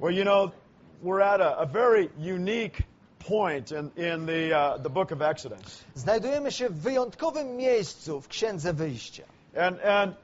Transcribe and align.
Well, 0.00 0.12
you 0.12 0.24
know, 0.24 0.52
we're 1.02 1.20
at 1.20 1.42
a, 1.42 1.58
a 1.58 1.66
very 1.66 2.08
unique 2.18 2.84
point 3.18 3.70
in, 3.70 3.92
in 3.96 4.24
the, 4.24 4.56
uh, 4.56 4.78
the 4.78 4.88
book 4.88 5.10
of 5.10 5.20
Exodus. 5.20 5.84
Znajdujemy 5.94 6.52
się 6.52 6.68
w 6.68 6.80
wyjątkowym 6.80 7.56
miejscu 7.56 8.20
w 8.20 8.28
Księdze 8.28 8.72
Wyjścia. 8.72 9.24
And, 9.56 9.84
and 9.84 10.14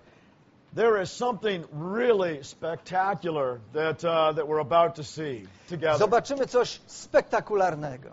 there 0.74 1.02
is 1.02 1.12
something 1.12 1.66
really 1.72 2.44
spectacular 2.44 3.60
that, 3.74 4.04
uh, 4.04 4.36
that 4.36 4.46
we're 4.48 4.60
about 4.60 4.94
to 4.94 5.04
see 5.04 5.46
together. 5.68 5.98
Zobaczymy 5.98 6.46
coś 6.46 6.80
spektakularnego. 6.86 8.10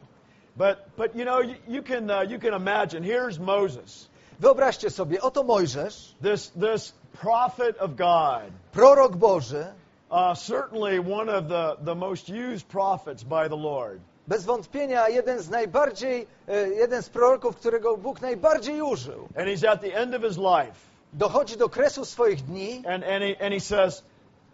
But, 0.57 0.77
but 0.97 1.15
you 1.15 1.25
know, 1.25 1.41
you, 1.41 1.55
you, 1.67 1.83
can, 1.83 2.09
uh, 2.09 2.31
you 2.31 2.39
can 2.39 2.53
imagine, 2.53 3.03
here's 3.03 3.39
Moses, 3.39 4.09
Wyobraźcie 4.39 4.89
sobie, 4.89 5.21
oto 5.21 5.43
Mojżesz, 5.43 6.15
this, 6.21 6.49
this 6.49 6.93
prophet 7.21 7.77
of 7.79 7.95
God, 7.95 8.51
prorok 8.71 9.15
Boży, 9.15 9.73
uh, 10.13 10.35
certainly 10.35 10.99
one 10.99 11.29
of 11.29 11.49
the, 11.49 11.77
the 11.81 11.95
most 11.95 12.29
used 12.29 12.67
prophets 12.67 13.23
by 13.23 13.47
the 13.47 13.57
Lord. 13.57 13.99
bez 14.27 14.45
wątpienia 14.45 15.09
jeden 15.09 15.39
z 15.39 15.49
najbardziej, 15.49 16.27
jeden 16.75 17.03
z 17.03 17.09
proroków, 17.09 17.55
którego 17.55 17.97
Bóg 17.97 18.21
najbardziej 18.21 18.81
użył. 18.81 19.27
And 19.37 19.47
he's 19.47 19.69
at 19.69 19.81
the 19.81 19.95
end 19.95 20.15
of 20.15 20.21
his 20.21 20.37
life. 20.37 20.79
Dochodzi 21.13 21.57
do 21.57 21.69
kresu 21.69 22.05
swoich 22.05 22.41
dni 22.41 22.83
And, 22.85 23.03
and, 23.03 23.23
he, 23.23 23.35
and 23.41 23.53
he 23.53 23.59
says, 23.59 24.03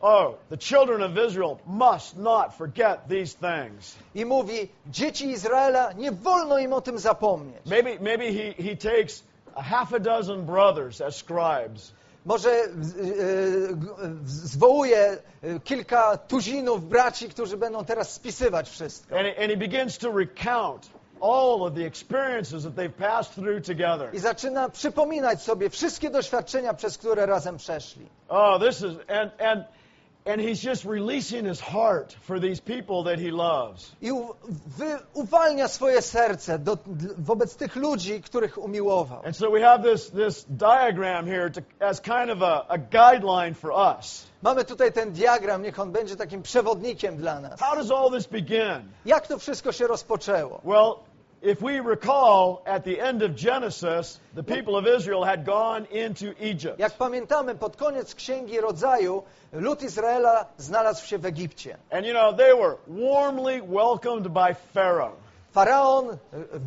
Oh, 0.01 0.35
the 0.49 0.57
children 0.57 1.03
of 1.03 1.17
Israel 1.17 1.59
must 1.65 2.17
not 2.17 2.57
forget 2.57 3.09
these 3.09 3.33
things. 3.37 3.95
i 4.15 4.25
mówi, 4.25 4.69
dzieci 4.87 5.29
Izraela, 5.29 5.91
nie 5.91 6.11
wolno 6.11 6.57
im 6.57 6.73
o 6.73 6.81
tym 6.81 6.99
zapomnieć. 6.99 7.65
Maybe, 7.65 7.99
maybe 7.99 8.33
he, 8.33 8.63
he 8.63 8.75
takes 8.75 9.23
a 9.55 9.61
half 9.61 9.93
a 9.93 9.99
dozen 9.99 10.45
brothers 10.45 11.01
as 11.01 11.15
scribes. 11.15 11.93
Może 12.25 12.49
e, 12.49 12.67
zwołuje 14.25 15.17
e, 15.41 15.59
kilka 15.59 16.17
tuzinów 16.17 16.89
braci, 16.89 17.29
którzy 17.29 17.57
będą 17.57 17.85
teraz 17.85 18.13
spisywać 18.13 18.69
wszystko. 18.69 19.19
And 19.19 19.27
he, 19.27 19.43
and 19.43 19.51
he 19.51 19.57
begins 19.57 19.97
to 19.97 20.11
recount 20.11 20.89
all 21.21 21.63
of 21.63 21.73
the 21.75 21.85
experiences 21.85 22.63
that 22.63 22.75
they've 22.75 22.97
passed 22.97 23.33
through 23.35 23.65
together. 23.65 24.09
I 24.15 24.19
zaczyna 24.19 24.69
przypominać 24.69 25.41
sobie 25.41 25.69
wszystkie 25.69 26.09
doświadczenia, 26.09 26.73
przez 26.73 26.97
które 26.97 27.25
razem 27.25 27.57
przeszli. 27.57 28.05
Oh, 28.29 28.59
this 28.65 28.77
is, 28.77 28.95
and, 29.07 29.41
and, 29.41 29.65
and 30.25 30.41
he's 30.41 30.61
just 30.61 30.85
releasing 30.85 31.45
his 31.45 31.59
heart 31.59 32.15
for 32.21 32.39
these 32.39 32.59
people 32.59 33.03
that 33.03 33.19
he 33.19 33.31
loves. 33.31 33.91
I 34.01 34.11
uwalnia 35.13 35.67
swoje 35.67 36.01
serce 36.01 36.59
do, 36.59 36.77
wobec 37.17 37.55
tych 37.55 37.75
ludzi, 37.75 38.21
których 38.21 38.57
umiłował. 38.57 39.21
And 39.25 39.35
so 39.35 39.51
we 39.51 39.61
have 39.61 39.83
this, 39.83 40.09
this 40.09 40.45
diagram 40.49 41.25
here 41.25 41.49
to, 41.49 41.61
as 41.79 41.99
kind 41.99 42.29
of 42.29 42.41
a, 42.41 42.65
a 42.69 42.77
guideline 42.77 43.53
for 43.55 43.71
us. 43.71 44.27
Mamy 44.41 44.65
tutaj 44.65 44.91
ten 44.91 45.11
diagram, 45.11 45.63
niech 45.63 45.79
on 45.79 45.91
będzie 45.91 46.15
takim 46.15 46.41
przewodnikiem 46.41 47.17
dla 47.17 47.39
nas. 47.39 47.59
How 47.59 47.75
does 47.75 47.91
all 47.91 48.11
this 48.11 48.27
begin? 48.27 48.91
Jak 49.05 49.27
to 49.27 49.39
wszystko 49.39 49.71
się 49.71 49.87
rozpoczęło? 49.87 50.61
Well, 50.63 50.95
if 51.41 51.61
we 51.61 51.79
recall, 51.79 52.61
at 52.65 52.83
the 52.83 52.99
end 52.99 53.21
of 53.23 53.35
Genesis, 53.35 54.19
the 54.35 54.43
people 54.43 54.75
of 54.75 54.87
Israel 54.87 55.23
had 55.23 55.45
gone 55.45 55.85
into 55.91 56.33
Egypt. 56.39 56.79
Jak 56.79 56.97
pamiętamy, 56.97 57.55
pod 57.55 57.77
koniec 57.77 58.15
Księgi 58.15 58.61
Rodzaju 58.61 59.23
lud 59.53 59.83
Izraela 59.83 60.45
znalazł 60.57 61.05
się 61.05 61.17
w 61.17 61.25
Egipcie. 61.25 61.77
And 61.91 62.05
you 62.05 62.13
know, 62.13 62.37
they 62.37 62.53
were 62.53 62.77
warmly 62.87 63.61
welcomed 63.61 64.27
by 64.27 64.55
Pharaoh. 64.73 65.17
Faraon 65.51 66.17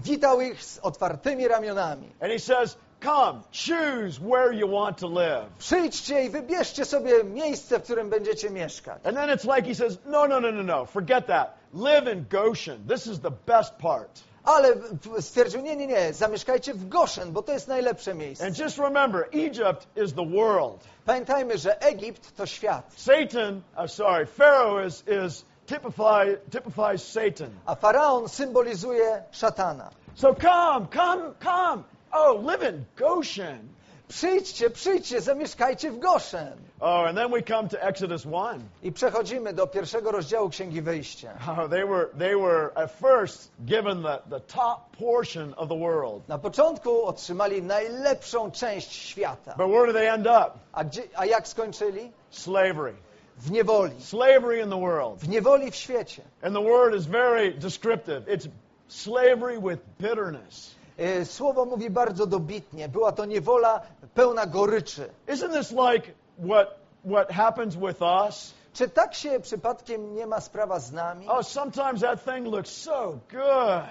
witał 0.04 0.40
ich 0.40 0.64
z 0.64 0.78
otwartymi 0.78 1.48
ramionami. 1.48 2.12
And 2.20 2.32
he 2.32 2.38
says, 2.38 2.76
Come, 3.00 3.42
choose 3.50 4.20
where 4.20 4.52
you 4.52 4.68
want 4.68 4.98
to 4.98 5.08
live. 5.08 5.44
Przyjdźcie 5.58 6.24
i 6.24 6.30
wybierzcie 6.30 6.84
sobie 6.84 7.24
miejsce, 7.24 7.78
w 7.78 7.82
którym 7.82 8.10
będziecie 8.10 8.50
mieszkać. 8.50 9.06
And 9.06 9.16
then 9.16 9.30
it's 9.30 9.56
like 9.56 9.68
he 9.68 9.74
says, 9.74 9.98
No, 10.06 10.26
no, 10.26 10.40
no, 10.40 10.50
no, 10.50 10.62
no, 10.62 10.86
forget 10.86 11.26
that. 11.26 11.58
Live 11.74 12.12
in 12.12 12.26
Goshen. 12.30 12.86
This 12.88 13.06
is 13.06 13.20
the 13.20 13.30
best 13.30 13.78
part. 13.78 14.22
Ale 14.44 14.74
stwierdził, 15.20 15.60
nie, 15.60 15.76
nie, 15.76 15.86
nie, 15.86 16.12
zamieszkajcie 16.12 16.74
w 16.74 16.88
Goszen, 16.88 17.32
bo 17.32 17.42
to 17.42 17.52
jest 17.52 17.68
najlepsze 17.68 18.14
miejsce. 18.14 18.46
And 18.46 18.58
just 18.58 18.78
remember, 18.78 19.28
Egypt 19.32 19.86
is 19.96 20.14
the 20.14 20.26
world. 20.26 20.80
Pamiętajmy, 21.06 21.58
że 21.58 21.80
Egipt 21.82 22.36
to 22.36 22.46
świat, 22.46 22.92
Satan, 22.96 23.62
uh, 23.84 23.90
sorry, 23.90 24.26
Pharaoh 24.26 24.86
is, 24.86 25.04
is 25.08 25.44
typify, 25.66 26.36
typifies 26.50 27.02
Satan. 27.02 27.50
a 27.66 27.74
Faraon 27.74 28.28
symbolizuje 28.28 29.22
szatana. 29.30 29.90
So 30.14 30.34
come, 30.34 30.86
come, 30.86 31.34
come. 31.40 31.82
Oh, 32.12 32.34
live 32.42 32.62
in 32.62 32.84
Goshen. 32.96 33.68
Przyjdźcie, 34.08 34.70
przyjdźcie, 34.70 35.20
zamieszkajcie 35.20 35.90
w 35.90 35.98
Goszen. 35.98 36.56
Oh, 36.80 37.08
and 37.08 37.18
then 37.18 37.30
we 37.30 37.42
come 37.42 37.68
to 37.68 37.80
Exodus 37.80 38.24
1. 38.24 38.60
I 38.82 38.92
przechodzimy 38.92 39.52
do 39.52 39.66
pierwszego 39.66 40.10
rozdziału 40.10 40.48
Księgi 40.48 40.82
Wyjścia. 40.82 41.32
Oh, 41.48 41.68
they 41.68 41.86
were, 41.86 42.06
they 42.18 42.36
were 42.36 42.70
at 42.74 42.92
first 42.92 43.50
given 43.64 44.02
the, 44.02 44.18
the 44.30 44.40
top 44.40 44.96
portion 44.98 45.54
of 45.56 45.68
the 45.68 45.78
world. 45.78 46.28
Na 46.28 46.38
początku 46.38 47.04
otrzymali 47.04 47.62
najlepszą 47.62 48.50
część 48.50 48.92
świata. 48.92 49.54
But 49.56 49.66
where 49.66 49.86
do 49.86 49.92
they 49.92 50.12
end 50.12 50.26
up? 50.26 50.50
A, 50.72 50.84
gdzie, 50.84 51.02
a 51.14 51.26
jak 51.26 51.48
skończyli? 51.48 52.12
Slavery. 52.30 52.94
W 53.38 53.50
niewoli. 53.50 54.00
Slavery 54.00 54.60
in 54.60 54.70
the 54.70 54.80
world. 54.80 55.18
W 55.18 55.28
niewoli 55.28 55.70
w 55.70 55.76
świecie. 55.76 56.22
And 56.42 56.54
the 56.54 56.62
word 56.62 56.94
is 56.94 57.06
very 57.06 57.54
descriptive. 57.54 58.28
It's 58.28 58.48
slavery 58.88 59.60
with 59.60 59.80
bitterness. 59.98 60.74
E, 61.02 61.24
Słowo 61.24 61.64
mówi 61.64 61.90
bardzo 61.90 62.26
dobitnie. 62.26 62.88
Była 62.88 63.12
to 63.12 63.24
niewola 63.24 63.80
pełna 64.14 64.46
goryczy. 64.46 65.08
Isn't 65.28 65.52
this 65.52 65.70
like 65.70 66.12
what, 66.48 66.68
what 67.10 67.30
happens 67.30 67.76
with 67.76 68.02
us? 68.26 68.54
Czy 68.72 68.88
tak 68.88 69.14
się 69.14 69.40
przypadkiem 69.40 70.14
nie 70.14 70.26
ma 70.26 70.40
sprawa 70.40 70.80
z 70.80 70.92
nami? 70.92 71.28
Oh, 71.28 71.42
sometimes 71.42 72.00
that 72.00 72.24
thing 72.24 72.46
looks 72.46 72.70
so 72.70 73.18
good. 73.30 73.84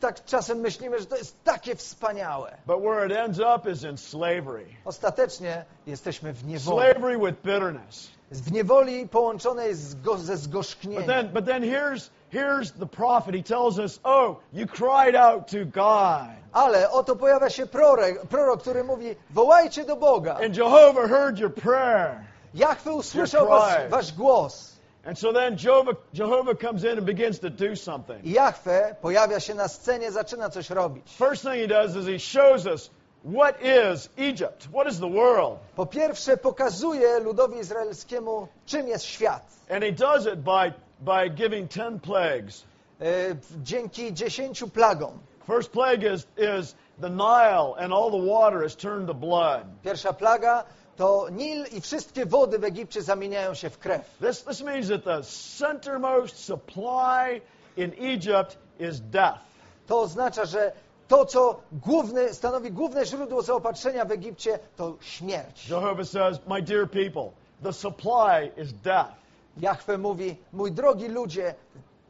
Tak 0.00 0.24
czasem 0.24 0.58
myślimy, 0.58 0.98
że 1.00 1.06
to 1.06 1.16
jest 1.16 1.44
takie 1.44 1.74
wspaniałe. 1.76 2.56
But 2.66 2.80
where 2.80 3.06
it 3.06 3.12
ends 3.12 3.38
up 3.38 3.70
is 3.70 3.82
in 3.82 3.98
slavery. 3.98 4.66
Ostatecznie 4.84 5.64
jesteśmy 5.86 6.32
w 6.32 6.44
niewoli. 6.46 6.78
Slavery 6.92 7.18
with 7.18 7.42
bitterness. 7.42 8.08
W 8.30 8.52
niewoli 8.52 9.08
połączonej 9.08 9.74
z 9.74 9.94
go, 9.94 10.18
ze 10.18 10.32
But 10.32 10.42
zgorzknieniem. 10.42 11.06
then, 11.06 11.28
but 11.28 11.44
then 11.46 11.62
here's, 11.62 12.10
here's 12.36 12.70
the 12.72 12.86
prophet. 12.86 13.34
He 13.34 13.42
tells 13.42 13.78
us, 13.78 13.98
oh, 14.04 14.40
you 14.52 14.66
cried 14.66 15.14
out 15.14 15.48
to 15.48 15.64
God. 15.64 16.30
Ale 16.52 16.90
oto 16.90 17.16
pojawia 17.16 17.50
się 17.50 17.66
prorok, 17.66 18.26
prorok, 18.28 18.60
który 18.60 18.84
mówi, 18.84 19.16
wołajcie 19.30 19.84
do 19.84 19.96
Boga. 19.96 20.36
And 20.44 20.56
Jehovah 20.56 21.08
heard 21.08 21.38
your 21.38 21.54
prayer. 21.54 22.24
Jachwy 22.54 22.92
usłyszał 22.92 23.48
was, 23.48 23.90
wasz 23.90 24.12
głos. 24.12 24.76
And 25.04 25.18
so 25.18 25.32
then 25.32 25.56
Jehovah, 25.56 25.96
Jehovah 26.12 26.54
comes 26.54 26.84
in 26.84 26.98
and 26.98 27.06
begins 27.06 27.38
to 27.38 27.50
do 27.50 27.76
something. 27.76 28.24
I 28.24 28.32
Jachwę 28.32 28.94
pojawia 29.00 29.40
się 29.40 29.54
na 29.54 29.68
scenie, 29.68 30.12
zaczyna 30.12 30.50
coś 30.50 30.70
robić. 30.70 31.16
First 31.18 31.42
thing 31.42 31.54
he 31.54 31.66
does 31.66 31.96
is 31.96 32.06
he 32.06 32.18
shows 32.18 32.66
us 32.66 32.90
what 33.34 33.56
is 33.62 34.08
Egypt? 34.16 34.68
What 34.72 34.86
is 34.86 34.98
the 34.98 35.08
world? 35.08 35.58
Po 35.76 35.86
pierwsze 35.86 36.36
pokazuje 36.36 37.20
ludowi 37.20 37.58
izraelskiemu, 37.58 38.48
czym 38.66 38.88
jest 38.88 39.04
świat. 39.04 39.42
And 39.70 39.84
he 39.84 39.92
does 39.92 40.26
it 40.26 40.40
by, 40.40 40.72
by 41.00 41.28
giving 41.28 41.68
ten 41.68 42.00
plagues. 42.00 42.64
E, 43.00 43.36
dzięki 43.62 44.12
dziesięciu 44.12 44.68
plagom. 44.68 45.18
First 45.46 45.70
plague 45.70 46.14
is, 46.14 46.26
is 46.36 46.74
the 47.00 47.10
Nile 47.10 47.74
and 47.78 47.92
all 47.92 48.10
the 48.10 48.32
water 48.32 48.64
is 48.64 48.76
turned 48.76 49.06
to 49.06 49.14
blood. 49.14 49.82
Pierwsza 49.84 50.12
plaga 50.12 50.64
to 50.96 51.28
Nil 51.30 51.64
i 51.72 51.80
wszystkie 51.80 52.26
wody 52.26 52.58
w 52.58 52.64
Egipcie 52.64 53.02
zamieniają 53.02 53.54
się 53.54 53.70
w 53.70 53.78
krew. 53.78 54.18
This, 54.20 54.44
this 54.44 54.62
means 54.62 54.88
that 54.88 55.04
the 55.04 55.22
centermost 55.58 56.44
supply 56.44 57.40
in 57.76 57.92
Egypt 57.98 58.58
is 58.78 59.00
death. 59.00 59.40
To 59.86 60.00
oznacza, 60.00 60.44
że 60.44 60.72
to, 61.08 61.24
co 61.26 61.60
główny, 61.72 62.34
stanowi 62.34 62.72
główne 62.72 63.06
źródło 63.06 63.42
zaopatrzenia 63.42 64.04
w 64.04 64.10
Egipcie, 64.10 64.58
to 64.76 64.96
śmierć. 65.00 65.68
Jehovah 65.68 66.06
says, 66.06 66.40
My 66.46 66.62
dear 66.62 66.90
people, 66.90 67.30
the 67.62 67.72
supply 67.72 68.50
is 68.56 68.72
death. 68.72 69.25
Jachwę 69.56 69.98
mówi, 69.98 70.36
mój 70.52 70.72
drogi 70.72 71.08
ludzie, 71.08 71.54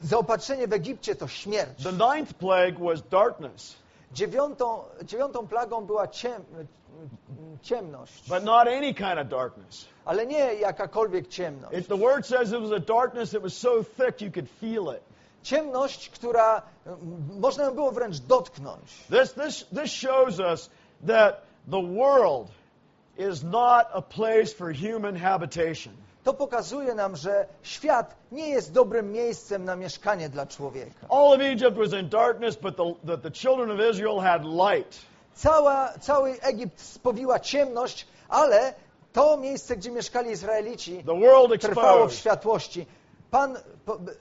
zaopatrzenie 0.01 0.69
w 0.69 0.73
Egipcie 0.73 1.15
to 1.15 1.29
śmierć. 1.29 1.83
The 1.83 1.93
ninth 1.93 2.35
plague 2.35 2.79
was 2.85 3.03
darkness, 3.03 3.77
Dziewiątą, 4.13 4.83
dziewiątą 5.03 5.49
plagą 5.49 5.85
była 5.87 6.09
ciem, 6.09 6.45
ciemność, 7.63 8.29
but 8.29 8.45
not 8.45 8.69
any 8.69 8.95
kind 8.95 9.19
of 9.19 9.29
darkness. 9.29 9.85
ale 10.05 10.27
nie 10.27 10.55
jakakolwiek 10.55 11.29
ciemność. 11.29 11.79
It, 11.79 11.89
the 11.89 11.97
word 11.97 12.27
says 12.27 12.53
it 12.53 12.61
was 12.61 12.73
a 12.73 12.81
darkness 12.81 13.31
that 13.31 13.43
was 13.43 13.57
so 13.57 13.83
thick 13.85 14.21
you 14.21 14.31
could 14.31 14.49
feel 14.61 14.91
it. 14.97 15.03
Ciemność, 15.43 16.09
która 16.11 16.63
można 17.41 17.65
ją 17.65 17.75
było 17.75 17.93
wręcz 17.93 18.19
dotknąć. 18.21 18.83
This, 19.11 19.33
this, 19.33 19.67
this 19.75 19.91
shows 19.91 20.41
us 20.41 20.71
that 21.07 21.43
the 21.71 21.83
world 21.83 22.49
is 23.19 23.43
not 23.45 23.87
a 23.93 24.03
place 24.03 24.53
for 24.55 24.73
human 24.73 25.17
habitation. 25.17 25.93
To 26.27 26.35
pokazuje 26.35 26.95
nam, 26.95 27.17
że 27.17 27.47
świat 27.63 28.17
nie 28.33 28.49
jest 28.49 28.73
dobrym 28.73 29.13
miejscem 29.13 29.65
na 29.65 29.77
mieszkanie 29.77 30.29
dla 30.29 30.47
człowieka. 30.47 31.07
All 31.09 31.33
of 31.33 31.41
Egypt 31.41 31.77
was 31.77 32.01
in 32.01 32.09
darkness, 32.09 32.57
but 32.57 32.77
the, 32.77 32.95
the, 33.07 33.19
the 33.19 33.31
children 33.31 33.71
of 33.71 33.91
Israel 33.91 34.19
had 34.21 34.45
light. 34.45 34.99
Cała, 35.35 35.93
cały 36.01 36.41
Egipt 36.41 36.81
spowiła 36.81 37.41
ciemność, 37.41 38.07
ale 38.29 38.75
to 39.13 39.37
miejsce, 39.37 39.77
gdzie 39.77 39.91
mieszkali 39.91 40.31
Izraelici, 40.31 41.05
trwało 41.61 42.09
w 42.09 42.13
światłości. 42.13 42.87
Pan 43.37 43.57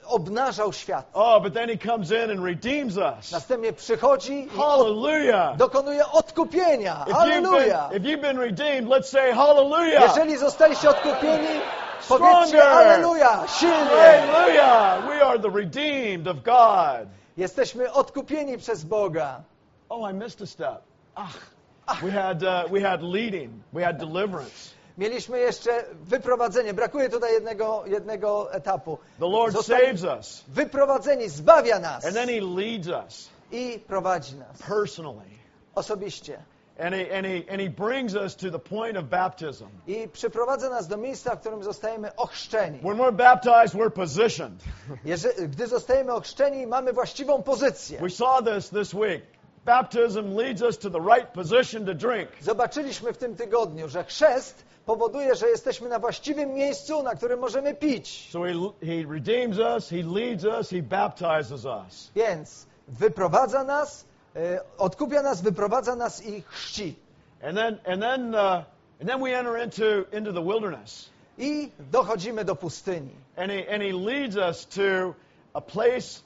obnażał 0.06 0.72
świat. 0.72 1.10
Oh, 1.14 1.40
but 1.42 1.54
then 1.54 1.68
he 1.68 1.76
comes 1.76 2.10
in 2.10 2.30
and 2.30 2.40
redeems 2.44 2.96
us. 2.96 3.32
Następnie 3.32 3.72
przychodzi 3.72 4.32
i 4.32 4.48
Hallelujah. 4.48 5.56
dokonuje 5.56 6.06
odkupienia. 6.06 7.04
If 7.06 7.10
you've, 7.10 7.18
Halleluja! 7.18 7.88
been, 7.88 8.02
if 8.02 8.08
you've 8.08 8.20
been 8.20 8.38
redeemed, 8.38 8.88
let's 8.88 9.08
say 9.08 9.32
hallelujah. 9.32 10.02
Jeżeli 10.02 10.36
zostaliście 10.36 10.90
odkupieni, 10.90 11.60
powiedzcie 12.08 12.46
Stronger. 12.46 12.68
Halleluja! 12.68 13.46
Silnie! 13.48 13.76
Hallelujah. 13.86 15.06
We 15.08 15.26
are 15.26 15.38
the 15.38 15.50
redeemed 15.50 16.28
of 16.28 16.36
God. 16.42 17.08
Jesteśmy 17.36 17.92
odkupieni 17.92 18.58
przez 18.58 18.84
Boga. 18.84 19.40
Oh, 19.88 20.10
I 20.10 20.14
missed 20.14 20.42
a 20.42 20.46
step. 20.46 20.82
Ach. 21.14 21.56
We 22.02 22.10
had, 22.10 22.42
uh, 22.42 22.72
we 22.72 22.80
had 22.80 23.02
leading. 23.02 23.62
We 23.72 23.84
had 23.84 23.98
deliverance. 23.98 24.75
Mieliśmy 24.98 25.38
jeszcze 25.38 25.84
wyprowadzenie. 25.92 26.74
Brakuje 26.74 27.08
tutaj 27.08 27.32
jednego, 27.32 27.82
jednego 27.86 28.52
etapu. 28.54 28.98
The 29.18 29.26
Lord 29.28 29.52
Zostali 29.54 29.86
saves 29.98 30.18
us. 30.18 30.44
wyprowadzeni, 30.48 31.28
zbawia 31.28 31.78
nas 31.78 32.04
And 32.04 32.14
then 32.14 32.28
he 32.28 32.40
leads 32.40 32.88
us 32.88 33.28
i 33.52 33.80
prowadzi 33.86 34.36
nas 34.36 34.62
personally. 34.68 35.30
osobiście. 35.74 36.38
And 36.78 36.94
he, 36.94 37.18
and, 37.18 37.26
he, 37.26 37.42
and 37.52 37.60
he 37.60 37.70
brings 37.70 38.14
us 38.14 38.36
to 38.36 38.50
the 38.50 38.58
point 38.58 38.96
of 38.96 39.04
baptism. 39.04 39.64
I 39.86 40.08
przyprowadza 40.08 40.70
nas 40.70 40.86
do 40.88 40.96
miejsca, 40.96 41.36
w 41.36 41.40
którym 41.40 41.64
zostajemy 41.64 42.16
ochrzczeni. 42.16 42.78
When 42.78 42.98
we're 42.98 43.12
baptized, 43.12 43.74
we're 43.74 43.90
positioned. 43.90 44.60
Jeżeli, 45.04 45.48
gdy 45.48 45.66
zostajemy 45.66 46.12
ochrzczeni, 46.12 46.66
mamy 46.66 46.92
właściwą 46.92 47.42
pozycję. 47.42 47.98
We 48.00 48.10
saw 48.10 48.44
this 48.44 48.70
this 48.70 48.94
week. 48.94 49.22
Baptism 49.64 50.36
leads 50.36 50.62
us 50.62 50.78
to 50.78 50.90
the 50.90 51.00
right 51.00 51.28
position 51.32 51.86
to 51.86 51.94
drink. 51.94 52.28
Zobaczyliśmy 52.40 53.12
w 53.12 53.18
tym 53.18 53.36
tygodniu, 53.36 53.88
że 53.88 54.04
chrzest 54.04 54.64
powoduje, 54.86 55.34
że 55.34 55.48
jesteśmy 55.48 55.88
na 55.88 55.98
właściwym 55.98 56.54
miejscu, 56.54 57.02
na 57.02 57.14
którym 57.14 57.40
możemy 57.40 57.74
pić. 57.74 58.28
So 58.30 58.42
he, 58.42 58.52
he 58.86 59.12
redeems 59.12 59.58
us, 59.58 59.88
he 59.88 60.02
leads 60.02 60.44
us, 60.44 60.70
he 60.70 60.82
baptizes 60.82 61.64
us. 61.64 62.10
Więc 62.14 62.66
wyprowadza 62.88 63.64
nas, 63.64 64.04
e, 64.36 64.60
odkupia 64.78 65.22
nas, 65.22 65.42
wyprowadza 65.42 65.96
nas 65.96 66.26
i 66.26 66.42
chrzci. 66.42 66.94
And 67.42 67.56
then, 67.56 67.78
and 67.86 68.02
then, 68.02 68.34
uh, 68.34 68.64
and 69.00 69.08
then 69.08 69.20
we 69.20 69.38
enter 69.38 69.56
into, 69.56 70.16
into 70.16 70.32
the 70.32 70.42
wilderness. 70.42 71.10
I 71.38 71.70
dochodzimy 71.78 72.44
do 72.44 72.54
pustyni. 72.54 73.14
And 73.36 73.52
he, 73.52 73.68
and 73.68 73.82
he 73.82 73.92
leads 73.92 74.36
us 74.36 74.66
to 74.66 75.14
a 75.54 75.60
place 75.60 76.22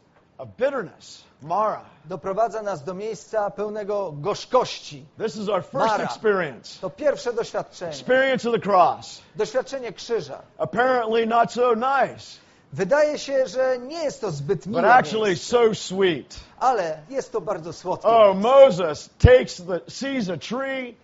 Mara. 1.43 1.85
Doprowadza 2.05 2.63
nas 2.63 2.85
do 2.85 2.95
miejsca 2.95 3.51
pełnego 3.51 4.13
gorzkości. 4.13 5.07
This 5.19 5.37
is 5.37 5.49
our 5.49 5.63
first 5.63 5.87
Mara. 5.87 6.05
experience. 6.05 6.81
To 6.81 6.91
pierwsze 6.91 7.33
doświadczenie. 7.33 7.91
Experience 7.93 8.49
of 8.49 8.55
the 8.55 8.71
cross. 8.71 9.23
Doświadczenie 9.37 9.93
krzyża. 9.93 10.43
Apparently 10.59 11.27
not 11.27 11.53
so 11.53 11.75
nice, 11.75 12.41
Wydaje 12.73 13.19
się, 13.19 13.47
że 13.47 13.79
nie 13.79 14.05
jest 14.05 14.21
to 14.21 14.31
zbyt 14.31 14.59
but 14.59 14.67
miłe 14.67 14.95
actually 14.95 15.29
miejsce, 15.29 15.47
so 15.47 15.75
sweet. 15.75 16.41
ale 16.61 16.99
jest 17.11 17.33
to 17.33 17.41
bardzo 17.41 17.73
słodkie. 17.73 18.09
Oh, 18.09 18.35
Moses 18.35 19.11
takes 19.19 19.57
the, 19.57 19.81
sees 19.89 20.29
a 20.29 20.37
tree, 20.37 20.97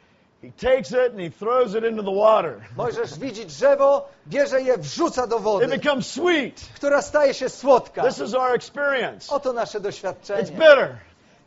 he 0.47 0.53
takes 0.53 0.93
it 0.93 1.13
and 1.13 1.21
he 1.21 1.31
throws 1.31 1.75
it 1.75 1.85
into 1.85 2.03
the 2.03 2.11
water. 2.11 2.61
Mojżesz 2.77 3.19
widzi 3.19 3.47
drzewo, 3.47 4.09
bierze 4.27 4.61
je, 4.63 4.79
wrzuca 4.79 5.27
do 5.27 5.37
It 5.37 5.43
wody, 5.43 5.67
becomes 5.69 6.07
sweet. 6.11 6.61
która 6.75 7.03
staje 7.03 7.35
się 7.35 7.49
słodka. 7.49 8.03
This 8.03 8.19
is 8.19 8.35
our 8.35 8.55
experience. 8.55 9.35
Oto 9.35 9.53
nasze 9.53 9.79
It's 9.79 9.83
doświadczenie. 9.83 10.43
bitter, 10.43 10.97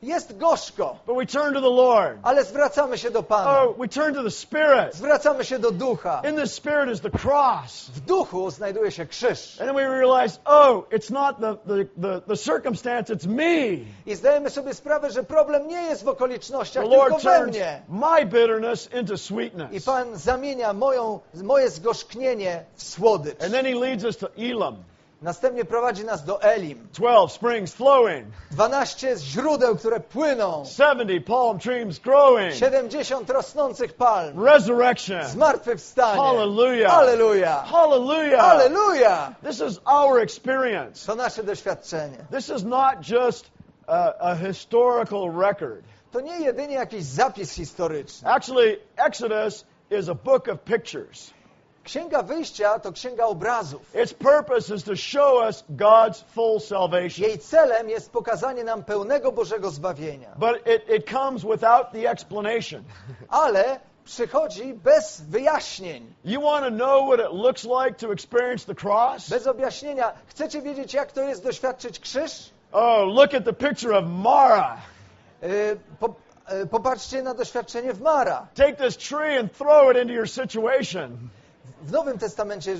Jest 0.01 0.37
gorzko, 0.37 0.97
but 1.07 1.15
we 1.17 1.25
turn 1.25 1.53
to 1.53 1.61
the 1.61 1.69
Lord. 1.69 2.17
ale 2.23 2.43
zwracamy 2.43 2.97
się 2.97 3.11
do 3.11 3.23
Pana. 3.23 3.61
Oh, 3.61 3.73
we 3.79 3.87
turn 3.87 4.13
to 4.15 4.23
the 4.23 4.31
Spirit. 4.31 4.93
Zwracamy 4.95 5.45
się 5.45 5.59
do 5.59 5.71
ducha. 5.71 6.21
In 6.29 6.35
the 6.35 6.47
Spirit 6.47 6.89
is 6.95 7.01
the 7.01 7.09
cross. 7.09 7.89
W 7.95 7.99
duchu 7.99 8.51
znajduje 8.51 8.91
się 8.91 9.05
krzyż. 9.05 9.61
And 9.61 9.67
then 9.67 9.75
we 9.75 9.87
realize, 9.99 10.39
oh, 10.45 10.83
it's 10.91 11.11
not 11.11 11.39
the, 11.39 11.55
the, 11.67 11.85
the, 12.01 12.21
the 12.27 12.37
circumstance, 12.37 13.13
it's 13.13 13.27
me. 13.27 13.85
I 14.05 14.15
zdajemy 14.15 14.49
sobie 14.49 14.73
sprawę, 14.73 15.11
że 15.11 15.23
problem 15.23 15.67
nie 15.67 15.81
jest 15.81 16.03
w 16.03 16.07
okolicznościach, 16.07 16.83
The 16.83 16.89
tylko 16.89 17.07
Lord 17.09 17.23
we 17.23 17.31
turns 17.37 17.55
mnie. 17.57 17.81
my 17.89 18.25
bitterness 18.25 18.89
into 18.93 19.13
I 19.13 19.17
sweetness. 19.17 19.85
Pan 19.85 20.17
zamienia 20.17 20.73
moją, 20.73 21.19
moje 21.43 21.69
zgorzknienie 21.69 22.63
w 22.75 22.83
słodycz. 22.83 23.43
And 23.43 23.51
then 23.53 23.65
he 23.65 23.75
leads 23.75 24.03
us 24.03 24.17
to 24.17 24.27
Elam. 24.37 24.83
Następnie 25.21 25.65
prowadzi 25.65 26.05
nas 26.05 26.23
do 26.25 26.41
Elim. 26.41 26.87
12 26.93 27.35
springs 27.35 27.73
flowing, 27.73 28.27
12 28.51 29.15
źródeł, 29.17 29.75
które 29.75 29.99
płyną. 29.99 30.63
70 30.65 31.25
palm 31.25 31.59
trees 31.59 31.99
growing, 31.99 32.53
70 32.53 33.29
rosnących 33.29 33.93
palm. 33.93 34.45
resurrection. 34.45 35.27
Zmartwychwstanie. 35.27 36.21
Hallelujah. 36.21 36.91
Halleluja. 36.91 37.63
Hallelujah. 37.63 38.41
Halleluja. 38.41 39.35
This 39.43 39.61
is 39.61 39.79
our 39.85 40.19
experience. 40.19 41.05
To 41.05 41.15
nasze 41.15 41.43
doświadczenie. 41.43 42.17
This 42.31 42.49
is 42.49 42.63
not 42.63 42.95
just 43.09 43.51
a, 43.87 44.13
a 44.19 44.35
historical 44.35 45.31
record. 45.31 45.83
To 46.11 46.21
nie 46.21 46.39
jedynie 46.39 46.75
jakiś 46.75 47.03
zapis 47.03 47.53
historyczny. 47.53 48.29
Actually, 48.29 48.79
Exodus 48.97 49.65
is 49.91 50.09
a 50.09 50.15
book 50.15 50.47
of 50.47 50.59
pictures. 50.59 51.33
Księga 51.89 52.23
Wyjścia 52.23 52.79
to 52.79 52.91
księga 52.91 53.25
obrazów. 53.25 53.81
Its 54.03 54.13
purpose 54.13 54.75
is 54.75 54.83
to 54.83 54.95
show 54.95 55.41
us 55.43 55.63
God's 55.69 56.23
full 56.35 56.59
salvation. 56.59 57.25
Jej 57.25 57.39
celem 57.39 57.89
jest 57.89 58.11
pokazanie 58.11 58.63
nam 58.63 58.83
pełnego 58.83 59.31
Bożego 59.31 59.71
zbawienia. 59.71 60.29
But 60.35 60.67
it, 60.67 60.89
it 60.89 61.09
comes 61.09 61.41
without 61.43 61.91
the 61.91 62.11
explanation. 62.11 62.83
Ale 63.29 63.79
przychodzi 64.05 64.73
bez 64.73 65.21
wyjaśnień, 65.21 66.13
You 66.25 66.41
want 66.41 66.65
to 66.65 66.71
know 66.71 67.07
what 67.07 67.19
it 67.19 67.33
looks 67.33 67.63
like 67.63 67.93
to 68.07 68.13
experience 68.13 68.65
the 68.65 68.87
cross? 68.87 69.29
bez 69.29 69.47
objaśnienia. 69.47 70.13
Chcecie 70.27 70.61
wiedzieć, 70.61 70.93
jak 70.93 71.11
to 71.11 71.21
jest 71.21 71.43
doświadczyć 71.43 71.99
krzyż? 71.99 72.49
Oh, 72.71 73.05
look 73.05 73.33
at 73.33 73.45
the 73.45 73.53
picture 73.53 73.97
of 73.97 74.05
Mara. 74.07 74.77
Yy, 75.41 75.49
po, 75.99 76.13
yy, 76.51 76.67
popatrzcie 76.67 77.21
na 77.21 77.33
doświadczenie 77.33 77.93
w 77.93 78.01
Mara. 78.01 78.47
Take 78.55 78.73
this 78.73 78.97
tree 78.97 79.39
and 79.39 79.57
throw 79.57 79.91
it 79.91 79.97
into 80.01 80.13
your 80.13 80.29
situation. 80.29 81.29
W 81.81 81.91
Nowym 81.91 82.17
Testamencie 82.19 82.75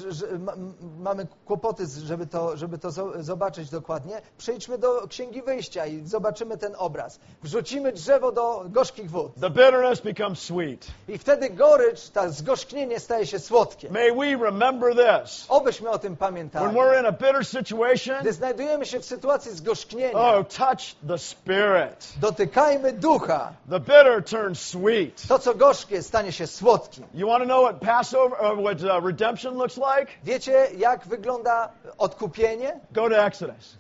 mamy 1.00 1.28
kłopoty, 1.46 1.84
żeby 2.06 2.28
to, 2.28 2.58
żeby 2.58 2.78
to 2.78 2.90
zo- 2.90 3.22
zobaczyć 3.24 3.70
dokładnie. 3.70 4.22
Przejdźmy 4.38 4.78
do 4.78 5.08
Księgi 5.08 5.42
Wyjścia 5.42 5.86
i 5.86 6.08
zobaczymy 6.08 6.58
ten 6.58 6.74
obraz. 6.78 7.20
Wrzucimy 7.44 7.92
drzewo 7.92 8.32
do 8.32 8.64
gorzkich 8.70 9.10
wód. 9.12 9.32
The 9.42 9.50
bitterness 9.50 10.02
becomes 10.02 10.40
sweet. 10.40 10.88
I 11.08 11.18
wtedy 11.18 11.50
gorycz, 11.50 12.10
ta 12.10 12.30
zgorzknienie 12.30 13.00
staje 13.00 13.28
się 13.28 13.40
słodkie. 13.40 13.90
May 13.90 14.12
we 14.16 14.46
remember 14.46 14.94
this. 14.96 15.46
Obyśmy 15.50 15.90
o 15.90 16.00
tym 16.00 16.16
When 16.16 16.18
pamiętali. 16.18 16.76
we're 16.76 17.00
in 17.00 17.06
a 17.06 17.12
bitter 17.12 17.46
situation, 17.46 18.16
Gdy 18.22 18.34
znajdujemy 18.34 18.86
się 18.86 19.00
w 19.00 19.06
sytuacji 19.06 19.52
zgorzknienia, 19.52 20.12
oh, 20.20 20.44
touch 20.58 20.80
the 21.08 21.18
Spirit. 21.18 22.14
dotykajmy 22.22 22.94
ducha. 22.94 23.54
The 23.70 23.80
bitter 23.80 24.24
turns 24.26 24.62
sweet. 24.62 25.28
To, 25.28 25.40
co 25.40 25.56
gorzkie, 25.56 26.04
stanie 26.04 26.32
się 26.32 26.48
słodkim. 26.48 27.04
You 27.14 27.28
want 27.28 27.44
to 27.44 27.46
know 27.46 27.64
what 27.66 27.80
Passover 27.82 28.42
or 28.42 28.58
what 28.64 28.80
uh, 28.90 29.06
redemption 29.06 29.56
looks 29.58 29.78
like? 29.78 30.12
Wiecie, 30.24 30.68
jak 30.78 31.08
wygląda 31.08 31.70
odkupienie? 31.98 32.80
Go 32.92 33.10
to 33.10 33.26
Exodus. 33.26 33.78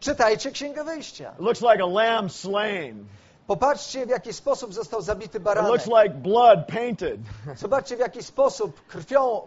Czytajcie 0.00 0.50
Księgę 0.50 0.84
Wyjścia. 0.84 1.32
It 1.32 1.40
looks 1.40 1.60
like 1.60 1.82
a 1.82 1.86
lamb 1.86 2.32
slain. 2.32 3.06
Popatrzcie, 3.46 4.06
w 4.06 4.08
jaki 4.08 4.32
sposób 4.32 4.74
został 4.74 5.02
zabity 5.02 5.38
It 5.38 5.44
baranek. 5.44 5.72
looks 5.72 5.86
like 5.86 6.14
blood 6.14 6.66
painted. 6.66 7.20
Zobaczcie, 7.56 7.96
w 7.96 8.00
jaki 8.00 8.22
sposób 8.22 8.86
krwią 8.86 9.40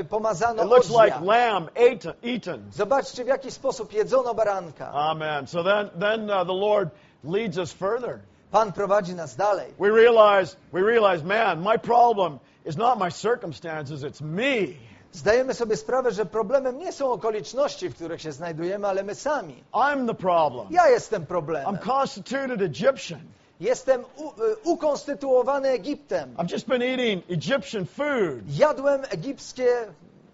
y, 0.00 0.04
pomazano 0.04 0.64
It 0.64 0.70
looks 0.70 0.90
like 0.90 1.20
lamb 1.24 1.70
eaten. 1.76 2.12
eaten. 2.22 2.70
Zobaczcie, 2.72 3.24
w 3.24 3.26
jaki 3.26 3.50
sposób 3.50 3.92
jedzono 3.92 4.34
baranka. 4.34 4.90
Amen. 4.92 5.46
So 5.46 5.64
then, 5.64 5.90
then 6.00 6.30
uh, 6.30 6.46
the 6.46 6.54
Lord 6.54 6.88
leads 7.24 7.58
us 7.58 7.72
further. 7.72 8.18
Pan 8.50 8.72
prowadzi 8.72 9.14
nas 9.14 9.36
dalej. 9.36 9.74
We 9.78 9.90
realize, 9.90 10.56
we 10.72 10.80
realize, 10.82 11.24
man, 11.24 11.62
my 11.62 11.78
problem 11.78 12.38
is 12.64 12.76
not 12.76 12.98
my 12.98 13.10
circumstances; 13.10 14.02
it's 14.02 14.20
me. 14.20 14.66
Zdajemy 15.12 15.54
sobie 15.54 15.76
sprawę, 15.76 16.10
że 16.12 16.26
problemem 16.26 16.78
nie 16.78 16.92
są 16.92 17.12
okoliczności, 17.12 17.88
w 17.88 17.94
których 17.94 18.20
się 18.22 18.32
znajdujemy, 18.32 18.88
ale 18.88 19.02
my 19.02 19.14
sami. 19.14 19.64
I'm 19.72 20.06
the 20.06 20.14
problem. 20.14 20.66
Ja 20.70 20.88
jestem 20.88 21.22
I'm 21.22 21.26
problemem. 21.26 21.78
constituted 21.78 22.62
Egyptian. 22.62 23.20
Jestem 23.60 24.04
u, 24.16 24.28
y, 24.28 24.56
ukonstytuowany 24.64 25.68
Egiptem. 25.68 26.34
I've 26.36 26.52
just 26.52 26.66
been 26.66 26.82
eating 26.82 27.22
Egyptian 27.30 27.86
food. 27.86 28.58
Jadłem 28.58 29.02
egipskie 29.10 29.68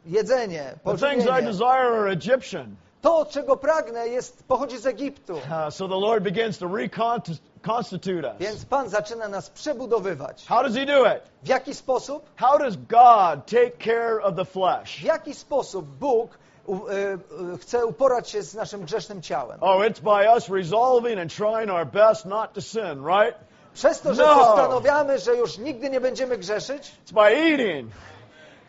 jedzenie, 0.07 0.75
The 0.85 0.97
things 0.97 1.27
I 1.27 1.43
desire 1.43 2.01
are 2.01 2.13
Egyptian. 2.13 2.77
To, 3.03 3.27
czego 3.27 3.57
pragnę, 3.57 4.09
jest, 4.09 4.45
pochodzi 4.45 4.79
z 4.79 4.87
Egiptu. 4.87 5.35
Uh, 5.35 5.71
so 5.71 5.89
the 5.89 6.01
Lord 6.01 6.25
begins 6.25 6.59
to 6.59 6.69
reconstitute 6.77 7.50
us. 7.69 8.37
Więc 8.41 8.65
Pan 8.65 8.89
zaczyna 8.89 9.29
nas 9.29 9.51
przebudowywać. 9.51 10.47
How 10.47 10.63
does 10.63 10.75
He 10.77 10.87
do 10.87 11.07
it? 11.07 11.23
W 11.43 11.49
jaki 11.49 11.75
sposób? 11.75 12.31
How 12.37 12.59
does 12.59 12.77
God 12.77 13.47
take 13.47 13.71
care 13.79 14.21
of 14.23 14.37
the 14.37 14.45
flesh? 14.45 14.97
W 15.01 15.03
jaki 15.03 15.35
sposób 15.35 15.87
Bóg 15.87 16.39
y, 16.69 16.73
y, 17.55 17.59
chce 17.59 17.87
uporać 17.87 18.31
się 18.31 18.43
z 18.43 18.55
naszym 18.55 18.85
grzesznym 18.85 19.23
ciałem? 19.23 19.59
Oh, 19.61 19.85
it's 19.85 20.01
by 20.01 20.29
us 20.35 20.49
resolving 20.49 21.21
and 21.21 21.35
trying 21.35 21.71
our 21.71 21.87
best 21.87 22.27
not 22.27 22.53
to 22.53 22.61
sin, 22.61 23.05
right? 23.07 23.35
Przez 23.75 24.01
to, 24.01 24.15
że 24.15 24.23
No. 24.23 24.35
postanawiamy, 24.35 25.19
że 25.19 25.37
już 25.37 25.59
nigdy 25.59 25.91
nie 25.91 26.01
będziemy 26.01 26.39
grzeszyć, 26.39 26.93
It's 27.07 27.13
by 27.13 27.37
eating. 27.37 27.93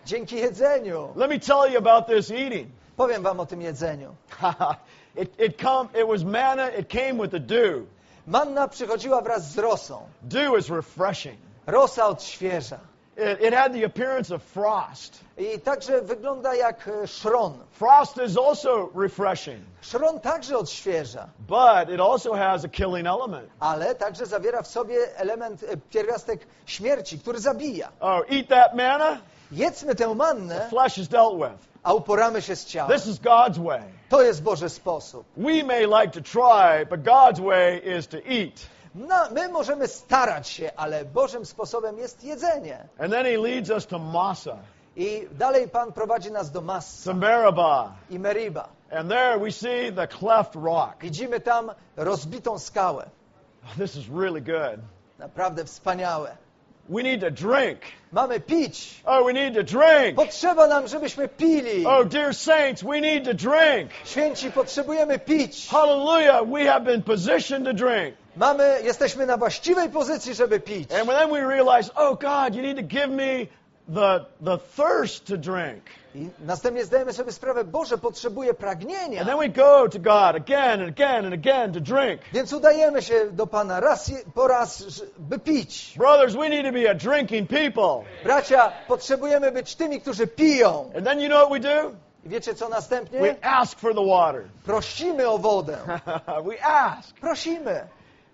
dzięki 0.06 0.36
jedzeniu. 0.36 1.14
Let 1.16 1.30
me 1.30 1.40
tell 1.40 1.72
you 1.72 1.78
about 1.78 2.08
this 2.08 2.32
eating. 2.32 2.68
Powiem 2.98 3.24
wam 3.24 3.40
o 3.40 3.46
tym 3.46 3.62
jedzeniu. 3.62 4.16
it, 5.16 5.40
it, 5.40 5.62
come, 5.62 5.90
it 6.02 6.08
was 6.08 6.24
manna, 6.24 6.70
it 6.70 6.88
came 6.90 7.14
with 7.14 7.32
the 7.32 7.40
dew. 7.40 7.86
Manna 8.28 8.68
przychodziła 8.68 9.22
wraz 9.22 9.52
z 9.52 9.58
rosą. 9.58 10.02
Dew 10.22 10.60
is 10.60 10.70
refreshing. 10.70 11.40
Rosa 11.68 12.06
odświeża. 12.08 12.80
It, 13.18 13.42
it 13.48 13.54
had 13.54 13.74
the 13.74 13.86
appearance 13.86 14.36
of 14.36 14.44
frost. 14.44 15.20
I 15.38 15.60
także 15.60 16.02
wygląda 16.02 16.56
jak 16.56 16.88
e, 16.88 17.08
szron. 17.08 17.54
Frost 17.72 18.18
is 18.28 18.38
also 18.38 18.90
refreshing, 18.96 19.60
Szron 19.82 20.20
także 20.20 20.58
odświeża, 20.58 21.28
but 21.40 21.90
it 21.94 22.00
also 22.00 22.34
has 22.34 22.66
a 22.66 22.68
killing 22.70 23.08
element. 23.08 23.50
ale 23.60 23.96
także 23.96 24.26
zawiera 24.26 24.62
w 24.62 24.68
sobie 24.68 25.18
element, 25.18 25.64
e, 25.64 25.78
pierwiastek 25.78 26.48
śmierci, 26.66 27.20
który 27.20 27.40
zabija. 27.40 27.90
Oh, 28.00 28.22
eat 28.30 28.48
that 28.48 28.74
manna, 28.76 29.18
Jedzmy 29.52 29.96
tę 29.96 30.16
mannę, 30.16 30.68
flesh 30.70 30.98
is 30.98 31.08
dealt 31.08 31.36
with. 31.36 31.68
a 31.84 31.94
uporamy 31.94 32.42
się 32.42 32.56
z 32.56 32.66
ciałem. 32.66 32.98
This 32.98 33.08
is 33.08 33.20
God's 33.20 33.64
way. 33.64 33.84
To 34.10 34.22
jest 34.22 34.44
Boży 34.44 34.70
sposób. 34.70 35.26
We 35.38 35.64
may 35.64 35.86
like 35.88 36.08
to 36.08 36.22
try, 36.22 36.86
but 36.90 37.04
God's 37.04 37.40
way 37.46 37.98
is 37.98 38.08
to 38.08 38.18
eat. 38.18 38.68
No, 38.96 39.16
my 39.32 39.50
możemy 39.50 39.88
starać 39.88 40.48
się, 40.50 40.72
ale 40.76 41.06
Bożym 41.06 41.46
sposobem 41.46 41.98
jest 41.98 42.24
jedzenie. 42.24 42.88
And 43.00 43.12
then 43.14 43.26
he 43.26 43.38
leads 43.38 43.70
us 43.70 43.88
to 43.88 44.00
Massa, 44.00 44.58
I 44.96 45.28
dalej 45.32 45.68
Pan 45.70 45.94
prowadzi 45.94 46.32
nas 46.32 46.52
do 46.52 46.62
Massa 46.62 47.12
to 47.12 47.18
Meribah. 47.18 47.92
i 48.10 48.20
Meriba. 48.20 48.68
And 48.92 49.10
there 49.10 49.40
we 49.40 49.52
see 49.52 49.92
the 49.96 50.08
cleft 50.08 50.56
rock. 50.56 50.96
Widzimy 51.02 51.40
tam 51.40 51.72
rozbitą 51.98 52.60
skałę. 52.60 53.10
This 53.78 53.96
is 53.96 54.06
really 54.20 54.42
good. 54.42 54.80
Naprawdę 55.20 55.66
wspaniałe. 55.66 56.38
We 56.92 57.04
need 57.04 57.22
to 57.22 57.32
drink. 57.32 57.80
Mamy 58.12 58.40
pić. 58.40 59.02
Oh, 59.06 59.24
we 59.26 59.34
need 59.34 59.54
to 59.54 59.64
drink. 59.64 60.16
Potrzeba 60.16 60.68
nam, 60.68 60.88
żebyśmy 60.88 61.28
pili. 61.28 61.86
Oh, 61.86 62.04
dear 62.06 62.34
saints, 62.34 62.84
we 62.84 63.02
need 63.02 63.26
to 63.26 63.34
drink. 63.34 63.92
Święci, 64.06 64.52
potrzebujemy 64.52 65.20
pić. 65.20 65.68
Hallelujah. 65.70 66.46
We 66.46 66.66
have 66.66 66.84
been 66.84 67.02
positioned 67.02 67.66
to 67.66 67.74
drink. 67.74 68.16
Mamy, 68.36 68.80
jesteśmy 68.84 69.26
na 69.26 69.38
właściwej 69.38 69.90
pozycji, 69.90 70.34
żeby 70.34 70.60
pić. 70.60 70.92
And 70.92 71.10
then 71.10 71.30
we 71.30 71.48
realize, 71.48 71.92
oh, 71.96 72.16
God, 72.16 72.56
you 72.56 72.62
need 72.62 72.78
to 72.78 72.84
give 72.84 73.08
me 73.08 73.48
the, 73.94 74.26
the 74.44 74.58
thirst 74.58 75.26
to 75.26 75.38
drink. 75.38 75.84
I 76.16 76.30
następnie 76.40 76.86
zdajemy 76.86 77.14
sobie 77.14 77.32
sprawę, 77.32 77.64
Boże, 77.64 77.98
potrzebuję 77.98 78.54
pragnienia. 78.54 79.20
And 79.22 79.30
then 79.30 79.40
we 79.40 79.50
go 79.50 79.90
to 79.90 80.00
God 80.00 80.36
again 80.36 80.82
and 80.82 80.90
again 80.90 81.26
and 81.26 81.34
again 81.34 81.74
to 81.74 81.80
drink. 81.80 82.22
Więc 82.34 82.54
udajemy 82.54 83.02
się 83.02 83.32
do 83.32 83.48
Pana 83.48 83.80
raz 83.80 84.12
po 84.34 84.48
raz, 84.48 85.04
by 85.18 85.40
pić. 85.40 85.94
Brothers, 85.98 86.34
we 86.34 86.50
need 86.50 86.66
to 86.66 86.72
be 86.72 86.90
a 86.92 86.94
drinking 86.94 87.50
people. 87.50 88.04
Bracia, 88.24 88.72
potrzebujemy 88.88 89.52
być 89.52 89.76
tymi, 89.76 90.02
którzy 90.02 90.28
piją. 90.28 90.92
And 90.96 91.06
then 91.06 91.20
you 91.20 91.30
know 91.30 91.50
what 91.50 91.52
we 91.52 91.60
do? 91.60 91.92
I 92.26 92.30
wiecie 92.30 92.56
co 92.56 92.70
następnie? 92.70 93.20
We 93.20 93.36
ask 93.42 93.80
for 93.80 93.96
the 93.96 94.06
water. 94.06 94.44
Prosimy 94.66 95.30
o 95.30 95.38
wodę. 95.38 95.78
we 96.46 96.64
ask. 96.64 97.16
Prosimy. 97.20 97.88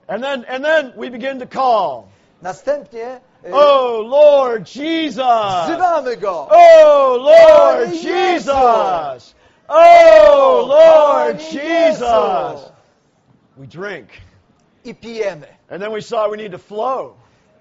And 0.07 0.23
then, 0.23 0.45
and 0.47 0.63
then 0.65 0.93
we 0.97 1.09
begin 1.09 1.39
to 1.39 1.47
call. 1.47 2.03
Następnie 2.41 3.21
Oh, 3.53 4.01
Lord 4.07 4.75
Jesus. 4.75 5.65
wzywamy 5.65 6.17
Go. 6.17 6.47
Oh, 6.51 7.17
Lord. 7.21 7.91
Jesus. 7.93 9.35
Oh, 9.67 10.65
Lord 10.67 11.39
Jesus. 11.39 12.71
We 13.57 13.67
drink. 13.67 14.09
I 14.85 14.93
pijemy. 14.95 15.47
And 15.69 15.81
then 15.81 15.91
we 15.91 16.01
saw 16.01 16.29
we 16.29 16.37
need 16.37 16.51
to 16.51 16.57
flow. 16.57 17.13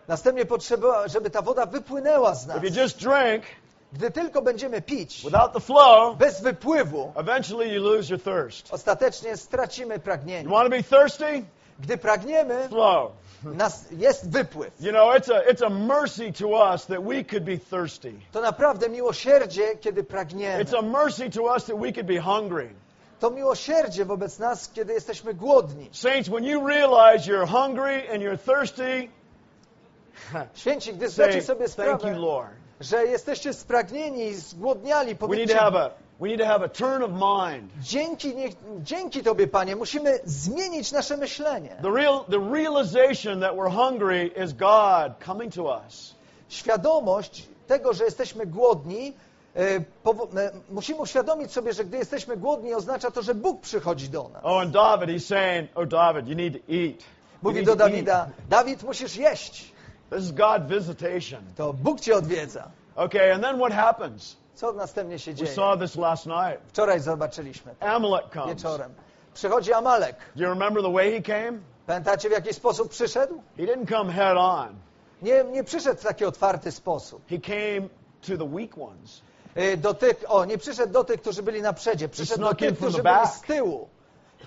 Następnie 0.08 0.44
potrzeba, 0.46 1.08
żeby 1.08 1.30
ta 1.30 1.42
woda 1.42 1.66
wypłynęła 1.66 2.34
z 2.34 2.46
nas. 2.46 2.56
If 2.56 2.66
you 2.66 2.82
just 2.82 2.98
drink 2.98 3.44
Gdy 3.92 4.10
tylko 4.10 4.42
będziemy 4.42 4.82
pić 4.82 5.22
without 5.24 5.52
the 5.52 5.60
flow, 5.60 6.16
bez 6.16 6.40
wypływu, 6.42 7.12
eventually 7.16 7.68
you 7.74 7.82
lose 7.82 8.10
your 8.14 8.22
thirst. 8.22 8.72
ostatecznie 8.72 9.36
stracimy 9.36 9.94
You 9.94 10.00
pragnienie. 10.00 10.48
want 10.50 10.64
to 10.64 10.70
be 10.70 10.82
thirsty? 10.82 11.44
Gdy 11.80 11.98
pragniemy, 11.98 12.68
Flow. 12.68 13.12
Nas, 13.54 13.84
jest 13.90 14.30
wypływ. 14.30 14.80
You 14.80 14.90
know, 14.92 15.16
it's 15.16 15.34
a, 15.34 15.40
it's 15.50 15.66
a 15.66 15.70
mercy 15.70 16.32
to 16.32 16.48
us 16.48 16.86
that 16.86 17.04
we 17.04 17.24
could 17.24 17.44
be 17.44 17.58
thirsty. 17.58 18.12
To 18.32 18.40
naprawdę 18.40 18.88
miłosierdzie, 18.88 19.76
kiedy 19.80 20.04
pragniemy. 20.04 20.64
It's 20.64 20.78
a 20.78 20.82
mercy 20.82 21.30
to 21.30 21.42
us 21.42 21.64
that 21.64 21.78
we 21.78 21.92
could 21.92 22.06
be 22.06 22.20
hungry. 22.20 22.74
To 23.20 23.30
miłosierdzie 23.30 24.04
wobec 24.04 24.38
nas, 24.38 24.68
kiedy 24.72 24.92
jesteśmy 24.92 25.34
głodni. 25.34 25.88
Saints, 25.92 26.28
when 26.28 26.44
you 26.44 26.66
realize 26.68 27.30
you're 27.30 27.46
hungry 27.46 28.10
and 28.12 28.22
you're 28.22 28.38
thirsty, 28.38 29.08
Święci, 30.54 30.94
gdy 30.94 31.08
zdacie 31.08 31.42
sobie 31.42 31.62
you, 31.64 31.68
sprawę, 31.68 32.18
Lord. 32.18 32.50
że 32.80 33.06
jesteście 33.06 33.52
spragnieni 33.52 34.26
i 34.26 34.34
zgłodniali, 34.34 35.06
We 35.06 35.10
need 35.10 35.20
to 35.20 35.26
powiedzcie, 35.26 35.58
have 35.58 35.80
a, 35.80 35.90
we 36.20 36.28
need 36.28 36.38
to 36.40 36.46
have 36.46 36.64
a 36.64 36.68
turn 36.68 37.02
of 37.02 37.10
mind. 37.10 37.70
dzięki, 37.82 38.34
niech, 38.36 38.54
dzięki 38.82 39.22
Tobie, 39.22 39.46
Panie, 39.46 39.76
musimy 39.76 40.18
zmienić 40.24 40.92
nasze 40.92 41.16
myślenie. 41.16 41.76
The 41.82 41.90
real, 41.90 42.24
the 42.30 42.50
realization 42.52 43.40
that 43.40 43.54
we're 43.56 43.70
hungry 43.70 44.30
is 44.44 44.52
God 44.52 45.12
coming 45.26 45.54
to 45.54 45.62
us. 45.86 46.14
Świadomość 46.48 47.46
tego, 47.66 47.92
że 47.92 48.04
jesteśmy 48.04 48.46
głodni, 48.46 49.12
e, 49.54 49.80
powo- 50.04 50.38
e, 50.40 50.50
musimy 50.70 51.00
uświadomić 51.00 51.52
sobie, 51.52 51.72
że 51.72 51.84
gdy 51.84 51.96
jesteśmy 51.98 52.36
głodni, 52.36 52.74
oznacza 52.74 53.10
to, 53.10 53.22
że 53.22 53.34
Bóg 53.34 53.60
przychodzi 53.60 54.08
do 54.08 54.28
nas. 54.28 54.42
Oh, 54.44 54.60
and 54.62 54.70
David, 54.72 55.08
he's 55.08 55.26
saying, 55.26 55.70
oh, 55.74 55.86
David, 55.86 56.28
you 56.28 56.34
need 56.34 56.52
to 56.52 56.58
eat. 56.72 57.00
You 57.00 57.42
Mówi 57.42 57.54
need 57.56 57.66
do 57.66 57.76
to 57.76 57.84
eat. 57.84 57.92
Dawida, 57.92 58.28
Dawid, 58.48 58.82
musisz 58.82 59.16
jeść. 59.16 59.72
This 60.10 60.24
is 60.24 60.32
God 60.32 60.66
visitation. 60.68 61.40
To 61.56 61.72
Bóg 61.72 62.00
Cię 62.00 62.16
odwiedza. 62.16 62.68
Okay, 62.96 63.32
and 63.34 63.42
then 63.42 63.56
what 63.58 63.72
happens? 63.72 64.36
Co 64.56 64.72
następnie 64.72 65.18
się 65.18 65.30
We 65.30 65.34
dzieje? 65.36 65.52
saw 65.54 65.78
this 65.80 65.96
last 65.96 66.26
night. 66.26 66.60
Wczoraj 66.68 67.00
zobaczyliśmy 67.00 67.74
Amalek 67.80 68.24
comes. 68.34 68.48
Do 68.48 68.54
wieczorem. 68.54 68.94
Przychodzi 69.34 69.72
Amalek. 69.72 70.16
you 70.36 70.48
remember 70.48 70.82
the 70.82 70.92
way 70.92 71.12
he 71.12 71.22
came? 71.22 71.58
Pamiętacie, 71.86 72.28
w 72.28 72.32
jaki 72.32 72.54
sposób 72.54 72.88
przyszedł? 72.90 73.42
He 73.56 73.62
didn't 73.62 73.88
come 73.90 74.12
head 74.12 74.36
on. 74.38 74.68
Nie, 75.22 75.44
nie 75.44 75.64
przyszedł 75.64 76.00
w 76.00 76.04
taki 76.04 76.24
otwarty 76.24 76.72
sposób. 76.72 77.22
He 77.28 77.38
came 77.38 77.88
to 78.28 78.44
the 78.44 78.48
weak 78.56 78.78
ones. 78.78 79.20
Y, 79.56 79.76
Do 79.76 79.94
tych, 79.94 80.24
o, 80.28 80.44
nie 80.44 80.58
przyszedł 80.58 80.92
do 80.92 81.04
tych, 81.04 81.20
którzy 81.20 81.42
byli 81.42 81.62
na 81.62 81.72
przedzie. 81.72 82.08
Przyszedł 82.08 82.40
do 82.40 82.54
tych, 82.54 82.76
którzy 82.76 83.02
byli 83.02 83.26
z 83.26 83.40
tyłu. 83.40 83.88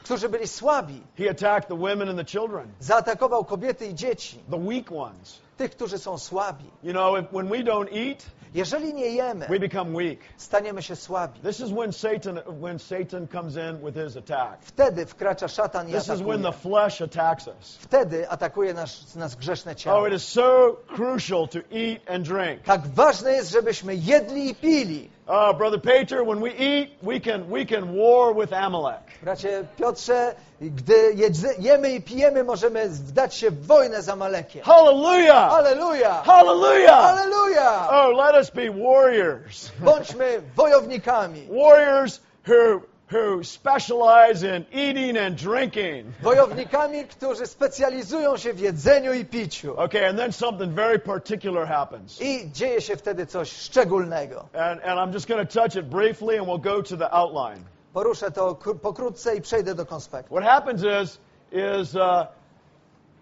Którzy 0.04 0.30
byli 0.30 0.48
słabi. 0.48 1.02
He 1.18 1.30
attacked 1.30 1.68
the 1.68 1.78
women 1.78 2.10
and 2.10 2.18
the 2.20 2.26
children, 2.26 2.68
Zaatakował 2.80 3.46
kobiety 3.46 3.86
i 3.86 3.96
dzieci. 3.96 4.40
the 4.52 4.60
weak 4.68 4.92
ones. 4.92 5.40
Tych, 5.58 5.72
którzy 5.72 5.98
są 6.00 6.18
słabi. 6.18 6.66
You 6.84 6.92
know, 6.94 7.20
if, 7.20 7.28
when 7.34 7.48
we 7.50 7.58
don't 7.58 7.88
eat, 8.10 8.26
Jeżeli 8.54 8.94
nie 8.94 9.06
jemy, 9.08 9.46
we 9.48 9.60
become 9.60 9.92
weak. 9.98 10.20
staniemy 10.38 10.82
się 10.84 10.96
słabi. 10.96 11.40
This 11.40 11.60
is 11.60 11.70
when 11.72 11.94
Satan 11.94 12.40
when 12.62 12.80
Satan 12.80 13.28
comes 13.28 13.56
in 13.56 13.86
with 13.86 13.98
his 14.06 14.18
attack. 14.18 14.62
Wtedy 14.62 15.06
wkracza 15.06 15.48
szatan 15.48 15.90
i 15.90 15.92
This 15.92 16.04
is 16.10 16.22
when 16.22 16.42
the 16.42 16.48
atakuje. 16.50 16.54
flesh 16.62 17.02
attacks 17.02 17.48
us. 17.48 17.78
Wtedy 17.82 18.30
atakuje 18.30 18.74
nas, 18.74 19.16
nas 19.16 19.36
grzeszne 19.36 19.72
Oh, 19.72 19.76
ciało. 19.78 20.08
it 20.08 20.14
is 20.14 20.24
so 20.24 20.78
crucial 20.96 21.48
to 21.48 21.60
eat 21.72 22.10
and 22.10 22.26
drink. 22.28 22.64
Tak 22.64 22.88
ważne 22.88 23.32
jest, 23.34 23.52
żebyśmy 23.52 23.96
jedli 23.96 24.50
i 24.50 24.56
pili. 24.56 25.10
Oh, 25.32 25.54
brother 25.54 25.78
Peter, 25.78 26.24
when 26.24 26.42
we 26.42 26.52
eat, 26.56 26.98
we 27.04 27.20
can 27.20 27.52
we 27.52 27.64
can 27.64 27.94
war 27.94 28.34
with 28.34 28.52
Amalek. 28.52 29.20
Bracie 29.22 29.68
Piotrze, 29.78 30.36
gdy 30.60 31.14
jemy 31.60 31.90
i 31.90 32.02
pijemy, 32.02 32.44
możemy 32.44 32.90
wdać 32.90 33.36
się 33.36 33.52
w 33.52 33.68
wojnę 33.68 34.02
z 34.02 34.10
Amalekiem. 34.10 34.64
Hallelujah! 34.64 35.52
Halleluja! 35.52 36.24
Hallelujah! 36.26 37.02
Halleluja! 37.02 37.88
Oh, 37.90 38.08
let 38.08 38.36
us 38.36 38.50
be 38.50 38.72
warriors. 38.72 39.72
Bądźmy 39.80 40.42
wojownikami. 40.56 41.48
warriors 41.48 42.22
who 42.48 42.82
who 43.12 43.44
specialize 43.44 44.44
in 44.44 44.66
eating 44.72 45.18
and 45.18 45.36
drinking. 45.36 46.06
Wojownikami, 46.22 47.06
którzy 47.08 47.48
specjalizują 47.48 48.38
się 48.38 48.54
w 48.54 48.60
jedzeniu 48.60 49.14
i 49.14 49.26
piciu. 49.26 49.78
Okay, 49.78 50.08
and 50.10 50.18
then 50.20 50.32
something 50.34 50.74
very 50.74 51.00
particular 51.00 51.68
happens. 51.68 52.22
I 52.22 52.52
dzieje 52.52 52.82
się 52.82 52.96
wtedy 52.98 53.26
coś 53.26 53.52
szczególnego. 53.52 54.40
And, 54.54 54.82
and 54.84 55.00
I'm 55.00 55.14
just 55.14 55.28
going 55.28 55.50
to 55.50 55.62
touch 55.62 55.76
it 55.76 55.86
briefly 55.90 56.38
and 56.40 56.48
we'll 56.48 56.62
go 56.62 56.84
to 56.84 56.98
the 56.98 57.14
outline. 57.14 57.64
Poruszę 57.94 58.32
to 58.32 58.54
kró- 58.54 58.80
pokrótce 58.80 59.36
i 59.36 59.42
przejdę 59.42 59.76
do 59.76 59.86
konspektu. 59.86 60.36
What 60.36 60.44
happens 60.44 60.82
is, 60.84 61.20
is 61.52 61.96
uh, 61.96 62.28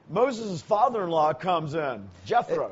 Moses' 0.10 0.62
father-in-law 0.62 1.34
comes 1.34 1.74
in, 1.74 2.10
Jethro, 2.30 2.66
E, 2.66 2.70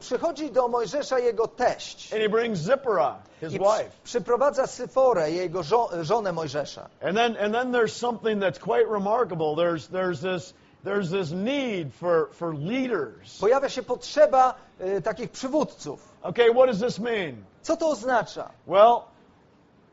Przychodzi 0.00 0.50
do 0.50 0.68
Mojżesza 0.68 1.18
jego 1.18 1.48
teść 1.48 2.12
and 2.12 2.22
he 2.22 2.28
brings 2.28 2.60
Zipporah, 2.60 3.16
his 3.40 3.52
i 3.52 3.58
wife. 3.58 3.84
przy, 3.84 4.02
przyprowadza 4.04 4.66
Syforę, 4.66 5.30
jego 5.30 5.62
żo 5.62 5.90
żonę 6.02 6.32
Mojżesza. 6.32 6.88
And 7.02 7.16
then, 7.16 7.36
and 7.36 7.54
then 7.54 7.72
there's 7.72 7.96
something 7.96 8.42
that's 8.42 8.58
quite 8.58 8.86
remarkable. 8.90 9.54
There's, 9.56 9.88
there's 9.88 10.20
this, 10.20 10.54
there's 10.84 11.10
this 11.10 11.30
need 11.30 11.94
for, 11.94 12.28
for 12.32 12.54
leaders. 12.54 13.38
Pojawia 13.40 13.68
się 13.68 13.82
potrzeba 13.82 14.54
e, 14.78 15.00
takich 15.00 15.30
przywódców. 15.30 16.12
Okay, 16.22 16.50
what 16.50 16.66
does 16.66 16.80
this 16.80 16.98
mean? 16.98 17.44
Co 17.62 17.76
to 17.76 17.88
oznacza? 17.88 18.50
Well, 18.66 19.02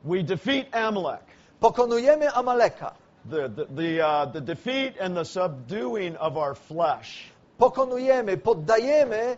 we 0.03 0.23
defeat 0.23 0.75
Amalek. 0.75 1.23
Pokonujemy 1.59 2.31
Amaleka. 2.31 2.93
The, 3.29 3.49
the, 3.49 3.65
the, 3.65 4.01
uh, 4.07 4.25
the 4.33 4.41
defeat 4.41 5.01
and 5.01 5.15
the 5.15 5.25
subduing 5.25 6.17
of 6.17 6.37
our 6.37 6.55
flesh. 6.55 7.31
Pokonujemy, 7.59 8.37
poddajemy 8.37 9.15
e, 9.15 9.37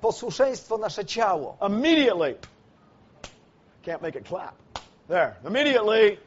posłuszeństwo 0.00 0.78
nasze 0.78 1.04
ciało. 1.04 1.56
Immediately, 1.66 2.34
can't 3.84 4.02
make 4.02 4.16
it 4.16 4.28
clap. 4.28 4.54
There. 5.08 5.34
Immediately, 5.46 6.18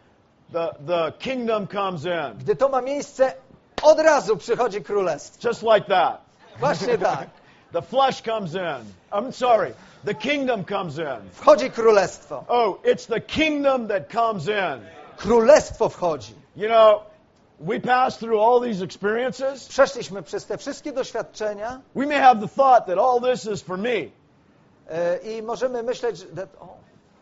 the, 0.52 0.70
the 0.88 1.12
kingdom 1.20 1.68
comes 1.68 2.06
in. 2.06 2.38
Gdy 2.40 2.56
to 2.56 2.70
ma 2.70 2.82
miejsce, 2.82 3.34
od 3.82 4.00
razu 4.00 4.38
przychodzi 4.38 4.82
królestwo. 4.82 5.48
Just 5.48 5.64
like 5.64 5.88
that. 5.88 6.22
Właśnie 6.60 6.98
tak. 7.14 7.30
The 7.72 7.82
flesh 7.82 8.22
comes 8.22 8.54
in. 8.54 8.94
I'm 9.12 9.32
sorry. 9.32 9.74
The 10.06 10.14
kingdom 10.14 10.66
comes 10.66 10.98
in. 10.98 11.30
Wchodzi 11.34 11.72
królestwo. 11.72 12.44
Oh, 12.48 12.80
it's 12.84 13.06
the 13.08 13.22
kingdom 13.22 13.88
that 13.88 14.14
comes 14.14 14.48
in. 14.48 14.82
Królestwo 15.18 15.90
wchodzi. 15.90 16.34
You 16.56 16.68
know, 16.68 17.02
we 17.60 17.80
pass 17.80 18.18
through 18.18 18.42
all 18.42 18.62
these 18.62 18.84
experiences. 18.86 19.68
Przeszliśmy 19.68 20.24
przez 20.24 20.46
te 20.46 20.58
wszystkie 20.58 20.92
doświadczenia 20.92 21.82
We 21.96 22.06
may 22.06 22.20
have 22.20 22.42
the 22.42 22.48
thought 22.48 22.86
that 22.86 22.98
all 22.98 23.22
this 23.32 23.46
is 23.46 23.62
for 23.62 23.78
me. 23.78 23.90
e, 24.90 25.18
i 25.18 25.42
możemy 25.44 25.84
myśleć, 25.84 26.18
że, 26.18 26.26
that- 26.26 26.48
o, 26.62 26.80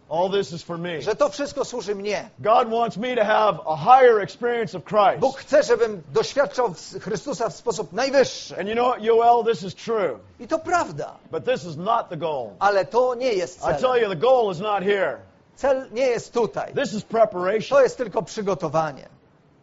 All 0.09 0.29
this 0.31 0.51
is 0.51 0.63
for 0.63 0.77
me. 0.77 1.01
że 1.01 1.15
to 1.15 1.29
wszystko 1.29 1.65
służy 1.65 1.95
mnie. 1.95 2.29
God 2.39 2.69
wants 2.69 2.97
me 2.97 3.15
to 3.15 3.25
have 3.25 3.59
a 3.65 3.77
higher 3.77 4.21
experience 4.21 4.77
of 4.77 4.83
Christ. 4.83 5.19
Bóg 5.19 5.37
chce, 5.37 5.63
żebym 5.63 6.01
doświadczał 6.13 6.73
Chrystusa 7.01 7.49
w 7.49 7.55
sposób 7.55 7.93
najwyższy. 7.93 8.59
And 8.59 8.67
you 8.69 8.75
know 8.75 8.87
what, 8.91 9.03
Yoel, 9.03 9.45
this 9.45 9.63
is 9.63 9.75
true. 9.75 10.19
I 10.39 10.47
to 10.47 10.59
prawda, 10.59 11.11
But 11.31 11.45
this 11.45 11.63
is 11.65 11.77
not 11.77 12.09
the 12.09 12.17
goal. 12.17 12.49
ale 12.59 12.85
to 12.85 13.15
nie 13.15 13.33
jest 13.33 13.57
I 13.59 13.61
tell 13.61 13.77
cel. 13.79 14.01
you, 14.01 14.09
the 14.09 14.15
goal 14.15 14.51
is 14.51 14.59
not 14.59 14.83
here. 14.83 15.17
Cel 15.55 15.87
nie 15.91 16.05
jest 16.07 16.33
tutaj. 16.33 16.73
This 16.73 16.93
is 16.93 17.03
preparation. 17.03 17.77
To 17.77 17.81
jest 17.81 17.97
tylko 17.97 18.21
przygotowanie. 18.21 19.07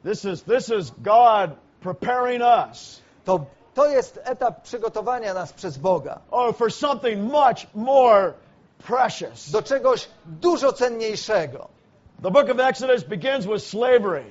This 0.04 0.24
is, 0.24 0.42
this 0.42 0.68
is 0.68 0.90
God 1.02 1.56
preparing 1.80 2.42
us. 2.42 3.00
To, 3.24 3.46
to 3.74 3.86
jest 3.86 4.20
etap 4.24 4.62
przygotowania 4.62 5.34
nas 5.34 5.52
przez 5.52 5.78
Boga 5.78 6.18
Oh, 6.30 6.52
for 6.52 6.72
something 6.72 7.32
much 7.32 7.66
more 7.74 8.32
precious. 8.86 9.50
do 9.50 9.62
czegoś 9.62 10.08
dużo 10.26 10.72
cenniejszego. 10.72 11.68
The 12.22 12.30
book 12.30 12.50
of 12.50 12.60
Exodus 12.60 13.04
begins 13.04 13.46
with 13.46 13.64
slavery. 13.64 14.24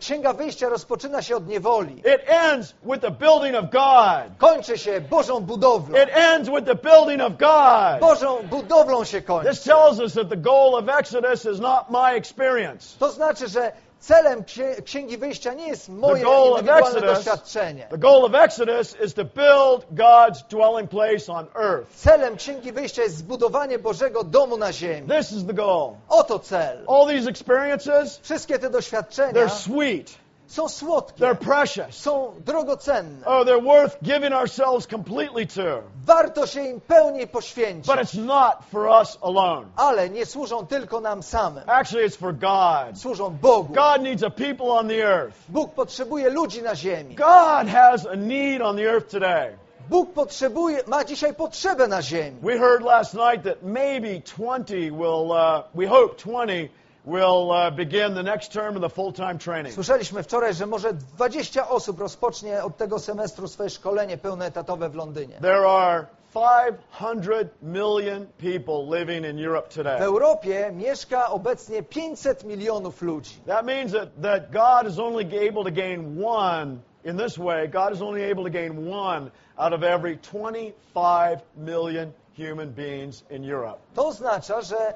Księga 0.00 0.32
Wyjścia 0.32 0.68
rozpoczyna 0.68 1.22
się 1.22 1.36
od 1.36 1.46
niewoli. 1.48 1.98
It 1.98 2.20
ends 2.26 2.74
with 2.82 3.00
the 3.00 3.10
building 3.10 3.56
of 3.56 3.70
God. 3.70 4.38
Kończy 4.38 4.78
się 4.78 5.00
Bożą 5.00 5.40
budowlą. 5.40 5.98
It 6.02 6.08
ends 6.12 6.48
with 6.48 6.64
the 6.64 6.74
building 6.74 7.22
of 7.22 7.32
God. 7.38 8.00
Bożą 8.00 8.42
budowlą 8.42 9.04
się 9.04 9.22
kończy. 9.22 9.50
This 9.50 9.62
tells 9.62 9.98
us 10.00 10.14
that 10.14 10.28
the 10.28 10.36
goal 10.36 10.74
of 10.74 10.88
Exodus 10.88 11.44
is 11.44 11.60
not 11.60 11.90
my 11.90 12.10
experience. 12.16 12.98
To 12.98 13.10
znaczy, 13.10 13.48
że 13.48 13.72
celem 14.06 14.44
księ- 14.44 14.82
Księgi 14.84 15.18
Wyjścia 15.18 15.52
nie 15.54 15.68
jest 15.68 15.88
moje 15.88 16.22
indywidualne 16.22 17.00
doświadczenie. 17.00 17.86
The 17.90 17.98
goal 17.98 18.24
of 18.24 18.34
Exodus 18.34 18.96
is 19.04 19.14
to 19.14 19.24
build 19.24 19.86
God's 19.90 20.42
dwelling 20.48 20.90
place 20.90 21.32
on 21.32 21.46
earth. 21.56 21.90
Celem 21.96 22.36
Księgi 22.36 22.72
Wyjścia 22.72 23.02
jest 23.02 23.16
zbudowanie 23.16 23.78
Bożego 23.78 24.24
domu 24.24 24.56
na 24.56 24.72
ziemi. 24.72 25.08
This 25.08 25.32
is 25.32 25.46
the 25.46 25.54
goal. 25.54 25.90
Oto 26.08 26.38
cel. 26.38 26.84
All 26.88 27.06
these 27.06 27.30
experiences, 27.30 28.18
Wszystkie 28.22 28.58
te 28.58 28.70
doświadczenia 28.70 29.32
they're 29.32 29.50
sweet, 29.50 30.10
są 30.46 30.68
słodkie, 30.68 31.24
they're 31.24 31.36
precious. 31.36 31.96
są 31.96 32.34
drogocenne. 32.46 33.26
Oh, 33.26 33.44
they're 33.44 33.64
worth 33.64 33.96
giving 34.02 34.32
ourselves 34.32 34.86
completely 34.86 35.46
to. 35.46 35.82
Warto 36.06 36.46
się 36.46 36.64
im 36.64 36.80
pełniej 36.80 37.26
poświęcić. 37.28 37.86
But 37.86 38.04
it's 38.04 38.24
not 38.24 38.56
for 38.70 38.86
us 38.86 39.18
alone. 39.22 39.66
Ale 39.76 40.10
nie 40.10 40.26
służą 40.26 40.66
tylko 40.66 41.00
nam 41.00 41.22
samym. 41.22 41.62
Actually, 41.66 42.08
it's 42.08 42.16
for 42.16 42.34
God. 42.34 43.00
Służą 43.00 43.30
Bogu. 43.30 43.74
God 43.74 44.02
needs 44.02 44.22
a 44.22 44.30
people 44.30 44.66
on 44.66 44.88
the 44.88 45.04
earth. 45.04 45.36
Bóg 45.48 45.74
potrzebuje 45.74 46.30
ludzi 46.30 46.62
na 46.62 46.74
ziemi. 46.74 47.14
God 47.14 47.68
has 47.68 48.06
a 48.06 48.16
need 48.16 48.62
on 48.62 48.76
the 48.76 48.90
earth 48.90 49.10
today. 49.10 49.56
Bóg 49.88 50.12
potrzebuje, 50.12 50.82
ma 50.86 51.04
dzisiaj 51.04 51.34
potrzebę 51.34 51.88
na 51.88 52.02
ziemi. 52.02 52.36
We 52.42 52.58
heard 52.58 52.82
last 52.82 53.14
night 53.14 53.42
that 53.44 53.62
maybe 53.62 54.20
20 54.36 54.90
will, 54.90 55.30
uh, 55.30 55.62
we 55.74 55.86
hope 55.86 56.16
20 56.16 56.68
will 57.06 57.52
uh, 57.52 57.70
begin 57.70 58.14
the 58.14 58.22
next 58.22 58.52
term 58.52 58.76
of 58.76 58.82
the 58.82 58.90
full 58.90 59.12
time 59.12 59.38
training. 59.38 59.74
Słyszeliśmy 59.74 60.22
wczoraj, 60.22 60.54
że 60.54 60.66
może 60.66 60.92
20 60.92 61.68
osób 61.68 62.00
rozpocznie 62.00 62.64
od 62.64 62.76
tego 62.76 62.98
semestru 62.98 63.48
swoje 63.48 63.70
szkolenie 63.70 64.18
pełnoetatowe 64.18 64.88
w 64.88 64.94
Londynie. 64.94 65.38
There 65.40 65.66
are 65.66 66.06
500 66.34 67.62
million 67.62 68.26
people 68.38 68.98
living 68.98 69.24
in 69.26 69.38
Europe 69.38 69.68
W 69.70 69.74
today. 69.74 69.98
Europie 70.00 70.72
mieszka 70.72 71.30
obecnie 71.30 71.82
500 71.82 72.44
milionów 72.44 73.02
ludzi. 73.02 73.40
That 73.46 73.66
means 73.66 73.92
that, 73.92 74.08
that 74.22 74.50
God 74.50 74.92
is 74.92 74.98
only 74.98 75.48
able 75.48 75.64
to 75.64 75.70
gain 75.70 76.24
one, 76.24 76.78
in 77.04 77.16
this 77.16 77.38
way, 77.38 77.68
God 77.68 77.92
is 77.92 78.02
only 78.02 78.30
able 78.30 78.44
to 78.44 78.50
gain 78.50 78.88
one 78.88 79.30
out 79.58 79.72
of 79.72 79.82
every 79.82 80.16
25 80.16 81.40
million 81.56 82.12
human 82.36 82.70
beings 82.70 83.24
in 83.30 83.44
Europe. 83.44 83.78
To 83.94 84.06
oznacza, 84.06 84.60
że 84.60 84.94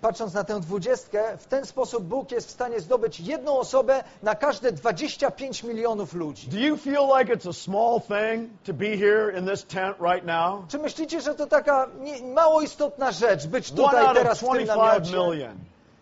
patrząc 0.00 0.34
na 0.34 0.44
tę 0.44 0.60
dwudziestkę, 0.60 1.38
w 1.38 1.46
ten 1.46 1.66
sposób 1.66 2.04
Bóg 2.04 2.30
jest 2.32 2.48
w 2.48 2.50
stanie 2.50 2.80
zdobyć 2.80 3.20
jedną 3.20 3.58
osobę 3.58 4.04
na 4.22 4.34
każde 4.34 4.72
25 4.72 5.62
milionów 5.62 6.14
ludzi. 6.14 6.48
Do 6.48 6.58
you 6.58 6.76
feel 6.76 7.02
like 7.18 7.36
it's 7.36 7.48
a 7.48 7.52
small 7.52 8.00
thing 8.00 8.50
to 8.66 8.72
be 8.72 8.96
here 8.96 9.38
in 9.38 9.46
this 9.46 9.64
tent 9.66 9.96
right 10.00 10.26
now? 10.26 10.68
Czy 10.68 10.78
myślicie, 10.78 11.20
że 11.20 11.34
to 11.34 11.46
taka 11.46 11.86
mało 12.34 12.60
istotna 12.62 13.12
rzecz 13.12 13.46
być 13.46 13.72
tutaj 13.72 14.14
teraz 14.14 14.38
w 14.38 14.40
tym 14.40 14.48
25 14.50 14.68
namiocie? 14.68 15.12
million. 15.30 15.56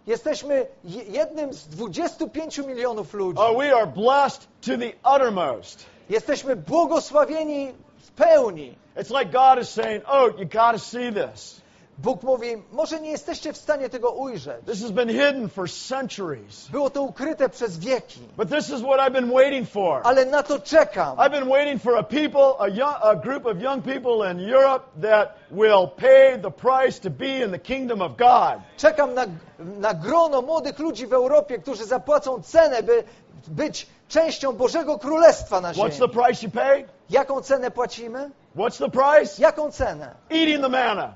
Jesteśmy 0.07 0.67
je- 0.85 1.03
jednym 1.05 1.53
z 1.53 1.69
25 1.69 2.59
milionów 2.59 3.15
ludzi. 3.15 3.39
Oh, 3.39 3.59
we 3.59 3.75
are 3.77 3.87
blessed 3.87 4.47
to 4.61 4.71
the 4.79 5.15
uttermost. 5.17 5.85
Jesteśmy 6.11 6.57
błogosławieni 6.57 7.73
w 7.99 8.11
pełni. 8.11 8.75
It's 8.97 9.19
like 9.21 9.33
God 9.33 9.63
is 9.63 9.69
saying, 9.71 10.05
Oh, 10.07 10.27
you 10.39 10.45
got 10.49 10.73
to 10.73 10.79
see 10.79 11.13
this. 11.13 11.61
Bóg 11.99 12.23
mówi, 12.23 12.47
może 12.73 13.01
nie 13.01 13.11
jesteście 13.11 13.53
w 13.53 13.57
stanie 13.57 13.89
tego 13.89 14.11
ujrzeć. 14.11 14.67
This 14.67 14.83
has 14.83 14.91
been 14.91 15.09
hidden 15.09 15.49
for 15.49 15.71
centuries. 15.71 16.69
Było 16.69 16.91
to 16.91 17.03
ukryte 17.03 17.49
przez 17.49 17.79
wieki, 17.79 18.21
But 18.37 18.49
this 18.51 18.69
is 18.71 18.81
what 18.81 19.01
I've 19.01 19.13
been 19.13 19.33
waiting 19.33 19.69
for. 19.71 20.01
ale 20.05 20.25
na 20.25 20.43
to 20.43 20.59
czekam. 20.59 21.17
I've 21.17 21.31
been 21.31 21.49
waiting 21.49 21.83
for 21.83 21.97
a 21.99 22.03
people, 22.03 22.55
a, 22.59 22.69
young, 22.69 22.95
a 23.03 23.15
group 23.17 23.47
of 23.47 23.61
young 23.63 23.83
people 23.83 24.31
in 24.33 24.41
Europe 24.55 24.85
that 25.03 25.35
will 25.51 25.89
pay 25.97 26.39
the 26.43 26.51
price 26.51 27.01
to 27.01 27.11
be 27.11 27.45
in 27.45 27.51
the 27.51 27.59
kingdom 27.59 28.03
of 28.03 28.17
God. 28.17 28.61
Czekam 28.77 29.15
na, 29.15 29.25
na 29.59 29.95
grono 29.95 30.43
młodych 30.43 30.79
ludzi 30.79 31.07
w 31.07 31.13
Europie, 31.13 31.59
którzy 31.59 31.85
zapłacą 31.85 32.43
cenę, 32.43 32.83
by 32.83 33.05
być 33.49 33.87
częścią 34.09 34.53
Bożego 34.53 34.99
Królestwa 34.99 35.61
na 35.61 35.73
What's 35.73 35.91
the 35.91 35.93
ziemi. 35.97 36.09
price 36.25 36.47
you 36.47 36.53
pay? 36.53 36.85
Jaką 37.11 37.41
cenę 37.43 37.71
płacimy? 37.71 38.31
What's 38.57 38.79
the 38.79 38.91
price? 38.91 39.43
Jaką 39.43 39.71
cenę? 39.71 40.15
Eating 40.31 40.63
the 40.63 40.69
manna. 40.69 41.13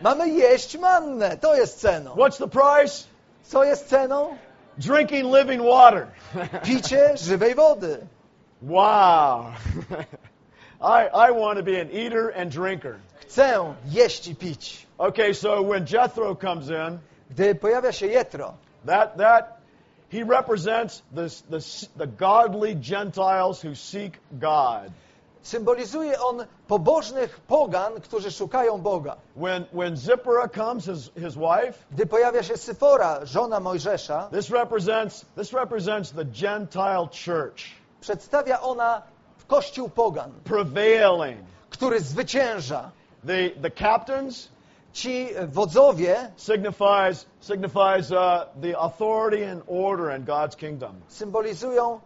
Mamy 0.00 0.28
jeść 0.28 0.78
mannę, 0.78 1.36
to 1.36 1.56
jest 1.56 1.80
ceną. 1.80 2.14
What's 2.14 2.38
the 2.38 2.48
price? 2.48 3.04
Co 3.42 3.64
jest 3.64 3.88
ceną? 3.88 4.36
Drinking 4.78 5.34
living 5.34 5.62
water. 5.62 6.06
Picie 6.64 7.16
żywej 7.16 7.54
wody. 7.54 8.06
wow. 8.62 9.44
I, 10.80 11.08
I 11.28 11.32
want 11.32 11.58
to 11.58 11.62
be 11.62 11.80
an 11.80 11.90
eater 11.90 12.32
and 12.36 12.50
drinker. 12.50 12.96
Chcę 13.20 13.74
jeść 13.86 14.28
i 14.28 14.34
pić. 14.34 14.86
Okay, 14.98 15.34
so 15.34 15.62
when 15.62 15.86
Jethro 15.86 16.34
comes 16.34 16.68
in, 16.68 16.98
Gdy 17.30 17.54
pojawia 17.54 17.92
się 17.92 18.06
Jetro, 18.06 18.54
that, 18.84 19.16
that 19.16 19.60
he 20.10 20.22
represents 20.22 21.02
the, 21.12 21.28
the, 21.50 21.60
the 21.96 22.06
godly 22.06 22.74
Gentiles 22.74 23.60
who 23.60 23.74
seek 23.74 24.18
God. 24.38 24.92
Symbolizuje 25.44 26.20
on 26.20 26.46
pobożnych 26.68 27.40
pogan, 27.40 28.00
którzy 28.00 28.30
szukają 28.30 28.78
Boga. 28.78 29.16
When, 29.36 29.64
when 29.72 29.96
Zipporah 29.96 30.50
comes, 30.52 30.84
his, 30.86 31.10
his 31.16 31.34
wife, 31.34 31.78
Gdy 31.90 32.06
pojawia 32.06 32.42
się 32.42 32.56
Syfora, 32.56 33.24
żona 33.24 33.60
Mojżesza, 33.60 34.28
this 34.32 34.50
represents, 34.50 35.26
this 35.36 35.52
represents 35.52 36.12
the 36.12 36.24
Gentile 36.24 37.08
church 37.24 37.84
przedstawia 38.00 38.60
ona 38.60 39.02
kościół 39.46 39.88
pogan, 39.88 40.32
prevailing. 40.44 41.40
który 41.70 42.00
zwycięża. 42.00 42.90
The, 43.26 43.50
the 43.62 43.70
captains 43.70 44.48
Ci 44.92 45.28
wodzowie 45.48 46.30
signifies, 46.36 47.26
signifies 47.40 48.12
uh, 48.12 48.46
the 48.62 48.78
authority 48.78 49.50
and 49.52 49.62
order 49.66 50.16
in 50.16 50.24
God's 50.24 50.56
kingdom. 50.56 51.00
symbolizują 51.08 52.00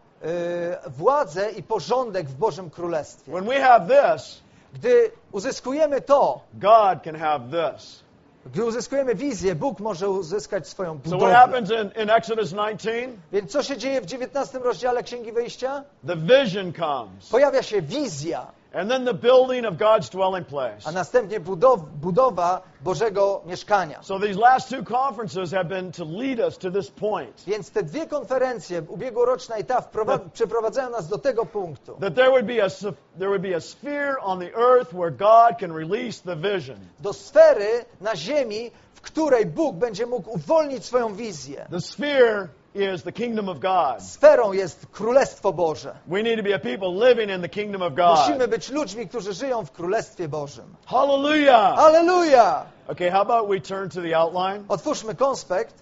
władzę 0.86 1.50
i 1.50 1.62
porządek 1.62 2.26
w 2.28 2.34
Bożym 2.34 2.70
Królestwie. 2.70 3.32
When 3.32 3.44
we 3.44 3.60
have 3.60 3.86
this, 3.86 4.42
Gdy 4.74 5.10
uzyskujemy 5.32 6.00
to, 6.00 6.40
God 6.54 7.02
can 7.04 7.14
have 7.16 7.40
this. 7.50 8.02
gdy 8.46 8.64
uzyskujemy 8.64 9.14
wizję, 9.14 9.54
Bóg 9.54 9.80
może 9.80 10.08
uzyskać 10.08 10.68
swoją 10.68 10.92
So 10.94 10.98
what 11.00 11.10
budowlę. 11.10 11.34
happens 11.34 11.70
in, 11.70 12.02
in 12.02 12.10
Exodus 12.10 12.50
19? 12.50 13.08
Więc 13.32 13.52
co 13.52 13.62
się 13.62 13.76
dzieje 13.76 14.00
w 14.00 14.06
19 14.06 14.58
rozdziale 14.58 15.02
Księgi 15.02 15.32
Wyjścia? 15.32 15.84
The 16.06 16.16
vision 16.16 16.72
comes. 16.72 17.28
Pojawia 17.30 17.62
się 17.62 17.82
wizja. 17.82 18.46
And 18.72 18.90
then 18.90 19.04
the 19.04 19.14
building 19.14 19.64
of 19.64 19.78
God's 19.78 20.10
dwelling 20.10 20.44
place. 20.44 20.86
a 20.86 20.92
następnie 20.92 21.40
budow, 21.40 21.76
budowa 21.76 22.62
Bożego 22.84 23.42
mieszkania. 23.46 24.02
So 24.02 24.18
these 24.18 24.38
last 24.38 24.68
two 24.68 24.84
conferences 24.84 25.52
have 25.52 25.68
been 25.68 25.92
to 25.92 26.04
lead 26.04 26.40
us 26.40 26.58
to 26.58 26.70
this 26.70 26.90
point. 26.90 27.44
Więc 27.46 27.70
te 27.70 27.82
dwie 27.82 28.06
konferencje, 28.06 28.82
ubiegłoroczna 28.88 29.58
i 29.58 29.64
ta, 29.64 29.82
przeprowadzają 30.32 30.90
nas 30.90 31.08
do 31.08 31.18
tego 31.18 31.46
punktu. 31.46 31.94
That 32.00 32.14
there 32.14 32.30
would 32.30 32.46
be 32.46 32.64
a 32.64 32.68
there 33.18 33.28
would 33.28 33.42
be 33.42 33.56
a 33.56 33.60
sphere 33.60 34.16
on 34.20 34.38
the 34.38 34.54
earth 34.54 34.92
where 34.92 35.10
God 35.10 35.58
can 35.60 35.72
release 35.72 36.22
the 36.22 36.36
vision. 36.36 36.78
Do 37.00 37.12
sfery 37.12 37.84
na 38.00 38.16
ziemi, 38.16 38.70
w 38.94 39.00
której 39.00 39.46
Bóg 39.46 39.76
będzie 39.76 40.06
mógł 40.06 40.30
uwolnić 40.30 40.84
swoją 40.84 41.14
wizję. 41.14 41.66
The 41.70 41.80
sphere 41.80 42.48
is 42.78 43.02
the 43.02 43.12
kingdom 43.12 43.48
of 43.48 43.58
God. 43.60 44.02
Sferą 44.02 44.52
jest 44.52 44.86
Królestwo 44.86 45.52
Boże. 45.52 45.94
We 46.06 46.22
need 46.22 46.36
to 46.36 46.42
be 46.42 46.54
a 46.54 46.58
people 46.58 47.08
living 47.08 47.30
in 47.30 47.42
the 47.42 47.48
kingdom 47.48 47.82
of 47.82 47.94
God. 47.94 48.18
Musimy 48.18 48.48
być 48.48 48.70
ludźmi, 48.70 49.08
którzy 49.08 49.32
żyją 49.32 49.64
w 49.64 49.72
Królestwie 49.72 50.28
Bożym. 50.28 50.74
Hallelujah. 50.86 51.78
Aleluja! 51.78 52.64
Okay, 52.88 53.10
how 53.10 53.20
about 53.20 53.48
we 53.48 53.60
turn 53.60 53.88
to 53.90 54.02
the 54.02 54.16
outline 54.18 54.64
Otwórzmy 54.68 55.14
konspekt 55.14 55.74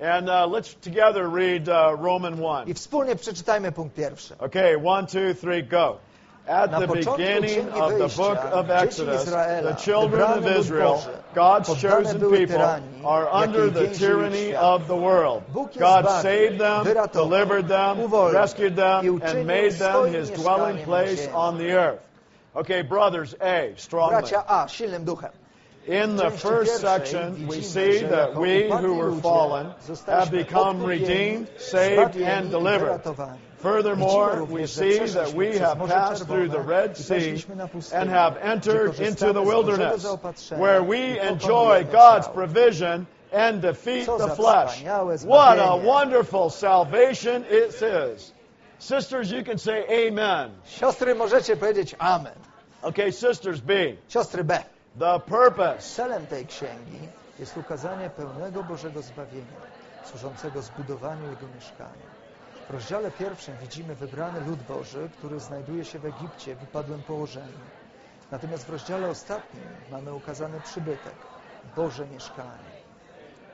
and 0.00 0.28
uh, 0.28 0.46
let's 0.46 0.74
together 0.74 1.28
read 1.28 1.68
uh, 1.68 1.96
Roman 2.00 2.38
1. 2.38 2.68
i 2.68 2.74
wspólnie 2.74 3.16
przeczytajmy 3.16 3.72
punkt 3.72 3.94
pierwszy. 3.96 4.38
Okay, 4.38 4.76
one, 4.84 5.06
two, 5.06 5.34
three, 5.34 5.62
go. 5.62 5.98
At 6.46 6.70
Na 6.70 6.80
the 6.80 6.86
początku 6.86 7.16
beginning 7.16 7.42
Księgi 7.70 7.80
of 7.80 7.92
the 7.92 7.98
Wyjścia, 7.98 8.16
book 8.16 8.38
of 8.52 8.66
dzieci 8.66 8.82
Exodus, 8.84 9.22
Izraela, 9.22 9.70
the 9.74 9.76
children 9.82 10.22
of 10.22 10.28
wybrany 10.28 10.56
lud 10.56 10.60
Israel, 10.64 10.92
Boży, 10.92 11.10
God's 11.34 11.68
poddane 11.68 12.04
chosen 12.04 12.18
były 12.18 12.38
people, 12.38 12.56
tyranii, 12.56 13.04
are 13.06 13.26
under 13.44 13.60
jakiej 13.66 13.72
the 13.74 13.80
więzi 13.84 14.00
tyranny 14.00 14.48
świat. 14.48 14.62
of 14.62 14.86
the 14.86 14.96
world. 14.96 15.42
Bóg 15.52 15.74
je 15.76 15.80
God 15.80 16.04
zbawił, 16.04 16.22
saved 16.22 16.58
them, 16.58 16.84
wyratował, 16.84 17.28
delivered 17.30 17.68
them, 17.68 18.00
uwolnił 18.00 18.40
rescued 18.40 18.72
i 18.72 18.76
them, 18.76 18.98
uczynił 18.98 19.38
and 19.38 19.46
made 19.46 19.70
them 19.70 19.92
swoim 19.92 20.14
his 20.14 20.30
mieszkaniem 20.30 20.56
dwelling 20.56 20.78
na 20.78 20.84
place 20.84 21.16
ziemi. 21.16 21.34
on 21.34 21.58
the 21.58 21.70
earth. 21.72 22.02
Okay, 22.54 22.84
brothers, 22.84 23.34
A, 23.40 23.76
strongly. 23.76 24.16
Bracia 24.18 24.44
A, 24.46 24.68
silnym 24.68 25.04
duchem. 25.04 25.30
In 25.86 26.16
the 26.16 26.22
części 26.22 26.38
first 26.48 26.82
pierwszej 26.82 27.00
section, 27.00 27.34
we 27.34 27.38
widzimy, 27.40 27.62
see 27.62 27.98
że 27.98 28.08
that 28.08 28.28
jako 28.28 28.40
we 28.40 28.66
upadli 28.66 28.88
who 28.88 28.94
were 28.96 29.08
ludzie 29.08 29.22
fallen 29.22 29.66
have 29.66 29.82
zostaliśmy 29.86 30.38
become 30.38 30.70
odkupieni, 30.70 31.00
redeemed, 31.00 31.62
saved, 31.62 31.98
zbawieni 31.98 32.30
and 32.30 32.46
i 32.46 32.50
delivered. 32.50 33.02
Furthermore, 33.64 34.44
we 34.44 34.66
see 34.66 34.98
that 34.98 35.32
we 35.32 35.56
have 35.56 35.78
passed 35.78 36.26
through 36.26 36.48
the 36.48 36.60
Red 36.60 36.96
Sea 36.96 37.14
weszliśmy 37.14 37.56
na 37.56 37.68
pustynię, 37.68 38.00
and 38.00 38.10
have 38.10 38.36
entered 38.42 39.00
into 39.00 39.32
the 39.32 39.42
wilderness, 39.42 40.06
where 40.50 40.82
we 40.82 41.18
enjoy. 41.18 41.84
God's 41.92 42.28
provision 42.28 43.06
and 43.32 43.62
defeat 43.62 44.06
the 44.06 44.36
flesh. 44.36 44.82
What 45.24 45.58
a 45.58 45.76
wonderful 45.76 46.50
salvation 46.50 47.44
it 47.50 47.82
is. 47.82 48.32
Sisters, 48.78 49.30
you 49.30 49.42
can 49.44 49.58
say 49.58 50.08
amen. 50.08 50.50
Siostry, 50.66 51.14
możecie 51.14 51.56
powiedzieć 51.56 51.94
amen. 51.98 52.34
Okay, 52.82 53.12
sisters, 53.12 53.60
B. 53.60 53.74
Siostry 54.08 54.44
B. 54.44 54.58
The 54.98 55.20
purpose. 55.20 55.80
Celem 55.80 56.26
tej 56.26 56.46
księgi 56.46 57.08
jest 57.38 57.56
ukazanie 57.56 58.10
pełnego 58.10 58.62
Bożego 58.62 59.02
zbawienia, 59.02 59.60
służącego 60.04 60.62
zbudowaniu 60.62 61.30
Jego 61.30 61.46
mieszkania. 61.54 62.23
W 62.66 62.70
rozdziale 62.70 63.10
pierwszym 63.10 63.56
widzimy 63.56 63.94
wybrany 63.94 64.40
lud 64.40 64.62
Boży, 64.62 65.08
który 65.12 65.40
znajduje 65.40 65.84
się 65.84 65.98
w 65.98 66.04
Egipcie 66.04 66.56
w 66.56 66.62
upadłym 66.62 67.02
położeniu. 67.02 67.70
Natomiast 68.30 68.66
w 68.66 68.70
rozdziale 68.70 69.08
ostatnim 69.08 69.68
mamy 69.90 70.14
ukazany 70.14 70.60
przybytek, 70.60 71.14
Boże 71.76 72.06
mieszkanie. 72.06 72.70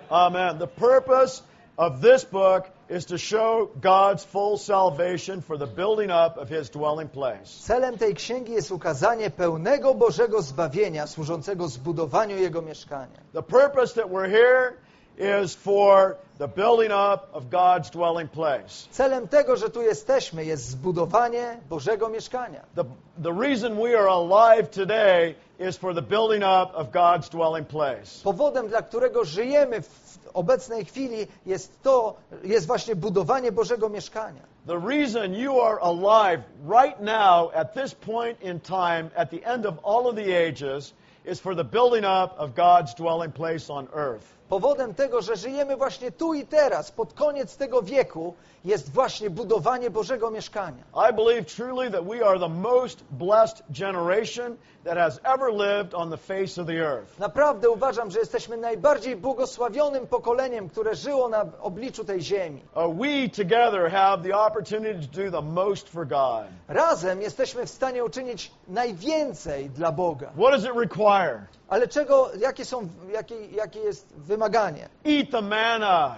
Amen. 0.08 0.58
The 0.58 0.66
purpose 0.66 1.42
of 1.76 2.00
this 2.00 2.24
book 2.24 2.64
is 2.90 3.06
to 3.06 3.18
show 3.18 3.68
God's 3.80 4.24
full 4.24 4.58
salvation 4.58 5.42
for 5.42 5.58
the 5.58 5.66
building 5.66 6.10
up 6.10 6.40
of 6.40 6.48
his 6.48 6.70
dwelling 6.70 7.10
place. 7.10 7.46
Celem 7.60 7.98
tej 7.98 8.14
księgi 8.14 8.52
jest 8.52 8.70
ukazanie 8.70 9.30
pełnego 9.30 9.94
Bożego 9.94 10.42
zbawienia, 10.42 11.06
służącego 11.06 11.68
zbudowaniu 11.68 12.36
Jego 12.36 12.62
mieszkania. 12.62 13.20
The 13.32 13.42
purpose 13.42 14.02
that 14.02 14.10
we're 14.10 14.30
here 14.30 14.72
is 15.20 15.54
for 15.54 16.16
the 16.38 16.48
building 16.48 16.90
up 16.90 17.28
of 17.34 17.50
God's 17.50 17.90
dwelling 17.90 18.28
place. 18.28 18.88
Celem 18.90 19.28
tego, 19.28 19.56
że 19.56 19.70
tu 19.70 19.82
jesteśmy, 19.82 20.44
jest 20.44 20.68
zbudowanie 20.70 21.58
Bożego 21.68 22.08
mieszkania. 22.08 22.60
The, 22.74 22.84
the 23.22 23.32
reason 23.32 23.76
we 23.76 23.98
are 23.98 24.08
alive 24.08 24.70
today 24.70 25.34
is 25.58 25.76
for 25.76 25.94
the 25.94 26.02
building 26.02 26.42
up 26.42 26.74
of 26.74 26.90
God's 26.90 27.28
dwelling 27.28 27.68
place. 27.68 28.22
Powodem, 28.24 28.68
dla 28.68 28.82
którego 28.82 29.24
żyjemy 29.24 29.82
w 29.82 30.18
obecnej 30.34 30.84
chwili 30.84 31.26
jest 31.46 31.82
to, 31.82 32.14
jest 32.42 32.66
właśnie 32.66 32.96
budowanie 32.96 33.52
Bożego 33.52 33.88
mieszkania. 33.88 34.42
The 34.66 34.78
reason 34.78 35.34
you 35.34 35.60
are 35.60 35.78
alive 35.82 36.42
right 36.62 37.00
now 37.00 37.50
at 37.54 37.74
this 37.74 37.94
point 37.94 38.42
in 38.42 38.60
time, 38.60 39.10
at 39.16 39.30
the 39.30 39.44
end 39.44 39.66
of 39.66 39.74
all 39.84 40.06
of 40.06 40.14
the 40.14 40.48
ages, 40.48 40.94
is 41.24 41.40
for 41.40 41.54
the 41.54 41.64
building 41.64 42.04
up 42.04 42.38
of 42.38 42.54
God's 42.54 42.94
dwelling 42.94 43.32
place 43.32 43.72
on 43.72 43.88
earth. 43.92 44.39
Powodem 44.50 44.94
tego, 44.94 45.22
że 45.22 45.36
żyjemy 45.36 45.76
właśnie 45.76 46.12
tu 46.12 46.34
i 46.34 46.46
teraz, 46.46 46.90
pod 46.90 47.14
koniec 47.14 47.56
tego 47.56 47.82
wieku, 47.82 48.34
jest 48.64 48.92
właśnie 48.92 49.30
budowanie 49.30 49.90
Bożego 49.90 50.30
mieszkania. 50.30 50.84
I 51.10 51.14
believe 51.14 51.44
truly 51.44 51.90
that 51.90 52.04
we 52.04 52.26
are 52.26 52.38
the 52.38 52.48
most 52.48 53.04
blessed 53.10 53.62
generation 53.70 54.56
that 54.84 54.98
has 54.98 55.20
ever 55.24 55.52
lived 55.52 55.94
on 55.94 56.10
the 56.10 56.16
face 56.16 56.60
of 56.62 56.66
the 56.66 56.78
earth. 56.80 57.18
Naprawdę 57.18 57.70
uważam, 57.70 58.10
że 58.10 58.18
jesteśmy 58.18 58.56
najbardziej 58.56 59.16
błogosławionym 59.16 60.06
pokoleniem, 60.06 60.68
które 60.68 60.94
żyło 60.94 61.28
na 61.28 61.46
obliczu 61.60 62.04
tej 62.04 62.20
ziemi. 62.20 62.62
Uh, 62.74 62.96
we 62.96 63.28
together 63.28 63.90
have 63.90 64.22
the 64.22 64.36
opportunity 64.36 65.08
to 65.08 65.22
do 65.24 65.30
the 65.30 65.42
most 65.42 65.88
for 65.88 66.06
God. 66.06 66.44
Razem 66.68 67.22
jesteśmy 67.22 67.66
w 67.66 67.70
stanie 67.70 68.04
uczynić 68.04 68.52
najwięcej 68.68 69.70
dla 69.70 69.92
Boga. 69.92 70.26
What 70.26 70.52
does 70.52 70.64
it 70.64 70.76
require? 70.76 71.46
Ale 71.68 71.88
czego, 71.88 72.30
jakie 72.38 72.64
są, 72.64 72.88
jakie, 73.12 73.46
jakie 73.46 73.80
jest 73.80 74.14
wymaganie? 74.40 74.88
Eat 75.04 75.30
the 75.30 75.42
manna. 75.42 76.16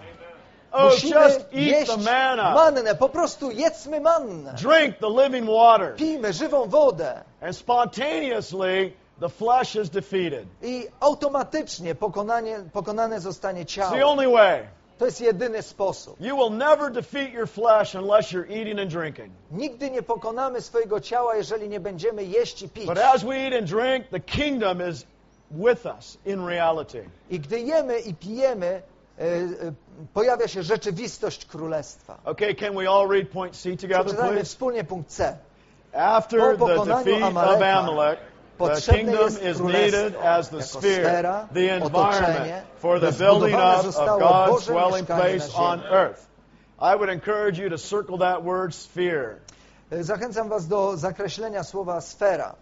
Oh, 0.75 0.91
Musimy 0.91 1.11
just 1.11 1.41
eat 1.53 1.87
the 1.87 1.97
manna. 1.97 2.55
mannę, 2.55 2.95
po 2.95 3.09
prostu 3.09 3.51
jedzmy 3.51 4.01
mannę. 4.01 4.55
Drink 4.55 4.99
the 4.99 5.09
living 5.09 5.47
water. 5.47 5.97
Pijmy 5.97 6.33
żywą 6.33 6.69
wodę 6.69 7.25
And 7.41 7.57
spontaneously, 7.57 8.93
the 9.21 9.29
flesh 9.29 9.77
is 9.77 9.91
defeated. 9.91 10.47
i 10.63 10.87
automatycznie 11.01 11.95
pokonanie, 11.95 12.59
pokonane 12.73 13.21
zostanie 13.21 13.65
It's 13.65 13.91
the 13.91 14.07
only 14.07 14.29
way. 14.29 14.69
To 14.99 15.07
jest 15.07 15.21
jedyny 15.21 15.63
sposób. 15.63 16.21
You 16.21 16.37
will 16.37 16.51
never 16.51 16.93
defeat 16.93 17.33
your 17.33 17.49
flesh 17.49 17.95
unless 17.95 18.33
you're 18.33 18.47
eating 18.51 18.81
and 18.81 18.91
drinking. 18.91 19.33
Nigdy 19.51 19.91
nie 19.91 20.03
pokonamy 20.03 20.61
swojego 20.61 21.01
ciała, 21.01 21.37
jeżeli 21.37 21.69
nie 21.69 21.81
będziemy 21.81 22.25
jeść 22.25 22.63
i 22.63 22.69
pić. 22.69 22.87
But 22.87 22.99
as 22.99 23.25
we 23.25 23.37
eat 23.37 23.55
and 23.55 23.67
drink, 23.67 24.09
the 24.11 24.21
kingdom 24.21 24.91
is 24.91 25.07
with 25.53 25.87
us 25.87 26.19
in 26.25 26.47
reality. 26.47 27.03
I 27.31 27.41
gdy 27.41 27.61
jemy 27.61 27.99
i 28.01 28.15
pijemy, 28.15 28.67
e, 28.67 29.25
e, 29.25 29.73
pojawia 30.15 30.49
się 30.49 30.63
rzeczywistość 30.63 31.45
królestwa. 31.47 32.19
Okay, 32.25 32.55
can 32.55 32.75
we 32.75 32.91
all 32.91 33.09
read 33.09 33.29
point 33.29 33.57
C 33.57 33.77
together, 33.77 34.05
Przeczytajmy 34.05 34.33
please? 34.37 34.45
wspólnie 34.49 34.85
punkt 34.85 35.11
C. 35.11 35.37
After 35.95 36.39
Po 36.59 36.67
the 36.67 36.75
pokonaniu 36.75 37.05
defeat 37.05 37.23
of 37.23 37.29
Amaleka 37.37 37.73
Amalek, 37.79 38.19
the 38.21 38.59
Potrzebne 38.59 38.99
kingdom 38.99 39.19
jest 39.25 39.43
is 39.43 39.57
królestwo 39.57 39.73
needed 39.83 40.17
as 40.17 40.49
the 40.49 40.57
jako 40.57 40.69
sphere, 40.69 41.05
sfera, 41.05 41.49
the 41.55 41.61
otoczenie, 41.61 41.87
environment 41.87 42.65
for 42.79 43.01
the 43.01 43.13
building 43.13 43.51
zbudowane 43.53 43.81
up 43.81 43.87
of 43.89 43.95
zostało 43.95 44.19
God's 44.19 44.51
Boże 44.51 44.73
dwelling 44.73 45.09
mieszkanie 45.09 45.39
place 45.39 45.53
na 45.53 45.59
on 45.65 45.79
ziemi. 45.81 45.93
earth. 45.93 46.27
I 46.79 46.97
would 46.97 47.11
encourage 47.11 47.59
you 47.63 47.71
to 47.71 47.79
circle 47.79 48.19
that 48.19 48.43
word 48.45 48.75
sphere. 48.75 49.37
E, 49.91 50.05
Zachęcam 50.05 50.49
Was 50.49 50.67
do 50.69 50.97
zakreślenia 50.97 51.65
słowa 51.65 52.01
sfera. 52.01 52.55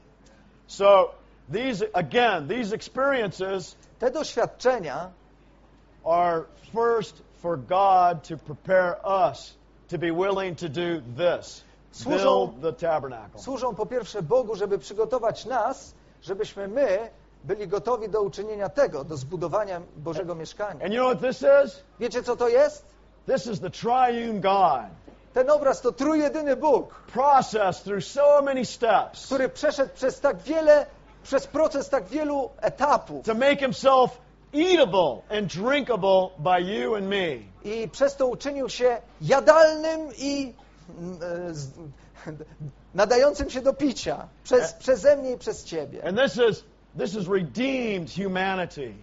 So 0.66 1.10
these 1.52 1.84
again, 1.94 2.48
these 2.48 2.72
experiences 2.76 3.76
Te 3.98 4.10
doświadczenia 4.10 5.10
are 6.04 6.44
first 6.72 7.22
for 7.42 7.56
God 7.58 8.22
to 8.28 8.36
prepare 8.36 8.96
us 9.04 9.54
to 9.88 9.98
be 9.98 10.10
willing 10.12 10.56
to 10.58 10.68
do 10.68 11.00
this. 11.16 11.62
Służą- 11.92 12.46
Build 12.46 12.62
the 12.62 12.72
tabernacle. 12.86 13.40
służą 13.40 13.74
po 13.74 13.86
pierwsze 13.86 14.22
Bogu, 14.22 14.54
żeby 14.56 14.78
przygotować 14.78 15.44
nas, 15.46 15.94
żebyśmy 16.22 16.68
my 16.68 17.10
byli 17.44 17.68
gotowi 17.68 18.08
do 18.08 18.22
uczynienia 18.22 18.68
tego, 18.68 19.04
do 19.04 19.16
zbudowania 19.16 19.80
Bożego 19.96 20.34
mieszkania. 20.34 20.84
And 20.84 20.94
you 20.94 21.00
know 21.00 21.18
what 21.18 21.20
this 21.30 21.44
is? 21.64 21.82
Wiecie, 22.00 22.22
co 22.22 22.36
to 22.36 22.48
jest? 22.48 22.84
This 23.26 23.46
is 23.46 23.60
the 23.60 23.70
triune 23.70 24.40
God. 24.40 24.90
Ten 25.34 25.50
obraz 25.50 25.80
to 25.80 25.92
trójjedyny 25.92 26.56
Bóg, 26.56 26.94
Processed 27.12 27.84
through 27.84 28.04
so 28.04 28.42
many 28.42 28.64
steps 28.64 29.26
który 29.26 29.48
przeszedł 29.48 29.94
przez 29.94 30.20
tak 30.20 30.38
wiele, 30.38 30.86
przez 31.22 31.46
proces 31.46 31.88
tak 31.88 32.08
wielu 32.08 32.50
etapów 32.60 33.24
to 33.24 33.34
make 33.34 33.60
himself 33.60 34.20
eatable 34.52 35.22
and 35.30 35.54
drinkable 35.54 36.30
by 36.38 36.60
you 36.60 36.94
and 36.94 37.08
me. 37.08 37.38
i 37.64 37.88
przez 37.88 38.16
to 38.16 38.26
uczynił 38.26 38.68
się 38.68 38.96
jadalnym 39.20 40.00
i 40.18 40.54
mm, 40.98 41.18
e, 42.26 42.32
nadającym 42.94 43.50
się 43.50 43.60
do 43.60 43.74
picia 43.74 44.28
przez, 44.44 44.72
przeze 44.72 45.16
mnie 45.16 45.32
i 45.32 45.38
przez 45.38 45.64
Ciebie. 45.64 46.04
And 46.04 46.18
this 46.18 46.36
is 46.50 46.64
this 46.98 47.14
is 47.14 47.28
redeemed 47.28 48.10
humanity. 48.10 48.94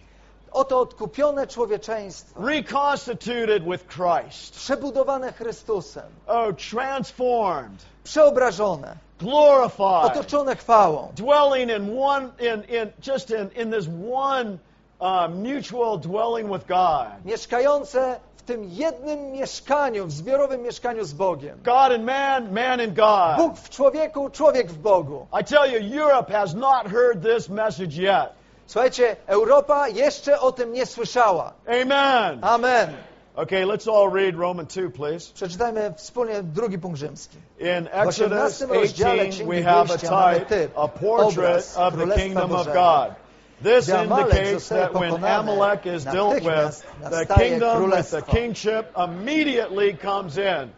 Oto 0.52 0.80
odkupione 0.80 1.46
człowieczeństwo, 1.46 2.40
reconstituted 2.46 3.64
with 3.64 3.86
Christ, 3.86 4.54
przebudowane 4.56 5.32
Chrystusem, 5.32 6.04
oh, 6.26 6.52
transformed, 6.70 7.84
przeobrażone, 8.04 8.96
glorified, 9.18 10.04
otoczone 10.16 10.56
chwałą, 10.56 11.12
dwelling 11.16 11.70
in 11.70 11.98
one, 11.98 12.28
in, 12.38 12.64
in 12.76 12.92
just 13.06 13.30
in, 13.30 13.50
in 13.62 13.70
this 13.70 13.88
one 14.12 14.58
uh, 15.00 15.28
mutual 15.28 15.98
dwelling 15.98 16.52
with 16.52 16.66
God. 16.66 17.24
mieszkające 17.24 18.20
w 18.36 18.42
tym 18.42 18.64
jednym 18.64 19.32
mieszkaniu, 19.32 20.06
w 20.06 20.12
zbiorowym 20.12 20.62
mieszkaniu 20.62 21.04
z 21.04 21.12
Bogiem. 21.12 21.58
God 21.64 21.92
and 21.92 22.04
man, 22.04 22.52
man 22.52 22.80
and 22.80 22.94
God. 22.94 23.36
Bóg 23.36 23.56
w 23.56 23.70
człowieku, 23.70 24.30
człowiek 24.30 24.70
w 24.70 24.78
Bogu. 24.78 25.26
I 25.40 25.44
tell 25.44 25.72
you, 25.72 26.02
Europe 26.02 26.32
has 26.32 26.54
not 26.54 26.86
heard 26.92 27.22
this 27.22 27.48
message 27.48 28.02
yet. 28.02 28.28
Słuchajcie, 28.66 29.16
Europa 29.26 29.88
jeszcze 29.88 30.40
o 30.40 30.52
tym 30.52 30.72
nie 30.72 30.86
słyszała. 30.86 31.52
Amen. 31.66 32.38
Amen. 32.44 33.07
Okay, 33.38 33.64
let's 33.64 33.86
all 33.86 34.08
read 34.08 34.34
Roman 34.34 34.66
2, 34.66 34.90
please. 34.90 35.32
Przeczytajmy 35.32 35.94
wspólnie 35.96 36.42
drugi 36.42 36.78
punkt 36.78 36.98
rzymski. 36.98 37.36
In 37.58 37.88
Exodus 37.92 38.62
18 38.62 38.74
rozdziale 38.74 39.22
18, 39.22 39.30
Księgi 39.30 39.46
we 39.46 39.62
have 39.62 39.90
a 39.90 39.98
type, 39.98 40.70
a 40.76 40.88
portrait 40.88 41.74
of 41.76 41.96
the 41.96 42.14
kingdom 42.16 42.52
of 42.52 42.66
God. 42.66 43.14
This 43.62 43.88
indicates 43.88 44.68
that 44.68 44.94
when 44.94 45.24
Amalek 45.24 45.86
is 45.86 46.04
dealt 46.04 46.42
with, 46.42 46.82
the 47.10 47.26
kingdom 47.26 47.90
with 47.90 48.10
the 48.10 48.22
kingship 48.22 48.92
immediately 48.96 49.92
comes 49.92 50.38
in. 50.38 50.72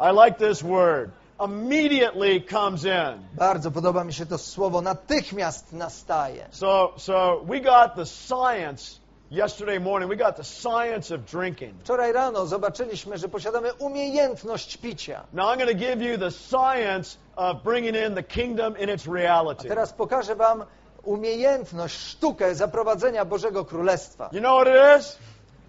I 0.00 0.10
like 0.10 0.38
this 0.38 0.62
word. 0.62 1.10
Immediately 1.40 2.40
comes 2.40 2.84
in. 2.84 3.24
Bardzo 3.34 3.70
podoba 3.70 4.04
mi 4.04 4.12
się 4.12 4.26
to 4.26 4.38
słowo 4.38 4.82
natychmiast 4.82 5.72
nastaje. 5.72 6.46
So, 6.50 6.92
so 6.96 7.42
we 7.48 7.60
got 7.60 7.96
the 7.96 8.06
science 8.06 9.05
yesterday 9.30 9.78
morning. 9.78 10.08
We 10.08 10.16
got 10.16 10.36
the 10.36 10.44
science 10.44 11.14
of 11.14 11.24
drinking. 11.24 11.74
Wczoraj 11.80 12.12
rano 12.12 12.46
zobaczyliśmy, 12.46 13.18
że 13.18 13.28
posiadamy 13.28 13.74
umiejętność 13.74 14.76
picia. 14.76 15.22
Now 15.32 15.46
I'm 15.46 15.58
going 15.58 15.70
to 15.70 15.86
give 15.86 16.02
you 16.02 16.18
the 16.18 16.30
science 16.30 17.16
of 17.36 17.62
bringing 17.62 17.96
in 17.96 18.14
the 18.14 18.22
kingdom 18.22 18.76
in 18.78 18.90
its 18.90 19.06
reality. 19.06 19.68
Teraz 19.68 19.92
pokażę 19.92 20.36
wam 20.36 20.64
umiejętność, 21.04 21.94
sztukę 21.94 22.54
zaprowadzenia 22.54 23.24
Bożego 23.24 23.64
Królestwa. 23.64 24.28
You 24.32 24.40
know 24.40 24.60
what 24.60 24.68
it 24.68 25.00
is? 25.00 25.18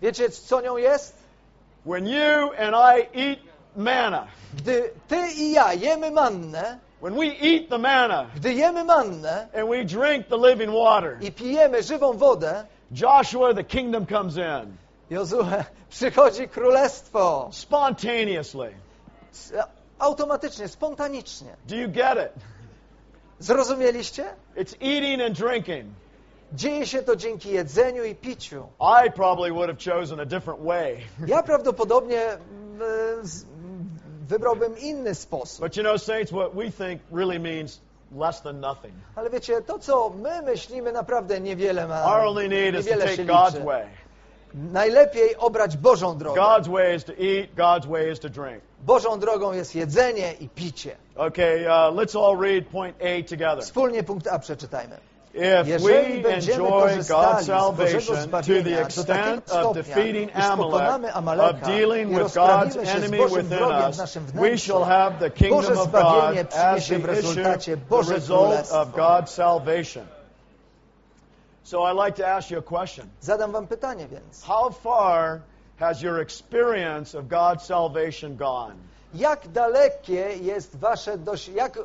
Wiecie, 0.02 0.30
co 0.30 0.62
nią 0.62 0.78
jest? 0.78 1.18
When 1.86 2.08
you 2.08 2.52
and 2.60 2.76
I 2.76 3.20
eat 3.20 3.40
manna, 3.76 4.28
Gdy 4.58 4.92
ty 5.08 5.28
i 5.38 5.52
ja 5.52 5.74
jemy 5.74 6.12
mannę, 6.12 6.80
when 7.02 7.16
we 7.16 7.26
eat 7.26 7.70
the 7.70 7.78
manna 7.78 8.26
gdy 8.36 8.54
jemy 8.54 8.84
mannę 8.84 9.48
and 9.54 9.70
we 9.70 9.86
drink 9.86 10.28
the 10.28 10.38
living 10.38 10.72
water, 10.72 11.18
i 11.22 11.32
pijemy 11.32 11.84
żywą 11.84 12.14
wodę, 12.14 12.66
Joshua, 12.92 13.54
the 13.54 13.64
kingdom 13.64 14.06
comes 14.06 14.38
in 14.38 14.78
Jozue, 15.10 15.64
przychodzi 15.90 16.48
królestwo. 16.48 17.50
spontaneously. 17.52 18.74
Automatycznie, 20.00 20.68
spontanicznie. 20.68 21.56
Do 21.68 21.76
you 21.76 21.88
get 21.88 22.18
it? 22.18 22.44
Zrozumieliście? 23.40 24.26
It's 24.56 24.76
eating 24.82 25.22
and 25.22 25.40
drinking. 25.40 25.86
Dzieje 26.54 26.86
się 26.88 27.04
to 27.04 27.16
dzięki 27.16 27.50
jedzeniu 27.52 28.04
i 28.04 28.16
piciu. 28.16 28.68
I 29.06 29.12
probably 29.12 29.52
would 29.52 29.70
have 29.70 30.00
chosen 30.00 30.20
a 30.20 30.26
different 30.26 30.60
way. 30.62 30.98
Ja 31.28 31.44
prawdopodobnie 31.44 32.22
mm, 32.22 33.28
wybrałbym 34.28 34.78
inny 34.78 35.16
sposób. 35.16 35.66
But 35.66 35.78
you 35.78 35.84
know, 35.84 36.02
saints, 36.02 36.32
what 36.32 36.56
we 36.56 36.72
think 36.72 37.02
really 37.12 37.40
means 37.40 37.82
less 38.12 38.42
than 38.42 38.60
nothing. 38.60 38.94
Ale 39.16 39.30
wiecie, 39.30 39.62
to 39.62 39.80
co 39.80 40.10
my 40.10 40.42
myślimy 40.42 40.92
naprawdę 40.92 41.42
niewiele 41.42 41.88
ma. 41.88 42.04
Our 42.04 42.26
only 42.26 42.50
need 42.50 42.76
is 42.76 42.86
to 42.86 42.98
take 42.98 43.26
God's 43.26 43.60
way. 43.60 43.88
Najlepiej 44.54 45.36
obrać 45.38 45.78
Bożą 45.78 46.18
drogę. 46.18 46.42
God's 46.42 46.68
way 46.68 46.96
is 46.96 47.04
to 47.04 47.14
eat, 47.14 47.56
God's 47.56 47.88
way 47.88 48.12
is 48.12 48.20
to 48.20 48.30
drink. 48.30 48.64
Bożą 48.86 49.20
drogą 49.20 49.54
jest 49.54 49.76
jedzenie 49.76 50.34
i 50.34 50.50
picie. 50.50 50.96
Okay, 51.16 51.66
uh, 51.66 51.96
let's 51.96 52.16
all 52.16 52.38
read 52.38 52.68
point 52.68 52.96
A 53.02 53.30
together. 53.30 53.62
Wspólnie 53.62 54.04
punkt 54.04 54.28
A 54.28 54.40
przeczytajmy. 54.40 54.98
If 55.38 55.82
we 55.82 56.26
enjoy 56.26 57.04
God's 57.08 57.46
salvation 57.46 58.32
to 58.42 58.62
the 58.64 58.82
extent 58.82 59.50
of 59.50 59.76
defeating 59.76 60.32
Amalek, 60.34 61.14
of 61.16 61.62
dealing 61.64 62.14
with 62.14 62.34
God's 62.34 62.76
enemy 62.76 63.20
within 63.20 63.64
us, 63.64 64.18
we 64.34 64.58
shall 64.58 64.84
have 64.84 65.20
the 65.20 65.30
kingdom 65.30 65.78
of 65.78 65.92
God 65.92 66.38
as 66.38 66.88
the 66.88 66.96
issue, 66.96 67.78
the 67.90 68.04
result 68.04 68.72
of 68.72 68.96
God's 68.96 69.32
salvation. 69.32 70.08
So 71.64 71.84
I'd 71.84 71.92
like 71.98 72.16
to 72.16 72.26
ask 72.26 72.50
you 72.50 72.58
a 72.60 72.62
question. 72.62 73.10
Zadam 73.22 73.52
wam 73.52 73.68
pytanie 73.68 74.08
więc. 74.08 74.42
How 74.42 74.70
far 74.70 75.42
has 75.78 76.02
your 76.02 76.22
experience 76.22 77.18
of 77.18 77.28
God's 77.28 77.66
salvation 77.66 78.36
gone? 78.36 78.76
Jak 79.14 79.48
dalekie 79.48 80.38
jest 80.42 80.76
wasze, 80.76 81.18
jak 81.54 81.78
e, 81.78 81.82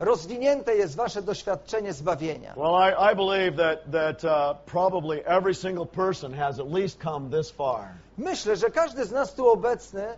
rozwinięte 0.00 0.76
jest 0.76 0.96
wasze 0.96 1.22
doświadczenie 1.22 1.92
zbawienia? 1.92 2.54
Well, 2.56 2.74
I, 2.74 3.12
I 3.12 3.16
believe 3.16 3.56
that, 3.56 3.92
that 3.92 4.24
uh, 4.24 4.56
probably 4.66 5.24
every 5.26 5.54
single 5.54 5.86
person 5.86 6.34
has 6.34 6.60
at 6.60 6.72
least 6.72 7.02
come 7.02 7.30
this 7.30 7.50
far. 7.50 7.88
Myślę, 8.18 8.56
że 8.56 8.70
każdy 8.70 9.04
z 9.04 9.12
nas 9.12 9.34
tu 9.34 9.48
obecny 9.48 10.02
e, 10.02 10.16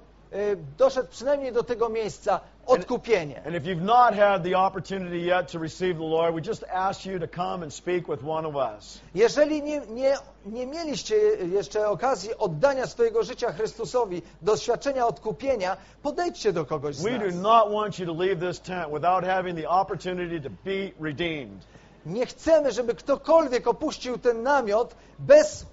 doszedł 0.78 1.08
przynajmniej 1.08 1.52
do 1.52 1.62
tego 1.62 1.88
miejsca 1.88 2.40
odkupienie. 2.66 3.42
And 3.46 3.54
if 3.56 3.66
you've 3.66 3.82
not 3.84 4.14
had 4.14 4.42
the 4.42 4.54
opportunity 4.54 5.18
yet 5.26 5.48
to 5.52 5.58
receive 5.58 5.94
the 5.94 6.04
Lord, 6.04 6.34
we 6.34 6.40
just 6.40 6.64
ask 6.72 7.06
you 7.06 7.18
to 7.18 7.26
come 7.28 7.62
and 7.62 7.74
speak 7.74 8.08
with 8.08 8.24
one 8.24 8.48
of 8.48 8.54
us. 8.56 9.00
Jeżeli 9.14 9.62
nie, 9.62 9.80
nie, 9.80 10.14
nie 10.46 10.66
mieliście 10.66 11.16
jeszcze 11.52 11.88
okazji 11.88 12.36
oddania 12.38 12.86
swojego 12.86 13.22
życia 13.22 13.52
Chrystusowi, 13.52 14.22
doświadczenia 14.42 15.06
odkupienia, 15.06 15.76
podejdźcie 16.02 16.52
do 16.52 16.64
kogoś 16.64 16.96
z 16.96 17.02
We 17.02 17.18
do 17.18 17.26
nas. 17.26 17.34
not 17.34 17.72
want 17.72 17.98
you 17.98 18.06
to 18.06 18.22
leave 18.22 18.40
this 18.48 18.60
tent 18.60 18.92
without 18.92 19.24
having 19.24 19.58
the 19.58 19.68
opportunity 19.68 20.40
to 20.40 20.50
be 20.64 20.90
redeemed. 21.00 21.64
Nie 22.06 22.26
chcemy, 22.26 22.72
żeby 22.72 22.94
ktokolwiek 22.94 23.66
opuścił 23.68 24.18
ten 24.18 24.42
namiot 24.42 24.94
bez 25.18 25.66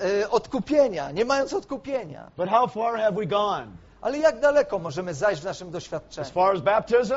e, 0.00 0.30
odkupienia, 0.30 1.10
nie 1.10 1.24
mając 1.24 1.52
odkupienia. 1.54 2.30
But 2.36 2.48
how 2.48 2.66
far 2.68 2.98
have 2.98 3.12
we 3.12 3.26
gone? 3.26 3.66
Ale 4.00 4.18
jak 4.18 4.40
daleko 4.40 4.78
możemy 4.78 5.14
zajść 5.14 5.42
w 5.42 5.44
naszym 5.44 5.68
As 5.68 5.72
doświadczeniu? 5.72 6.28
far 6.30 6.54
as 6.56 6.60
baptism? 6.60 7.14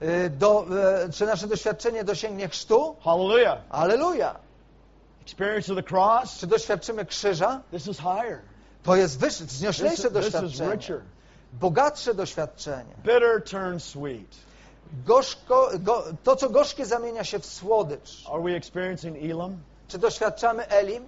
E, 0.00 0.30
Do, 0.30 0.66
e, 1.04 1.12
czy 1.12 1.26
nasze 1.26 1.46
doświadczenie 1.46 2.04
dosięgnie 2.04 2.48
chrztu? 2.48 2.96
Hallelujah. 3.04 3.58
Aleluja! 3.70 4.34
Experience 5.22 5.72
of 5.72 5.76
the 5.84 5.94
cross? 5.96 6.38
Czy 6.38 6.46
doświadczymy 6.46 7.04
krzyża? 7.04 7.60
This 7.70 7.86
is 7.86 7.96
higher. 7.98 8.38
To 8.82 8.96
jest 8.96 9.18
wyższe, 9.18 9.44
This, 9.44 9.52
wznioślejsze 9.52 9.96
this 9.96 10.06
is 10.06 10.12
doświadczenie, 10.12 10.70
richer. 10.76 11.00
bogatsze 11.52 12.14
doświadczenie. 12.14 12.94
Bitter 12.98 13.42
turns 13.44 13.84
sweet. 13.84 14.36
Gorzko, 15.06 15.70
go, 15.78 16.04
to, 16.24 16.36
co 16.36 16.50
gorzkie, 16.50 16.86
zamienia 16.86 17.24
się 17.24 17.38
w 17.38 17.46
słodycz. 17.46 18.24
Are 18.32 18.42
we 18.42 18.50
experiencing 18.56 19.16
Elam? 19.32 19.56
Czy 19.88 19.98
doświadczamy 19.98 20.68
Elim? 20.68 21.04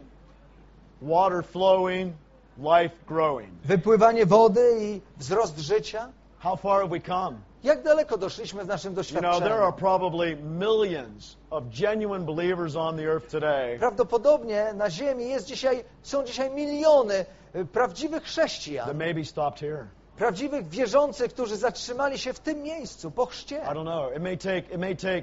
Water 1.03 1.45
flowing, 1.45 2.15
life 2.59 2.95
growing. 3.07 3.51
Wypływanie 3.65 4.27
wody 4.27 4.73
i 4.81 5.01
wzrost 5.17 5.59
życia? 5.59 6.09
How 6.39 6.57
far 6.57 6.81
have 6.81 6.89
we 6.89 7.01
come? 7.01 7.37
Jak 7.65 7.83
daleko 7.83 8.19
doszliśmy 8.19 8.65
w 8.65 8.67
naszym 8.67 8.95
You 8.97 9.03
know, 9.03 9.13
there 9.21 9.55
are 9.55 9.73
doświadczeniu? 9.73 9.73
probably 9.73 10.37
millions 10.37 11.37
of 11.51 11.65
genuine 11.81 12.25
believers 12.25 12.77
on 12.77 12.97
the 12.97 13.03
earth 13.05 13.31
today 13.31 13.79
Prawdopodobnie 13.79 14.73
na 14.75 14.91
ziemi 14.91 15.29
jest 15.29 15.47
dzisiaj, 15.47 15.85
są 16.03 16.25
dzisiaj 16.25 16.51
miliony 16.51 17.27
y, 17.57 17.65
prawdziwych 17.65 18.23
that 18.23 18.29
chrześcijan, 18.29 18.97
maybe 18.97 19.25
stopped 19.25 19.61
here. 19.61 19.87
prawdziwych 20.17 20.69
wierzących, 20.69 21.33
którzy 21.35 21.57
zatrzymali 21.57 22.19
się 22.19 22.33
w 22.33 22.41
tym 22.41 22.63
miejscu 22.63 23.11
po 23.11 23.27
chrzcie. 23.27 23.57
I 23.57 23.75
don't 23.75 23.83
know. 23.85 24.17
It 24.17 24.23
may 24.23 24.39
take 24.39 24.59
it 24.75 24.79
may 24.79 24.97
take 24.97 25.23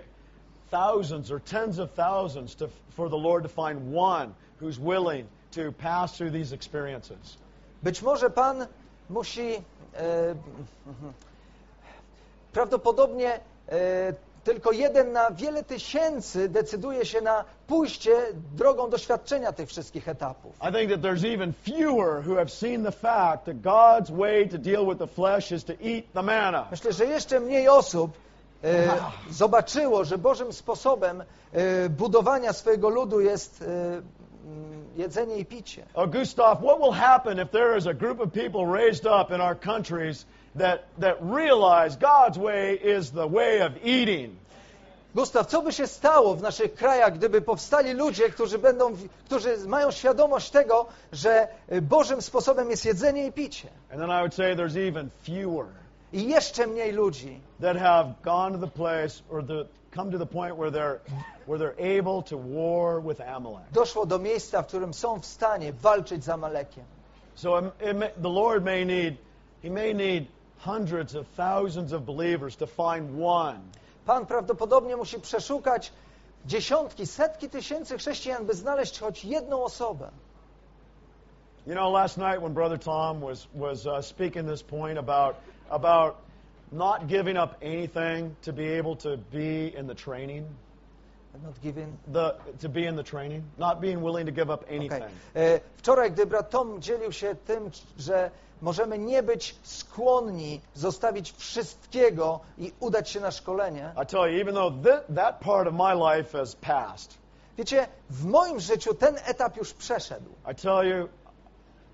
thousands 0.71 1.31
or 1.31 1.41
tens 1.41 1.79
of 1.79 1.91
thousands 1.93 2.55
to, 2.55 2.67
for 2.89 3.09
the 3.09 3.17
Lord 3.17 3.43
to 3.43 3.49
find 3.67 3.95
one 3.95 4.27
who's 4.61 4.79
willing 4.79 5.27
to 5.55 5.71
pass 5.71 6.17
through 6.17 6.33
these 6.33 6.55
experiences. 6.55 7.37
Być 7.83 8.01
może 8.01 8.29
Pan 8.29 8.67
musi 9.09 9.53
e, 9.95 10.35
prawdopodobnie 12.53 13.39
e, 13.69 14.13
tylko 14.43 14.71
jeden 14.71 15.11
na 15.11 15.31
wiele 15.31 15.63
tysięcy 15.63 16.49
decyduje 16.49 17.05
się 17.05 17.21
na 17.21 17.45
pójście 17.67 18.11
drogą 18.55 18.89
doświadczenia 18.89 19.51
tych 19.51 19.69
wszystkich 19.69 20.07
etapów. 20.07 20.55
I 20.69 20.73
think 20.73 20.91
that 20.91 21.01
there's 21.01 21.33
even 21.33 21.53
fewer 21.53 22.27
who 22.27 22.35
have 22.35 22.49
seen 22.49 22.83
the 22.83 22.91
fact 22.91 23.45
that 23.45 23.61
God's 23.61 24.17
way 24.17 24.49
to 24.49 24.57
deal 24.57 24.85
with 24.85 24.99
the 24.99 25.07
flesh 25.07 25.51
is 25.51 25.63
to 25.63 25.73
eat 25.73 26.05
the 26.13 26.21
manna. 26.21 26.67
Myślę, 26.71 26.93
że 26.93 27.05
jeszcze 27.05 27.39
mniej 27.39 27.69
osób 27.69 28.11
e, 28.63 28.87
zobaczyło, 29.29 30.05
że 30.05 30.17
Bożym 30.17 30.53
sposobem 30.53 31.23
e, 31.53 31.89
budowania 31.89 32.53
swojego 32.53 32.89
ludu 32.89 33.21
jest 33.21 33.61
e, 33.61 34.01
jedzenie 34.97 35.37
i 35.37 35.45
picie. 35.45 35.85
Oh, 35.93 36.07
Gustav, 36.07 36.61
what 36.61 36.79
will 36.79 36.91
happen 36.91 37.39
if 37.39 37.51
there 37.51 37.77
is 37.77 37.87
a 37.87 37.93
group 37.93 38.19
of 38.19 38.33
people 38.33 38.65
raised 38.65 39.05
up 39.05 39.31
in 39.31 39.41
our 39.41 39.55
countries 39.55 40.25
that, 40.55 40.79
that 40.99 41.17
realize 41.21 41.97
God's 41.97 42.37
way 42.37 42.73
is 42.75 43.11
the 43.11 43.27
way 43.27 43.61
of 43.61 43.71
eating? 43.83 44.35
Gustaw, 45.15 45.45
co 45.45 45.61
by 45.61 45.71
się 45.73 45.87
stało 45.87 46.35
w 46.35 46.41
naszych 46.41 46.73
krajach, 46.73 47.13
gdyby 47.17 47.41
powstali 47.41 47.93
ludzie, 47.93 48.29
którzy, 48.29 48.57
będą, 48.59 48.95
którzy 49.25 49.57
mają 49.67 49.91
świadomość 49.91 50.49
tego, 50.49 50.85
że 51.11 51.47
y, 51.71 51.81
Bożym 51.81 52.21
sposobem 52.21 52.69
jest 52.69 52.85
jedzenie 52.85 53.27
i 53.27 53.31
picie? 53.31 53.67
And 53.91 53.99
then 53.99 54.09
I 54.09 54.19
would 54.19 54.33
say 54.33 54.55
there's 54.55 54.87
even 54.87 55.09
fewer 55.23 55.65
I 56.13 56.27
jeszcze 56.27 56.67
mniej 56.67 56.91
ludzi, 56.91 57.39
that 57.61 57.77
have 57.77 58.13
gone 58.23 58.51
to 58.51 58.67
the 58.67 58.71
place 58.71 59.23
or 59.31 59.43
the, 59.43 59.65
come 59.95 60.11
to 60.11 60.17
the 60.17 60.25
point 60.25 60.57
where 60.57 60.71
they're, 60.71 60.99
where 61.45 61.59
they're 61.59 61.97
able 61.97 62.21
to 62.23 62.37
war 62.37 63.01
with 63.01 63.21
Amalek. 63.21 63.63
doszło 63.71 64.05
do 64.05 64.19
miejsca, 64.19 64.61
w 64.61 64.67
którym 64.67 64.93
są 64.93 65.19
w 65.19 65.25
stanie 65.25 65.73
walczyć 65.73 66.23
z 66.23 66.29
Amalekiem. 66.29 66.83
So 67.35 67.59
it, 67.59 67.65
it 67.81 67.97
may, 67.97 68.09
the 68.21 68.29
Lord 68.29 68.63
may 68.63 68.85
need, 68.85 69.17
He 69.63 69.69
may 69.69 69.93
need 69.93 70.27
hundreds 70.59 71.15
of 71.15 71.27
thousands 71.37 71.93
of 71.93 72.01
believers 72.05 72.55
to 72.57 72.67
find 72.67 73.21
one 73.23 73.59
Pan 74.05 74.25
prawdopodobnie 74.25 74.95
musi 74.95 75.19
przeszukać 75.19 75.91
dziesiątki, 76.45 77.07
setki 77.07 77.49
tysięcy 77.49 77.97
chrześcijan, 77.97 78.45
by 78.45 78.53
znaleźć 78.53 78.99
choć 78.99 79.25
jedną 79.25 79.63
osobę. 79.63 80.11
You 81.67 81.73
know, 81.73 81.93
last 81.93 82.17
night 82.17 82.39
when 82.39 82.53
Brother 82.53 82.79
Tom 82.79 83.21
was 83.21 83.47
was 83.55 83.85
uh, 83.85 84.01
speaking 84.01 84.49
this 84.49 84.63
point 84.63 84.99
about 84.99 85.35
about 85.69 86.15
not 86.73 87.07
giving 87.07 87.37
up 87.37 87.55
anything 87.61 88.35
to 88.41 88.53
be 88.53 88.77
able 88.79 88.95
to 88.95 89.17
be 89.31 89.67
in 89.79 89.87
the 89.87 89.95
training, 89.95 90.45
Not 91.43 91.53
giving. 91.63 91.97
the 92.13 92.35
to 92.61 92.69
be 92.69 92.85
in 92.85 92.95
the 92.95 93.03
training, 93.03 93.43
not 93.57 93.79
being 93.81 94.01
willing 94.03 94.25
to 94.25 94.31
give 94.31 94.49
up 94.53 94.65
anything. 94.69 95.03
Okay. 95.03 95.55
E, 95.55 95.59
Wczoraj, 95.77 96.11
gdy 96.11 96.25
brat 96.25 96.49
Tom 96.49 96.81
dzielił 96.81 97.11
się 97.11 97.35
tym, 97.35 97.71
że 97.97 98.31
możemy 98.61 98.97
nie 98.99 99.23
być 99.23 99.55
skłonni 99.63 100.61
zostawić 100.73 101.31
wszystkiego 101.31 102.39
i 102.57 102.71
udać 102.79 103.09
się 103.09 103.19
na 103.19 103.31
szkolenie. 103.31 103.91
I 104.03 104.05
tell 104.05 104.21
you, 104.33 104.39
even 104.41 104.55
though 104.55 104.83
th- 104.83 105.03
that 105.15 105.39
part 105.39 105.67
of 105.67 105.73
my 105.73 105.93
life 106.17 106.37
has 106.37 106.55
passed, 106.55 107.17
Wiecie, 107.57 107.87
w 108.09 108.25
moim 108.25 108.59
życiu 108.59 108.93
ten 108.93 109.15
etap 109.25 109.57
już 109.57 109.73
przeszedł. 109.73 110.29
I 110.51 110.55
tell 110.55 110.85
you, 110.87 111.09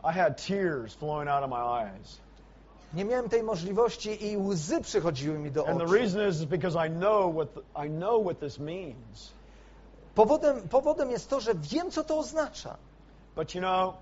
I 0.04 0.14
had 0.14 0.48
tears 0.48 0.94
flowing 0.96 1.30
out 1.30 1.44
of 1.44 1.50
my 1.50 1.58
eyes. 1.58 2.20
Nie 2.94 3.06
miałem 3.06 3.30
tej 3.30 3.44
możliwości 3.44 4.26
i 4.32 4.38
łzy 4.38 4.82
przychodziły 4.82 5.40
mi 5.40 5.52
do 5.52 5.68
And 5.68 5.78
the 5.80 5.84
oczu. 5.86 5.94
reason 5.94 6.30
is, 6.30 6.36
is 6.36 6.46
because 6.46 6.88
I 6.88 6.90
know 6.90 7.36
what 7.36 7.54
the, 7.54 7.86
I 7.86 7.90
know 7.90 8.24
what 8.24 8.40
this 8.40 8.60
means. 8.60 9.32
Powodem, 10.16 10.62
powodem 10.70 11.12
jest 11.12 11.30
to, 11.30 11.40
że 11.40 11.52
wiem, 11.56 11.92
co 11.92 12.04
to 12.04 12.18
oznacza. 12.18 12.78
But 13.36 13.56
you 13.56 13.62
know, 13.62 13.94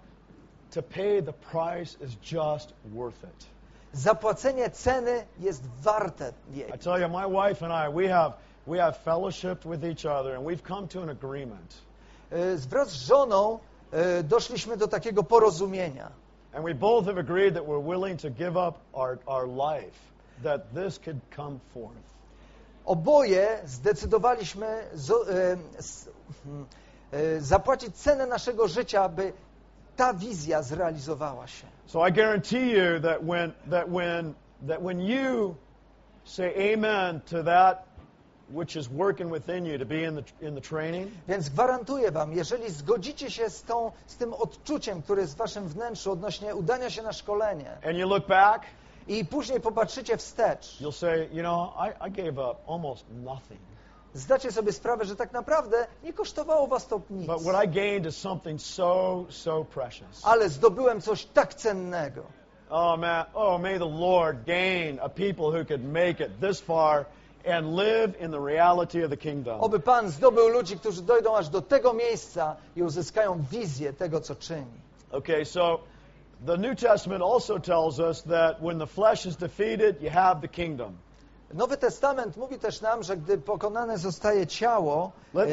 to 0.73 0.81
pay 0.83 1.23
the 1.23 1.33
price 1.33 2.05
is 2.05 2.31
just 2.31 2.73
worth 2.85 3.23
it. 3.23 3.45
Zapłacenie 3.93 4.69
ceny 4.69 5.25
jest 5.39 5.63
warte 5.81 6.33
jej. 6.53 6.69
I 6.75 6.79
tell 6.79 7.01
you, 7.01 7.09
my 7.09 7.27
wife 7.49 7.65
and 7.65 7.73
I, 7.73 8.01
we 8.03 8.13
have 8.13 8.33
we 8.67 8.77
have 8.79 8.93
fellowshiped 8.97 9.65
with 9.65 9.83
each 9.83 10.05
other, 10.05 10.35
and 10.35 10.45
we've 10.45 10.63
come 10.67 10.87
to 10.87 11.01
an 11.03 11.09
agreement, 11.09 11.77
E, 12.31 12.55
Wraz 12.55 12.89
z 12.89 12.93
żoną 13.07 13.59
e, 13.91 14.23
doszliśmy 14.23 14.77
do 14.77 14.87
takiego 14.87 15.23
porozumienia. 15.23 16.11
And 16.53 16.63
we 16.63 16.73
both 16.73 17.05
have 17.05 17.17
agreed 17.19 17.53
that 17.53 17.65
we're 17.65 17.85
willing 17.95 18.17
to 18.17 18.29
give 18.29 18.57
up 18.57 18.77
our 18.93 19.19
our 19.27 19.47
life 19.47 19.99
that 20.43 20.73
this 20.73 20.99
could 20.99 21.19
come 21.35 21.59
forth. 21.73 22.07
Oboje 22.85 23.61
zdecydowaliśmy 23.65 24.83
zo- 24.95 25.29
e, 25.29 25.57
s- 25.77 26.09
hmm, 26.43 26.65
e, 27.11 27.41
zapłacić 27.41 27.95
cenę 27.95 28.27
naszego 28.27 28.67
życia, 28.67 29.01
aby 29.03 29.33
ta 29.95 30.13
wizja 30.13 30.61
zrealizowała 30.63 31.47
się. 31.47 31.67
So 31.85 32.07
I 32.07 32.11
guarantee 32.11 32.71
you 32.71 32.99
that 33.01 33.21
when 33.23 33.53
that 33.69 33.89
when 33.89 34.33
that 34.67 34.81
when 34.81 34.99
you 35.01 35.55
say 36.23 36.73
amen 36.73 37.21
to 37.21 37.43
that 37.43 37.83
Więc 41.27 41.49
gwarantuję 41.49 42.11
wam, 42.11 42.33
jeżeli 42.33 42.71
zgodzicie 42.71 43.31
się 43.31 43.49
z, 43.49 43.63
tą, 43.63 43.91
z 44.07 44.15
tym 44.15 44.33
odczuciem, 44.33 45.01
które 45.01 45.21
jest 45.21 45.33
w 45.33 45.37
waszym 45.37 45.67
wnętrzu 45.67 46.11
odnośnie 46.11 46.55
udania 46.55 46.89
się 46.89 47.01
na 47.01 47.13
szkolenie 47.13 47.77
and 47.85 47.97
you 47.97 48.09
look 48.09 48.27
back, 48.27 48.63
i 49.07 49.25
później 49.25 49.61
popatrzycie 49.61 50.17
wstecz, 50.17 50.81
you'll 50.81 50.91
say, 50.91 51.29
you 51.33 51.41
know, 51.41 51.73
I, 51.77 52.07
I 52.07 52.11
gave 52.11 52.37
up 52.51 52.55
almost 52.67 53.05
nothing. 53.23 53.59
zdacie 54.13 54.51
sobie 54.51 54.71
sprawę, 54.73 55.05
że 55.05 55.15
tak 55.15 55.31
naprawdę 55.31 55.87
nie 56.03 56.13
kosztowało 56.13 56.67
was 56.67 56.87
to 56.87 57.01
nic. 57.09 57.27
But 57.27 57.41
what 57.41 57.65
I 57.65 57.67
gained 57.67 58.05
is 58.05 58.17
something 58.17 58.61
so, 58.61 59.25
so 59.29 59.65
precious. 59.65 60.21
Ale 60.23 60.49
zdobyłem 60.49 61.01
coś 61.01 61.25
tak 61.25 61.53
cennego. 61.53 62.23
Oh 62.69 62.97
man, 62.97 63.25
oh 63.33 63.61
may 63.61 63.79
the 63.79 63.89
Lord 63.99 64.45
gain 64.45 64.99
a 64.99 65.09
people 65.09 65.45
who 65.45 65.65
could 65.65 65.83
make 65.83 66.19
it 66.19 66.39
this 66.41 66.61
far 66.61 67.05
and 67.47 67.75
live 67.75 68.13
in 68.21 68.31
the 68.31 68.39
reality 68.39 69.03
of 69.03 69.09
the 69.09 69.17
kingdom. 69.17 69.61
Oby 69.61 69.79
Pan 69.79 70.09
zdobył 70.11 70.47
ludzi, 70.47 70.77
którzy 70.79 71.01
dojdą 71.01 71.37
aż 71.37 71.49
do 71.49 71.61
tego 71.61 71.93
miejsca 71.93 72.55
i 72.75 72.83
uzyskają 72.83 73.43
wizję 73.51 73.93
tego, 73.93 74.21
co 74.21 74.35
czyni. 74.35 74.81
Okay, 75.11 75.45
so 75.45 75.79
the 76.45 76.57
New 76.57 76.79
Testament 76.79 77.23
also 77.23 77.59
tells 77.59 77.99
us 77.99 78.23
that 78.23 78.61
when 78.61 78.79
the 78.79 78.87
flesh 78.87 79.25
is 79.25 79.35
defeated, 79.37 80.01
you 80.01 80.09
have 80.09 80.41
the 80.41 80.47
kingdom. 80.47 80.97
Nowy 81.53 81.77
Testament 81.77 82.37
mówi 82.37 82.59
też 82.59 82.81
nam, 82.81 83.03
że 83.03 83.17
gdy 83.17 83.37
pokonane 83.37 83.97
zostaje 83.97 84.47
ciało, 84.47 85.11
Let- 85.33 85.49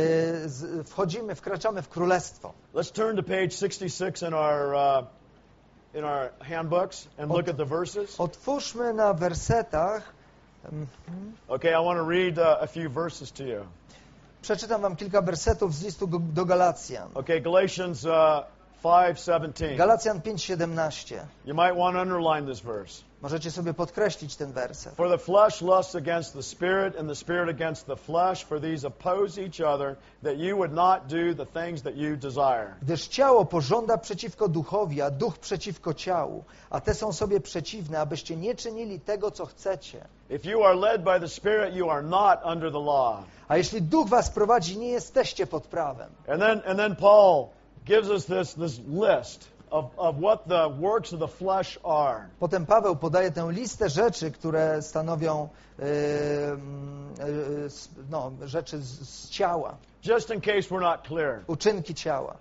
e, 0.81 0.85
wchodzimy, 0.85 1.35
wkraczamy 1.35 1.83
w 1.83 1.89
królestwo. 1.89 2.53
Let's 2.75 2.93
turn 2.93 3.17
to 3.17 3.23
page 3.23 3.51
66 3.51 4.23
in 4.23 4.35
our 4.35 4.75
uh, 4.75 5.07
in 5.95 6.05
our 6.05 6.31
handbooks 6.41 7.09
and 7.19 7.31
look 7.31 7.49
at 7.49 7.57
the 7.57 7.65
verses. 7.65 8.21
Otwórzmy 8.21 8.95
na 8.95 9.15
wersetach. 9.15 10.14
Mhm. 10.73 10.87
Okay, 11.49 11.71
I 11.75 11.79
want 11.81 11.99
to 11.99 12.05
read 12.05 12.39
uh, 12.39 12.57
a 12.61 12.67
few 12.67 12.89
verses 12.89 13.31
to 13.33 13.45
you. 13.45 13.67
Przeczytam 14.43 14.83
wam 14.83 14.97
kilka 14.97 15.23
wersetów 15.23 15.75
z 15.75 15.83
listu 15.83 16.09
go- 16.09 16.19
do 16.19 16.45
Galacjan. 16.45 17.09
Okay, 17.15 17.41
Galatians 17.41 18.05
uh, 18.05 18.11
5:17. 18.83 19.77
Galacjan 19.77 20.21
5:17. 20.21 21.27
You 21.45 21.55
might 21.55 21.77
want 21.77 21.97
to 21.97 22.01
underline 22.01 22.47
this 22.47 22.61
verse. 22.61 23.03
Możecie 23.25 23.51
sobie 23.51 23.75
podkreślić 23.75 24.37
ten 24.37 24.53
werset. 24.53 24.95
For 24.95 25.09
the 25.09 25.19
flesh 25.19 25.63
lusts 25.63 25.95
against 25.95 26.33
the 26.33 26.43
spirit, 26.43 26.99
and 26.99 27.09
the 27.09 27.15
spirit 27.15 27.49
against 27.49 27.87
the 27.87 27.97
flesh, 27.97 28.45
for 28.45 28.61
these 28.61 28.87
oppose 28.87 29.43
each 29.43 29.61
other, 29.61 29.97
that 30.23 30.39
you 30.39 30.57
would 30.57 30.73
not 30.73 31.07
do 31.07 31.45
the 31.45 31.47
things 31.63 31.83
that 31.83 31.97
you 31.97 32.17
desire. 32.17 32.75
Gdyż 32.83 33.09
ciało 33.09 33.45
pożąda 33.45 33.99
przeciwko 33.99 34.49
duchowi, 34.49 35.03
a 35.03 35.11
duch 35.11 35.39
przeciwko 35.39 35.95
ciału, 35.95 36.45
a 36.71 36.81
te 36.81 36.95
są 36.95 37.13
sobie 37.13 37.41
przeciwne, 37.41 38.01
abyście 38.01 38.37
nie 38.37 38.55
czynili 38.55 39.01
tego, 39.01 39.31
co 39.31 39.47
chcecie. 39.47 40.05
If 40.31 40.51
you 40.51 40.65
are 40.65 40.75
led 40.75 41.03
by 41.03 41.21
the 41.21 41.29
spirit, 41.29 41.75
you 41.75 41.91
are 41.91 42.03
not 42.03 42.39
under 42.45 42.73
the 42.73 42.85
law. 42.85 43.25
A 43.49 43.57
jeśli 43.57 43.83
duch 43.83 44.09
was 44.09 44.31
prowadzi, 44.31 44.79
nie 44.79 44.89
jesteście 44.89 45.47
pod 45.47 45.67
prawem. 45.67 46.11
And 46.29 46.41
then, 46.41 46.63
and 46.67 46.79
then 46.79 46.97
Paul 46.97 47.49
gives 47.87 48.11
us 48.11 48.27
this, 48.27 48.55
this 48.55 48.81
list 48.89 49.54
of, 49.75 49.91
of 49.99 50.19
what 50.19 50.47
the 50.47 50.69
works 50.69 51.13
of 51.13 51.19
the 51.19 51.29
flesh 51.29 51.79
are. 51.85 52.29
Potem 52.41 52.67
Paweł 52.67 52.97
podaje 52.97 53.31
tę 53.31 53.53
listę 53.53 53.89
rzeczy, 53.89 54.31
które 54.31 54.83
stanowią 54.83 55.49
yy, 55.79 55.85
yy, 57.19 57.69
no, 58.11 58.33
rzeczy 58.45 58.79
z, 58.79 59.09
z 59.09 59.31
ciała, 59.31 59.77
Just 60.05 60.31
in 60.31 60.41
case 60.41 60.69
we're 60.71 60.81
not 60.81 61.03
clear. 61.09 61.45
uczynki 61.47 61.95
ciała. 61.95 62.37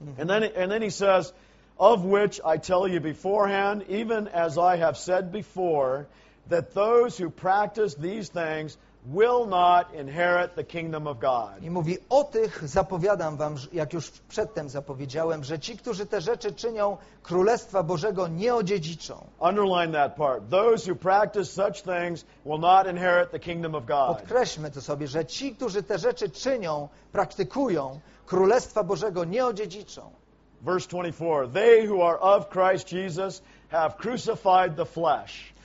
Mhm. 0.00 0.20
And 0.20 0.30
then, 0.30 0.62
and 0.62 0.72
then 0.72 0.82
he 0.82 0.90
says, 0.90 1.32
Of 1.78 2.04
which 2.04 2.40
I 2.44 2.58
tell 2.58 2.88
you 2.88 3.00
beforehand, 3.00 3.84
even 3.88 4.28
as 4.28 4.58
I 4.58 4.78
have 4.78 4.96
said 4.96 5.30
before, 5.32 6.06
that 6.48 6.74
those 6.74 7.22
who 7.22 7.30
practice 7.30 7.94
these 7.94 8.30
things 8.30 8.78
will 9.06 9.46
not 9.46 9.94
inherit 9.94 10.54
the 10.54 10.64
kingdom 10.64 11.06
of 11.06 11.18
God. 11.18 11.62
I 11.62 11.70
mówi, 11.70 11.98
o 12.08 12.24
tych 12.24 12.68
zapowiadam 12.68 13.36
wam, 13.36 13.56
jak 13.72 13.92
już 13.92 14.10
przedtem 14.10 14.68
zapowiedziałem, 14.68 15.44
że 15.44 15.58
ci, 15.58 15.76
którzy 15.76 16.06
te 16.06 16.20
rzeczy 16.20 16.52
czynią, 16.52 16.96
Królestwa 17.22 17.82
Bożego 17.82 18.28
nie 18.28 18.54
odziedziczą. 18.54 19.26
Underline 19.40 19.92
that 19.92 20.14
part. 20.14 20.50
Those 20.50 20.90
who 20.90 20.96
practice 20.96 21.44
such 21.44 21.82
things 21.82 22.24
will 22.46 22.60
not 22.60 22.86
inherit 22.86 23.30
the 23.30 23.38
kingdom 23.38 23.74
of 23.74 23.86
God. 23.86 24.18
Podkreślmy 24.18 24.70
to 24.70 24.80
sobie, 24.80 25.06
że 25.06 25.24
ci, 25.24 25.56
którzy 25.56 25.82
te 25.82 25.98
rzeczy 25.98 26.30
czynią, 26.30 26.88
praktykują, 27.12 28.00
Królestwa 28.26 28.84
Bożego 28.84 29.24
nie 29.24 29.46
odziedziczą. 29.46 30.10
Verse 30.62 30.88
24 30.88 31.48
They 31.48 31.86
who 31.86 32.08
are 32.08 32.20
of 32.20 32.48
Christ 32.48 32.92
Jesus 32.92 33.42
have 33.70 33.96
crucified 33.98 34.76
the 34.76 34.84
flesh. 34.84 35.57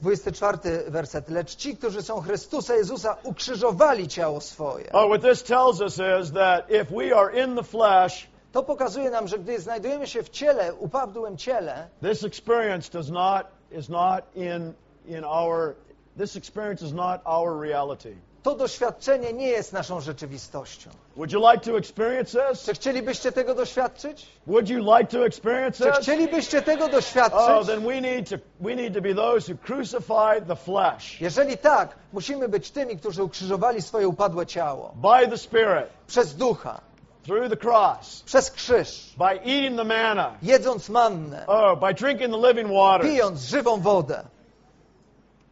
24 0.00 0.90
werset. 0.90 1.28
Lecz 1.28 1.56
ci, 1.56 1.76
którzy 1.76 2.02
są 2.02 2.20
Chrystusa 2.20 2.74
Jezusa, 2.74 3.16
ukrzyżowali 3.22 4.08
ciało 4.08 4.40
swoje. 4.40 4.92
Oh, 4.92 5.08
what 5.08 5.22
this 5.22 5.42
tells 5.42 5.80
us 5.80 5.98
is 6.22 6.32
that 6.32 6.70
if 6.70 6.84
we 6.96 7.16
are 7.16 7.44
in 7.44 7.56
the 7.56 7.62
flesh, 7.62 8.30
To 8.52 8.62
pokazuje 8.62 9.10
nam, 9.10 9.28
że 9.28 9.38
gdy 9.38 9.60
znajdujemy 9.60 10.06
się 10.06 10.22
w 10.22 10.28
ciele, 10.28 10.74
upadłym 10.74 11.36
ciele, 11.36 11.88
this 12.02 12.24
experience 12.24 12.90
does 12.90 13.10
not 13.10 13.46
is 13.72 13.88
not 13.88 14.24
in 14.34 14.74
in 15.06 15.24
our 15.24 15.74
this 16.18 16.36
experience 16.36 16.86
is 16.86 16.92
not 16.92 17.20
our 17.24 17.60
reality. 17.60 18.14
To 18.42 18.54
doświadczenie 18.54 19.32
nie 19.32 19.46
jest 19.48 19.72
naszą 19.72 20.00
rzeczywistością. 20.00 20.90
Would 21.16 21.32
you 21.32 21.50
like 21.52 21.64
to 21.70 21.78
experience 21.78 22.38
this? 22.50 22.62
Czy 22.64 22.74
chcielibyście 22.74 23.32
tego 23.32 23.54
doświadczyć? 23.54 24.26
Would 24.46 24.68
you 24.68 24.78
like 24.96 25.04
to 25.18 25.26
experience 25.26 25.84
Czy 25.84 25.90
this? 25.90 25.98
chcielibyście 26.02 26.62
tego 26.62 26.84
Oh, 26.84 26.92
doświadczyć? 26.92 27.66
then 27.66 27.80
we 27.86 28.00
need 28.00 28.28
to 28.30 28.36
we 28.60 28.76
need 28.76 28.94
to 28.94 29.00
be 29.00 29.14
those 29.14 29.52
who 29.52 29.58
crucify 29.66 30.46
the 30.48 30.56
flesh 30.56 31.20
Jeżeli 31.20 31.58
tak, 31.58 31.96
musimy 32.12 32.48
być 32.48 32.70
tymi, 32.70 32.96
którzy 32.96 33.22
ukrzyżowali 33.24 33.82
swoje 33.82 34.08
upadłe 34.08 34.46
ciało 34.46 34.94
by 34.94 35.28
the 35.30 35.38
Spirit 35.38 35.86
przez 36.06 36.34
ducha, 36.36 36.80
through 37.26 37.48
the 37.50 37.56
cross, 37.68 38.22
przez 38.22 38.50
krzyż, 38.50 39.14
by 39.18 39.24
eating 39.24 39.76
the 39.78 39.84
manna, 39.84 40.32
jedząc 40.42 40.88
mannę, 40.88 41.44
oh, 41.46 41.76
by 41.86 41.94
drinking 41.94 42.30
the 42.42 42.48
living 42.48 42.68
water. 42.72 43.06
pijąc 43.10 43.40
żywą 43.40 43.80
wodę. 43.80 44.22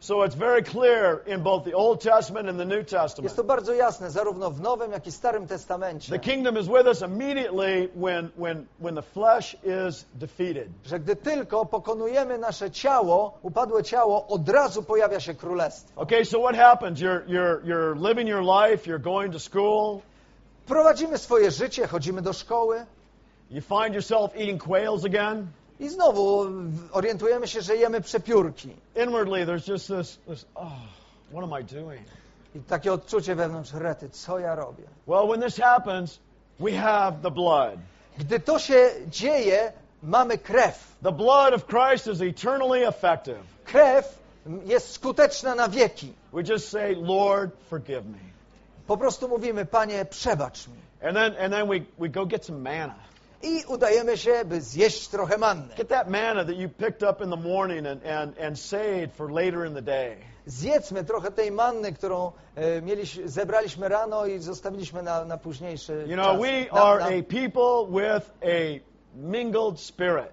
So 0.00 0.22
it's 0.22 0.36
very 0.36 0.62
clear 0.62 1.22
in 1.26 1.42
both 1.42 1.64
the 1.64 1.72
Old 1.72 2.00
Testament 2.00 2.48
and 2.48 2.58
the 2.58 2.64
New 2.64 2.84
Testament. 2.84 3.24
Jest 3.24 3.36
to 3.36 3.44
bardzo 3.44 3.72
jasne, 3.72 4.10
zarówno 4.10 4.50
w 4.50 4.60
Nowym, 4.60 4.92
jak 4.92 5.06
i 5.06 5.12
Starym 5.12 5.42
The 5.42 5.54
Testamencie, 5.54 6.18
kingdom 6.18 6.56
is 6.58 6.68
with 6.68 6.86
us 6.86 7.02
immediately 7.02 7.88
when 7.94 8.30
when 8.36 8.66
when 8.78 8.94
the 8.94 9.02
flesh 9.02 9.56
is 9.64 10.04
defeated. 10.14 10.68
że 10.84 11.00
gdy 11.00 11.16
tylko 11.16 11.66
pokonujemy 11.66 12.38
nasze 12.38 12.70
ciało, 12.70 13.38
upadłe 13.42 13.82
ciało, 13.84 14.26
od 14.26 14.48
razu 14.48 14.82
pojawia 14.82 15.20
się 15.20 15.34
królestwo. 15.34 16.00
Okay, 16.00 16.24
so 16.24 16.38
what 16.40 16.56
happens? 16.56 17.00
You're 17.00 17.26
you're 17.26 17.64
you're 17.64 18.08
living 18.08 18.28
your 18.28 18.42
life, 18.42 18.90
you're 18.90 19.02
going 19.02 19.32
to 19.32 19.38
school, 19.38 20.00
Prowadzimy 20.66 21.18
swoje 21.18 21.50
życie, 21.50 21.86
chodzimy 21.86 22.22
do 22.22 22.32
szkoły 22.32 22.86
you 23.50 23.60
find 23.60 23.94
yourself 23.94 24.32
eating 24.36 24.58
quails 24.58 25.04
again. 25.04 25.52
I 25.80 25.88
znowu 25.88 26.46
orientujemy 26.92 27.48
się, 27.48 27.62
że 27.62 27.76
jemy 27.76 28.00
przepiórki. 28.00 28.76
Inwardly 28.96 29.46
there's 29.46 29.70
just 29.70 29.88
this 29.88 30.18
this 30.26 30.46
oh, 30.54 30.72
what 31.32 31.44
am 31.44 31.60
I 31.60 31.64
doing? 31.64 32.02
I 32.54 32.60
takie 32.60 32.92
odczucie 32.92 33.34
wewnątrz 33.34 33.72
rety, 33.72 34.10
co 34.10 34.38
ja 34.38 34.54
robię? 34.54 34.84
Well, 35.06 35.28
when 35.28 35.40
this 35.40 35.56
happens, 35.56 36.18
we 36.60 36.72
have 36.72 37.12
the 37.22 37.30
blood. 37.30 37.78
Gdy 38.18 38.40
to 38.40 38.58
się 38.58 38.90
dzieje, 39.06 39.72
mamy 40.02 40.38
krew. 40.38 40.96
The 41.02 41.12
blood 41.12 41.54
of 41.54 41.66
Christ 41.66 42.06
is 42.06 42.20
eternally 42.20 42.88
effective. 42.88 43.42
Krew 43.64 44.18
jest 44.64 44.92
skuteczna 44.92 45.54
na 45.54 45.68
wieki. 45.68 46.12
We 46.32 46.42
just 46.42 46.68
say, 46.68 46.94
Lord, 46.94 47.50
forgive 47.70 48.06
me. 48.06 48.18
Po 48.86 48.96
prostu 48.96 49.28
mówimy, 49.28 49.66
Panie, 49.66 50.04
przebacz 50.04 50.68
mi. 50.68 51.08
And 51.08 51.16
then 51.16 51.36
and 51.36 51.52
then 51.52 51.68
we, 51.68 51.80
we 51.98 52.08
go 52.08 52.26
get 52.26 52.44
some 52.44 52.58
manna. 52.58 53.08
I 53.42 53.64
udajemy 53.66 54.16
się, 54.16 54.44
by 54.44 54.60
zjeść 54.60 55.08
trochę 55.08 55.38
manny. 55.38 55.74
Get 55.76 55.88
that 55.88 56.08
manna 56.08 56.44
that 56.44 56.56
you 56.56 56.68
picked 56.68 57.10
up 57.10 57.20
in 57.24 57.30
the 57.30 57.36
morning 57.48 57.86
and, 57.86 58.06
and, 58.06 58.38
and 58.38 58.58
saved 58.60 59.12
for 59.16 59.30
later 59.32 59.66
in 59.66 59.74
the 59.74 59.82
day. 59.82 60.16
Zjedzmy 60.46 61.04
trochę 61.04 61.30
tej 61.30 61.52
manny, 61.52 61.92
którą 61.92 62.32
e, 62.54 62.82
mieliśmy, 62.82 63.28
zebraliśmy 63.28 63.88
rano 63.88 64.26
i 64.26 64.38
zostawiliśmy 64.38 65.02
na, 65.02 65.24
na 65.24 65.38
późniejszy 65.38 66.04
You 66.06 66.14
know, 66.14 66.26
czas. 66.26 66.40
we 66.40 66.64
Na, 66.74 66.82
are 66.82 66.98
na, 67.00 67.06
a 67.06 67.22
people 67.22 67.86
with 68.02 68.30
a 68.42 68.80
mingled 69.14 69.80
spirit. 69.80 70.32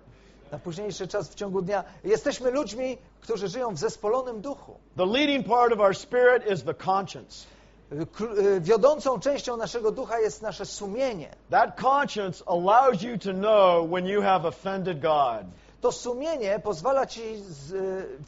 na 0.52 0.60
późniejszy 0.60 1.08
czas 1.08 1.30
w 1.30 1.36
ciągu 1.36 1.62
dnia. 1.62 1.84
Jesteśmy 2.04 2.52
ludźmi, 2.52 2.98
którzy 3.22 3.48
żyją 3.48 3.74
w 3.74 3.78
zespolonym 3.78 4.42
duchu. 4.42 4.80
The 4.98 5.06
leading 5.06 5.48
part 5.48 5.74
of 5.74 5.80
our 5.80 5.96
spirit 5.96 6.52
is 6.52 6.64
the 6.64 6.74
conscience. 6.74 7.48
E, 7.92 8.60
Wiodącą 8.62 9.20
częścią 9.20 9.58
naszego 9.58 9.92
ducha 9.92 10.20
jest 10.20 10.42
nasze 10.42 10.66
sumienie. 10.66 11.30
That 11.50 11.82
conscience 11.82 12.44
allows 12.48 13.02
you 13.02 13.18
to 13.18 13.34
know 13.34 13.90
when 13.90 14.06
you 14.06 14.22
have 14.22 14.48
offended 14.48 15.00
God. 15.00 15.44
To 15.82 15.92
sumienie 15.92 16.60
pozwala 16.64 17.06
ci 17.06 17.22
z, 17.38 17.74
e, 17.74 17.78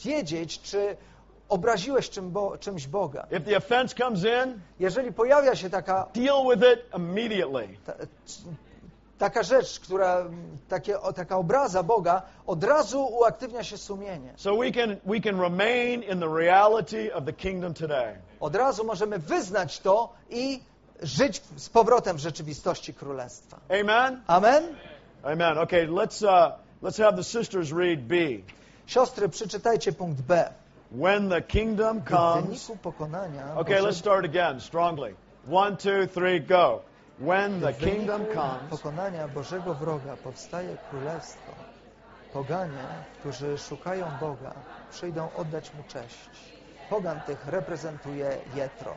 wiedzieć, 0.05 0.61
czy 0.61 0.97
obraziłeś 1.49 2.09
czym 2.09 2.31
bo, 2.31 2.57
czymś 2.57 2.87
Boga. 2.87 3.27
If 3.31 3.39
the 3.39 3.57
offense 3.57 3.95
comes 3.95 4.23
in, 4.23 4.59
Jeżeli 4.79 5.13
pojawia 5.13 5.55
się 5.55 5.69
taka, 5.69 6.07
deal 6.13 6.43
with 6.49 6.67
it 6.73 6.95
immediately. 6.95 7.67
ta, 7.85 7.93
taka 9.17 9.43
rzecz, 9.43 9.79
która, 9.79 10.25
takie, 10.69 11.01
o, 11.01 11.13
taka 11.13 11.37
obraza 11.37 11.83
Boga, 11.83 12.21
od 12.47 12.63
razu 12.63 13.05
uaktywnia 13.05 13.63
się 13.63 13.77
sumienie. 13.77 14.33
So 14.35 14.57
we 14.57 14.71
can 14.71 14.95
we 15.05 15.19
can 15.21 15.41
remain 15.41 16.03
in 16.03 16.19
the 16.19 16.29
reality 16.35 17.13
of 17.13 17.25
the 17.25 17.33
kingdom 17.33 17.73
today. 17.73 18.15
Od 18.39 18.55
razu 18.55 18.83
możemy 18.83 19.19
wyznać 19.19 19.79
to 19.79 20.13
i 20.29 20.59
żyć 21.01 21.41
z 21.55 21.69
powrotem 21.69 22.17
w 22.17 22.19
rzeczywistości 22.19 22.93
królestwa. 22.93 23.59
Amen. 23.81 24.21
Amen? 24.27 24.63
Amen. 25.23 25.57
Okay, 25.57 25.87
let's 25.87 26.23
uh, 26.23 26.53
let's 26.83 27.03
have 27.03 27.17
the 27.17 27.23
sisters 27.23 27.71
read 27.71 27.99
B. 27.99 28.15
Siostry, 28.85 29.29
przeczytajcie 29.29 29.91
punkt 29.91 30.21
B. 30.21 30.49
When 30.91 31.29
the 31.29 31.41
kingdom 31.41 31.99
W 32.01 32.09
comes. 32.09 32.45
wyniku 32.45 32.77
pokonania 32.83 33.55
Okay, 33.55 33.75
Bożego- 33.75 33.87
let's 33.87 33.97
start 33.99 34.25
again 34.25 34.61
strongly. 34.61 35.15
One, 35.51 35.77
two, 35.77 36.07
three, 36.13 36.41
go. 36.41 36.79
When 37.19 37.59
the 37.61 37.73
kingdom 37.73 38.25
comes, 38.25 38.69
pokonania 38.69 39.27
Bożego 39.27 39.73
wroga 39.73 40.17
powstaje 40.23 40.77
królestwo. 40.89 41.51
Poganie, 42.33 42.83
którzy 43.19 43.57
szukają 43.57 44.05
Boga, 44.19 44.53
przyjdą 44.91 45.29
oddać 45.37 45.73
Mu 45.73 45.83
cześć. 45.87 46.29
Pogan 46.89 47.19
tych 47.21 47.47
reprezentuje 47.47 48.37
Jetro. 48.55 48.93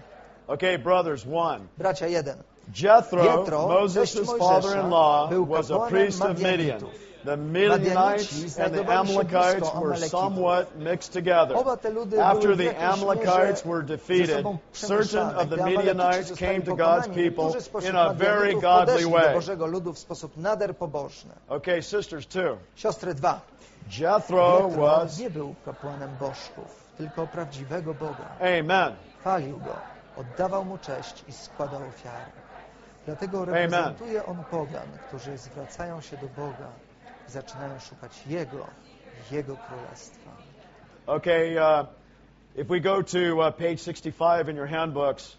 okay, 0.46 0.78
brothers, 0.78 1.26
one. 1.34 1.60
Bracia 1.78 2.06
jeden. 2.06 2.36
Jethro, 2.82 3.24
Jethro, 3.24 3.68
Moses' 3.68 4.38
father-in-law, 4.38 5.30
was 5.48 5.70
a 5.70 5.78
priest 5.78 6.22
of 6.22 6.38
Midian. 6.38 6.80
The 7.24 7.36
Midianites 7.36 8.58
and 8.58 8.74
the 8.74 8.90
Amalekites 8.90 9.74
were 9.74 9.96
somewhat 9.96 10.78
mixed 10.78 11.12
together. 11.12 11.54
After 11.54 12.56
the 12.56 12.74
Amalekites 12.76 13.64
were 13.64 13.82
defeated, 13.82 14.46
certain 14.72 15.28
of 15.28 15.50
the 15.50 15.64
Midianites 15.64 16.30
came 16.32 16.62
to 16.62 16.74
God's 16.74 17.08
people 17.08 17.54
in 17.82 17.94
a 17.94 18.14
very 18.14 18.54
godly 18.58 19.04
way. 19.04 19.38
Okay, 21.50 21.80
sisters, 21.80 22.26
two. 22.26 22.58
Siostry 22.76 23.14
dwa. 23.14 23.40
Jethro 23.90 24.68
was. 24.68 25.18
nie 25.18 25.30
był 25.30 25.54
kapłanem 25.64 26.16
bożków, 26.20 26.94
tylko 26.98 27.26
prawdziwego 27.26 27.94
Boga. 27.94 28.28
Amen. 28.40 28.94
Chwalił 29.20 29.58
go, 29.58 29.76
oddawał 30.16 30.64
mu 30.64 30.78
cześć 30.78 31.24
i 31.28 31.32
składał 31.32 31.80
ofiary. 31.88 32.30
Dlatego 33.06 33.44
reprezentuje 33.44 34.26
on 34.26 34.44
pogan, 34.50 34.88
którzy 35.08 35.38
zwracają 35.38 36.00
się 36.00 36.16
do 36.16 36.26
Boga 36.36 36.68
zaczynają 37.30 37.80
szukać 37.80 38.26
Jego, 38.26 38.66
Jego 39.30 39.56
królestwa. 39.56 40.30
Okay, 41.06 41.56
uh, 41.80 41.86
if 42.56 42.64
we 42.68 42.80
go 42.80 43.02
to 43.02 43.18
uh, 43.18 43.54
page 43.54 43.76
65 43.82 44.48
in 44.48 44.56
your 44.56 44.68
handbooks, 44.68 45.36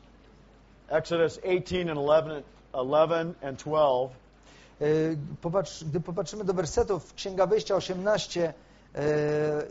Exodus 0.89 1.39
18 1.43 1.89
and 1.89 1.97
11, 1.99 2.43
11 2.73 3.33
and 3.41 3.59
12. 3.59 4.11
Yy, 4.81 5.17
Popatrz, 5.41 5.83
gdy 5.83 5.99
popatrzymy 5.99 6.43
do 6.43 6.53
wersetów 6.53 7.13
Księga 7.13 7.45
Wyjścia 7.47 7.75
18, 7.75 8.53
yy, 8.95 9.01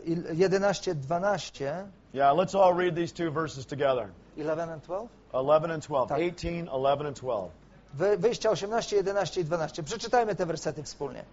i 0.05 0.39
11, 0.41 0.95
12, 0.95 1.87
Yeah, 2.13 2.37
let's 2.37 2.55
all 2.63 2.73
read 2.77 2.95
these 2.95 3.13
two 3.13 3.31
verses 3.31 3.65
together 3.65 4.07
11 4.37 4.69
and 4.69 4.83
12? 4.83 5.07
11 5.33 5.71
and 5.71 5.83
12. 5.83 6.09
Tak. 6.09 6.19
18, 6.19 6.67
11 6.67 7.07
and 7.07 7.17
12. 7.17 7.49
Wy- 7.93 8.17
Wyjścia 8.17 8.49
18, 8.51 8.95
11 8.97 9.41
i 9.41 9.45
12. 9.45 9.83
Przeczytajmy 9.83 10.35
te 10.35 10.45
wersety 10.45 10.83
wspólnie. 10.83 11.23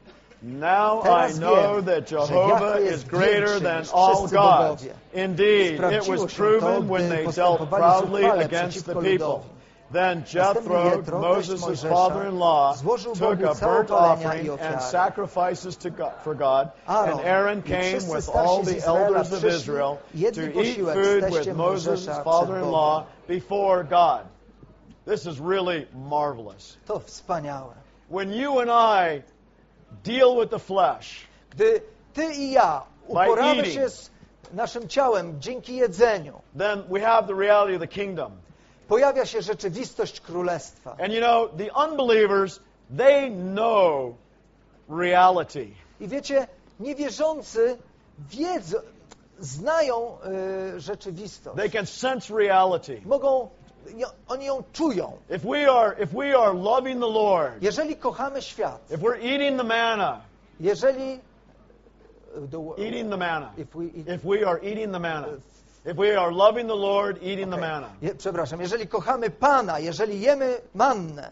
Now 0.43 1.01
I 1.01 1.03
Teraz 1.05 1.39
know 1.39 1.57
wiem, 1.77 1.85
that 1.85 2.09
że 2.09 2.17
Jehovah 2.17 2.49
Jahwe 2.61 2.81
is 2.83 2.91
jest 2.91 3.07
greater 3.07 3.45
większy 3.49 3.61
than 3.61 3.81
niż 3.83 3.95
all 3.95 4.17
wszyscy 4.17 4.37
gods. 4.37 4.83
bogowie. 4.85 4.95
Indeed, 5.25 5.73
it 5.73 5.77
Sprawdziło 5.79 6.17
was 6.17 6.31
się 6.33 6.37
to, 6.37 6.43
proven 6.43 6.89
when 6.89 7.07
gdy 7.07 7.17
they 7.17 7.25
dealt 7.25 7.59
postępowali 7.59 7.83
proudly 7.83 8.21
zuchwale 8.23 8.45
against 8.45 8.87
the 8.87 8.93
przeciwko 8.95 9.01
people. 9.03 9.27
ludowi. 9.27 9.49
Then 9.93 10.19
Następnie 10.21 10.41
Jethro, 10.41 10.85
Jetro, 10.85 11.21
teść 11.21 11.49
Moses' 11.49 11.61
Mojżesza, 11.61 11.89
father-in-law, 11.89 12.77
złożył 12.77 13.13
took 13.17 13.37
Bogu 13.39 13.49
a 13.51 13.55
całe 13.55 13.73
burnt 13.75 13.89
palenia 13.89 14.13
offering 14.15 14.45
i 14.47 14.51
and 14.51 14.61
ofiary. 14.61 14.81
sacrifices 14.83 15.77
to 15.77 15.91
God, 15.91 16.13
for 16.25 16.37
God, 16.37 16.69
Aaron 16.87 17.11
and 17.19 17.27
Aaron 17.27 17.59
i 17.59 17.63
came 17.63 17.83
wszyscy 17.83 18.15
with 18.15 18.25
starsi 18.25 18.49
all 18.51 18.65
z 18.65 18.69
the 18.69 18.77
Izraela 18.77 19.07
elders 19.07 19.33
of 19.33 19.39
przyszli, 19.39 19.59
Israel 19.59 19.97
to 19.97 20.01
jedli 20.15 20.45
eat 20.45 20.55
posiłek 20.55 20.95
z 20.97 21.07
food 21.09 21.21
teściem 21.25 21.45
with 21.45 21.57
Moses' 21.57 21.87
Mojżesza 21.89 22.13
przed 22.13 22.25
father-in-law 22.25 23.03
Bogiem. 23.05 23.41
before 23.41 23.85
God. 23.85 24.21
This 25.07 25.27
is 25.27 25.41
really 25.41 25.87
marvelous. 25.95 26.77
To 26.87 27.01
wspaniałe. 27.01 27.73
When 28.11 28.33
you 28.33 28.61
and 28.61 28.71
I 28.71 29.23
deal 30.05 30.37
with 30.41 30.51
the 30.51 30.59
flesh, 30.59 31.27
Gdy 31.51 31.81
ty 32.15 32.35
i 32.35 32.51
ja 32.51 32.83
uporamy 33.07 33.67
się 33.67 33.89
z 33.89 34.11
naszym 34.53 34.89
ciałem 34.89 35.41
dzięki 35.41 35.77
jedzeniu, 35.77 36.41
then 36.59 36.83
we 36.91 37.01
have 37.01 37.27
the 37.27 37.35
reality 37.35 37.75
of 37.75 37.81
the 37.81 37.89
kingdom. 37.89 38.33
pojawia 38.89 39.27
się 39.27 39.43
rzeczywistość 39.43 40.21
królestwa. 40.21 40.97
And 41.05 41.13
you 41.13 41.21
know, 41.21 41.51
the 41.57 41.71
unbelievers, 41.91 42.61
they 42.97 43.31
know 43.31 44.15
reality. 44.89 45.67
I 46.01 46.09
wiecie, 46.09 46.47
niewierzący 46.81 47.79
wiedzą, 48.19 48.79
znają 49.39 50.19
y, 50.77 50.81
rzeczywistość. 50.81 51.57
They 51.57 51.71
can 51.71 51.87
sense 51.87 52.35
reality. 52.35 53.01
Mogą, 53.05 53.49
oni 54.29 54.45
ją 54.45 54.63
czują. 54.73 55.13
If 55.31 55.45
we 55.45 55.71
are 55.73 56.03
if 56.03 56.13
we 56.15 56.39
are 56.39 56.55
loving 56.55 57.01
the 57.01 57.11
Lord, 57.11 57.63
Jeżeli 57.63 57.97
kochamy 57.97 58.43
świat, 58.43 58.91
if 58.91 59.01
we're 59.01 59.21
eating 59.23 59.59
the 59.59 59.65
manna, 59.65 60.21
jeżeli 60.61 61.13
y, 61.15 62.49
the 62.51 62.83
eating 62.87 63.11
the 63.11 63.17
manna, 63.17 63.53
if 63.57 63.79
we 63.79 63.85
eat, 63.85 64.09
if 64.09 64.25
we 64.25 64.45
are 64.49 64.61
eating 64.63 64.93
the 64.93 64.99
manna, 65.01 65.29
If 65.85 65.97
we 65.97 66.17
are 66.21 66.33
loving 66.33 66.67
the 66.69 66.77
Lord, 66.77 67.19
eating 67.23 67.51
the 67.51 67.57
Okej. 67.57 67.69
manna, 67.69 67.89
Je, 68.03 68.15
przepraszam, 68.15 68.61
jeżeli 68.61 68.87
kochamy 68.89 69.31
Pana, 69.31 69.79
jeżeli 69.79 70.21
jemy 70.21 70.61
mannę, 70.75 71.31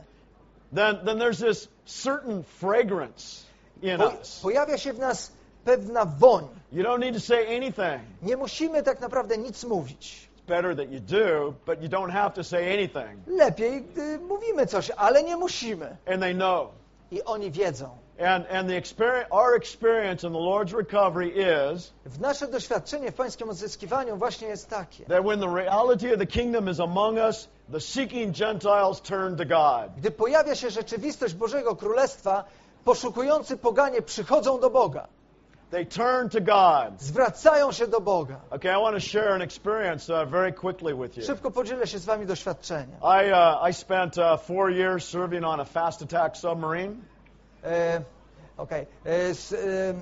then, 0.75 0.97
then 1.05 1.19
there's 1.19 1.39
this 1.39 1.69
certain 1.85 2.43
fragrance 2.43 3.45
in 3.83 3.99
po, 3.99 4.09
us. 4.09 4.41
pojawia 4.43 4.79
się 4.79 4.93
w 4.93 4.99
nas 4.99 5.33
pewna 5.65 6.05
woń. 6.05 6.45
You 6.73 6.85
don't 6.85 7.01
need 7.01 7.15
to 7.15 7.21
say 7.21 7.57
anything. 7.57 8.01
Nie 8.23 8.37
musimy 8.37 8.83
tak 8.83 9.01
naprawdę 9.01 9.39
nic 9.39 9.65
mówić. 9.65 10.26
Better 10.47 10.75
that 10.77 10.89
you 10.91 11.01
do, 11.01 11.55
but 11.67 11.83
you 11.83 11.89
don't 11.89 12.11
have 12.13 12.35
to 12.35 12.45
say 12.45 12.73
anything. 12.73 13.23
Lepiej, 13.27 13.83
gdy 13.83 14.19
mówimy 14.19 14.67
coś, 14.67 14.91
ale 14.97 15.23
nie 15.23 15.37
musimy. 15.37 15.97
And 16.07 16.21
they 16.23 16.35
know. 16.35 16.69
I 17.11 17.23
oni 17.25 17.51
wiedzą. 17.51 17.89
And, 18.19 18.47
and 18.51 18.69
the 18.69 18.77
experience, 18.77 19.29
our 19.31 19.57
experience 19.57 20.25
in 20.27 20.33
the 20.33 20.39
Lord's 20.39 20.73
recovery 20.73 21.29
is 21.31 21.93
W 22.07 22.21
nasze 22.21 22.47
doświadczenie 22.49 23.13
w 23.13 23.15
pańskim 23.15 23.49
odzyskiwaniu 23.51 24.17
właśnie 24.17 24.49
jest 24.49 24.71
takie. 24.71 25.05
that 25.05 25.25
when 25.25 25.41
the 25.41 25.49
reality 25.55 26.13
of 26.13 26.19
the 26.19 26.27
kingdom 26.27 26.69
is 26.71 26.81
among 26.81 27.19
us, 27.19 27.49
the 27.73 27.81
seeking 27.81 28.35
Gentiles 28.37 29.01
turn 29.01 29.37
to 29.37 29.45
God. 29.45 29.91
Gdy 29.97 30.11
pojawia 30.11 30.55
się 30.55 30.71
rzeczywistość 30.71 31.35
Bożego 31.35 31.77
Królestwa, 31.77 32.45
poszukujący 32.85 33.57
poganie 33.57 34.03
przychodzą 34.03 34.61
do 34.61 34.71
Boga, 34.71 35.09
They 35.71 35.87
turn 35.87 36.29
to 36.29 36.41
God. 36.41 37.01
zwracają 37.03 37.73
się 37.73 37.87
do 37.87 38.01
Boga. 38.01 38.41
Okay, 38.51 38.71
I 38.73 38.77
want 38.83 38.95
to 38.97 39.01
share 39.01 39.35
an 39.35 39.43
experience 39.43 40.09
uh, 40.13 40.29
very 40.31 40.53
quickly 40.53 40.95
with 40.95 41.17
you. 41.17 41.23
Szybko 41.23 41.51
podzielę 41.51 41.87
się 41.87 41.99
z 41.99 42.05
wami 42.05 42.27
doświadczeniem. 42.27 42.97
I, 43.03 43.33
uh, 43.33 43.71
I 43.71 43.75
spent 43.75 44.19
uh, 44.19 44.41
four 44.41 44.71
years 44.71 45.09
serving 45.09 45.45
on 45.45 45.61
a 45.61 45.65
fast 45.65 46.03
attack 46.03 46.37
submarine. 46.37 46.97
E, 47.65 48.01
Okej. 48.57 48.87
E, 49.07 49.11
s- 49.31 49.53
e, 49.53 49.95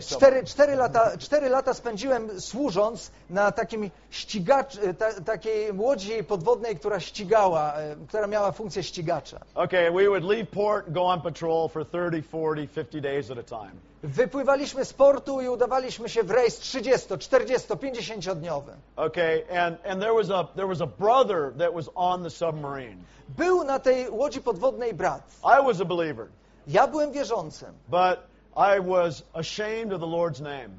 Cztery, 0.00 0.44
cztery, 0.44 0.76
lata, 0.76 1.18
cztery 1.18 1.48
lata 1.48 1.74
spędziłem 1.74 2.40
służąc 2.40 3.10
na 3.30 3.52
takim 3.52 3.90
ścigacz, 4.10 4.76
ta, 4.98 5.12
takiej 5.12 5.72
łodzi 5.72 6.24
podwodnej, 6.24 6.76
która 6.76 7.00
ścigała, 7.00 7.74
e, 7.74 7.96
która 8.08 8.26
miała 8.26 8.52
funkcję 8.52 8.82
ścigacza. 8.82 9.40
Okay, 9.54 9.90
we 9.90 10.08
would 10.08 10.24
leave 10.24 10.46
port 10.46 10.92
go 10.92 11.02
on 11.02 11.20
patrol 11.20 11.68
for 11.68 11.86
30, 11.86 12.22
40, 12.28 12.68
50 12.68 13.02
days 13.02 13.30
at 13.30 13.38
a 13.38 13.42
time. 13.42 13.72
Wypływaliśmy 14.02 14.84
z 14.84 14.92
portu 14.92 15.40
i 15.40 15.48
udawaliśmy 15.48 16.08
się 16.08 16.22
w 16.22 16.30
rejs 16.30 16.58
30, 16.58 17.18
40, 17.18 17.76
50 17.76 18.38
dniowy. 18.38 18.72
Okay, 18.96 19.60
and, 19.60 19.86
and 19.86 20.00
there 20.00 20.14
was 20.14 20.30
a 20.30 20.44
there 20.44 20.68
was 20.68 20.80
a 20.80 20.86
brother 20.86 21.52
that 21.58 21.74
was 21.74 21.90
on 21.94 22.22
the 22.22 22.30
submarine. 22.30 22.96
Był 23.28 23.64
na 23.64 23.78
tej 23.78 24.10
łodzi 24.10 24.40
podwodnej 24.40 24.94
brat. 24.94 25.22
I 25.44 25.66
was 25.66 25.80
a 25.80 25.84
believer, 25.84 26.26
Ja 26.66 26.86
byłem 26.86 27.12
wierzącym, 27.12 27.74
but 27.88 28.29
I 28.56 28.80
was 28.80 29.22
ashamed 29.34 29.92
of 29.92 30.00
the 30.00 30.06
Lord's 30.06 30.40
name. 30.40 30.70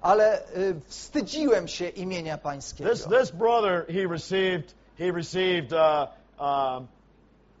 ale 0.00 0.42
y, 0.56 0.80
wstydziłem 0.86 1.68
się 1.68 1.88
imienia 1.88 2.38
pańskiego. 2.38 2.90
This 2.90 3.04
this 3.04 3.30
brother 3.30 3.86
he 3.86 4.06
received 4.06 4.74
he 4.98 5.12
received 5.12 5.72
uh, 5.72 6.06
um, 6.38 6.88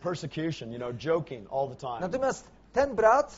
persecution, 0.02 0.72
you 0.72 0.78
know, 0.78 0.92
joking 0.92 1.46
all 1.52 1.68
the 1.68 1.76
time. 1.76 2.00
Natomiast 2.00 2.44
ten 2.72 2.94
brat 2.94 3.36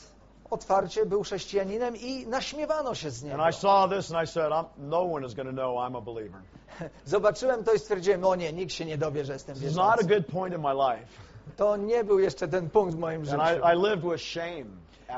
otwarcie 0.49 1.05
był 1.05 1.23
chrześcijaninem 1.23 1.95
i 1.97 2.27
naśmiewano 2.27 2.95
się 2.95 3.11
z 3.11 3.23
niego. 3.23 3.43
And 3.43 3.55
I 3.55 3.57
saw 3.59 3.89
this 3.89 4.11
and 4.11 4.23
I 4.23 4.27
said, 4.27 4.51
no 4.77 5.13
one 5.13 5.25
is 5.27 5.33
going 5.33 5.49
to 5.49 5.53
know 5.53 5.77
I'm 5.77 5.97
a 5.97 6.01
believer. 6.01 6.41
Zobaczyłem 7.05 7.63
to 7.63 7.73
i 7.73 7.79
stwierdziłem, 7.79 8.23
o 8.25 8.35
nie, 8.35 8.53
nikt 8.53 8.73
się 8.73 8.85
nie 8.85 8.97
dowie, 8.97 9.25
że 9.25 9.33
jestem 9.33 9.55
This 9.55 9.63
is 9.63 9.75
not 9.75 9.99
a 9.99 10.03
good 10.03 10.25
point 10.27 10.55
in 10.55 10.61
my 10.61 10.73
life. 10.73 11.07
To 11.57 11.77
nie 11.77 12.03
był 12.03 12.19
jeszcze 12.19 12.47
ten 12.47 12.69
punkt 12.69 12.95
w 12.95 12.99
moim 12.99 13.21
And 13.21 13.29
życiu. 13.29 13.41
I, 13.41 13.73
I 13.73 13.89
lived 13.89 14.11
with 14.11 14.21
shame, 14.21 14.65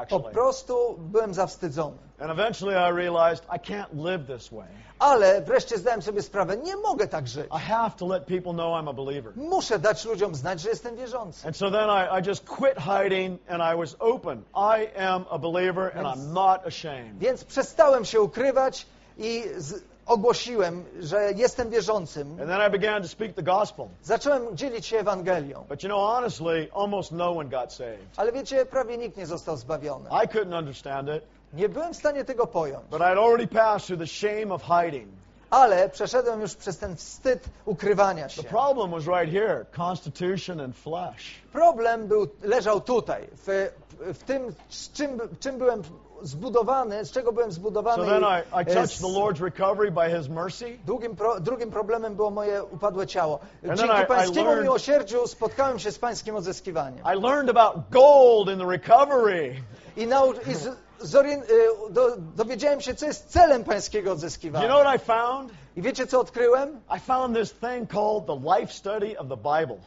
Po 0.09 0.19
prostu 0.19 0.95
byłem 0.99 1.33
zawstydzony. 1.33 1.97
And 2.19 2.31
eventually 2.31 2.75
I 2.75 2.91
realized 2.91 3.45
I 3.55 3.59
can't 3.59 3.87
live 3.93 4.27
this 4.27 4.51
way. 4.51 4.67
Ale 4.99 5.41
wreszcie 5.41 5.77
zdałem 5.77 6.01
sobie 6.01 6.21
sprawę, 6.21 6.57
nie 6.57 6.75
mogę 6.75 7.07
tak 7.07 7.27
żyć. 7.27 7.45
I 7.45 7.59
have 7.59 7.91
to 7.97 8.05
let 8.07 8.25
people 8.25 8.53
know 8.53 8.73
I'm 8.73 8.89
a 8.89 8.93
believer. 8.93 9.33
Muszę 9.35 9.79
dać 9.79 10.05
ludziom 10.05 10.35
znać, 10.35 10.61
że 10.61 10.69
jestem 10.69 10.95
wierzący. 10.95 11.47
And 11.47 11.57
so 11.57 11.71
then 11.71 11.89
I, 11.89 12.19
I 12.19 12.29
just 12.29 12.45
quit 12.45 12.77
hiding 12.77 13.39
and 13.49 13.61
I 13.73 13.77
was 13.77 13.95
open. 13.99 14.43
I 14.55 14.87
am 14.97 15.25
a 15.29 15.37
believer 15.39 15.97
and 15.97 16.07
I'm 16.07 16.33
not 16.33 16.67
ashamed. 16.67 17.17
Więc 17.19 17.43
przestałem 17.43 18.05
się 18.05 18.21
ukrywać 18.21 18.85
i 19.17 19.43
z, 19.57 19.83
ogłosiłem, 20.05 20.85
że 20.99 21.31
jestem 21.35 21.69
wierzącym. 21.69 22.27
And 22.41 22.49
then 22.49 22.67
I 22.67 22.71
began 22.71 23.01
to 23.01 23.07
speak 23.07 23.33
the 23.33 23.43
gospel. 23.43 23.85
Zacząłem 24.03 24.57
dzielić 24.57 24.85
się 24.85 24.97
Ewangelią. 24.97 25.65
But 25.69 25.83
you 25.83 25.89
know, 25.89 25.99
honestly, 26.15 26.67
almost 26.75 27.11
no 27.11 27.31
one 27.37 27.49
got 27.49 27.73
saved. 27.73 27.99
Ale 28.17 28.31
wiecie, 28.31 28.65
prawie 28.65 28.97
nikt 28.97 29.17
nie 29.17 29.25
został 29.25 29.57
zbawiony. 29.57 30.09
I 30.09 30.27
couldn't 30.27 30.57
understand 30.59 31.07
it, 31.17 31.23
Nie 31.53 31.69
byłem 31.69 31.93
w 31.93 31.97
stanie 31.97 32.25
tego 32.25 32.47
pojąć. 32.47 32.85
but 32.89 33.01
I'd 33.01 33.17
already 33.25 33.47
passed 33.47 33.87
through 33.87 33.99
the 34.01 34.07
shame 34.07 34.53
of 34.53 34.63
hiding. 34.63 35.07
Ale 35.49 35.89
przeszedłem 35.89 36.41
już 36.41 36.55
przez 36.55 36.77
ten 36.77 36.95
wstyd 36.95 37.43
ukrywania 37.65 38.23
The 38.23 38.29
się. 38.29 38.43
problem 38.43 38.91
was 38.91 39.03
right 39.07 39.33
here 39.33 39.65
constitution 39.77 40.59
and 40.61 40.75
flesh. 40.77 41.41
Problem 41.51 42.07
był, 42.07 42.27
leżał 42.43 42.81
tutaj, 42.81 43.27
w, 43.33 43.69
w 43.99 44.23
tym, 44.23 44.55
czym, 44.93 45.19
czym 45.39 45.57
byłem 45.57 45.81
zbudowany, 46.23 47.05
z 47.05 47.11
czego 47.11 47.31
byłem 47.31 47.51
zbudowany. 47.51 48.03
So 48.03 48.09
then 48.09 48.23
i, 48.23 48.25
I, 48.25 48.63
I 48.63 48.71
e, 48.71 48.73
touched 48.75 48.99
the 49.01 49.07
Lord's 49.07 49.41
recovery 49.43 49.91
by 49.91 50.17
His 50.17 50.29
mercy. 50.29 50.77
Drugim, 50.85 51.15
pro, 51.15 51.39
drugim 51.39 51.71
problemem 51.71 52.15
było 52.15 52.29
moje 52.31 52.63
upadłe 52.63 53.07
ciało. 53.07 53.39
then 53.61 53.77
Dzięki 53.77 53.93
I- 53.99 54.03
I 54.03 54.05
pańskiemu 54.05 54.49
learned- 54.49 54.63
miłosierdziu 54.63 55.27
spotkałem 55.27 55.79
się 55.79 55.91
z 55.91 55.99
pańskim 55.99 56.35
odzyskiwaniem. 56.35 57.05
I 57.17 57.21
learned 57.21 57.49
about 57.57 57.75
gold 57.91 58.49
in 58.49 58.59
the 58.59 58.65
recovery. 58.67 59.55
I, 59.97 60.07
nau, 60.07 60.33
i 60.51 60.53
z, 60.53 60.69
zorien, 60.99 61.41
y, 61.41 61.45
do, 61.93 62.07
dowiedziałem 62.35 62.81
się, 62.81 62.95
co 62.95 63.05
jest 63.05 63.29
celem 63.29 63.63
pańskiego 63.63 64.09
You 64.09 64.13
odzyskiwania. 64.13 64.67
know 64.67 64.81
what 64.81 64.95
I 64.95 64.99
found? 64.99 65.51
I 65.75 65.81
wiecie, 65.81 66.07
co 66.07 66.19
odkryłem? 66.19 66.79
I 66.97 66.99
found 66.99 67.37
this 67.37 67.53
thing 67.53 67.91
called 67.91 68.25
the 68.25 68.57
life 68.57 68.73
study 68.73 69.17
of 69.19 69.27
the 69.29 69.37
Bible. 69.37 69.77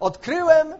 Odkryłem 0.00 0.74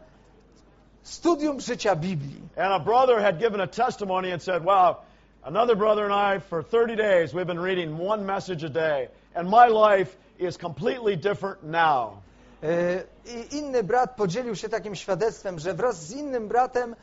studium 1.03 1.61
życia 1.61 1.97
Biblii. 1.97 2.43
And 2.57 2.73
a 2.73 2.79
brother 2.79 3.21
had 3.21 3.39
given 3.39 3.61
a 3.61 3.67
testimony 3.67 4.33
and 4.33 4.43
said, 4.43 4.65
Wow, 4.65 4.97
another 5.45 5.77
brother 5.77 6.05
and 6.05 6.37
I, 6.37 6.41
for 6.41 6.63
30 6.63 6.97
days, 6.97 7.35
we've 7.35 7.47
been 7.47 7.61
reading 7.61 7.99
one 7.99 8.27
message 8.27 8.65
a 8.65 8.69
day, 8.69 9.09
and 9.35 9.49
my 9.49 9.69
life 9.69 10.17
is 10.39 10.57
completely 10.57 11.17
different 11.17 11.63
now. 11.65 12.23
Y, 12.63 13.05
I 13.27 13.57
inny 13.57 13.83
brat 13.83 14.17
podzielił 14.17 14.57
się 14.57 14.69
takim 14.69 14.95
świadectwem, 14.95 15.59
że 15.59 15.75
wraz 15.75 16.07
z 16.07 16.13
innym 16.13 16.49
bratem 16.49 16.97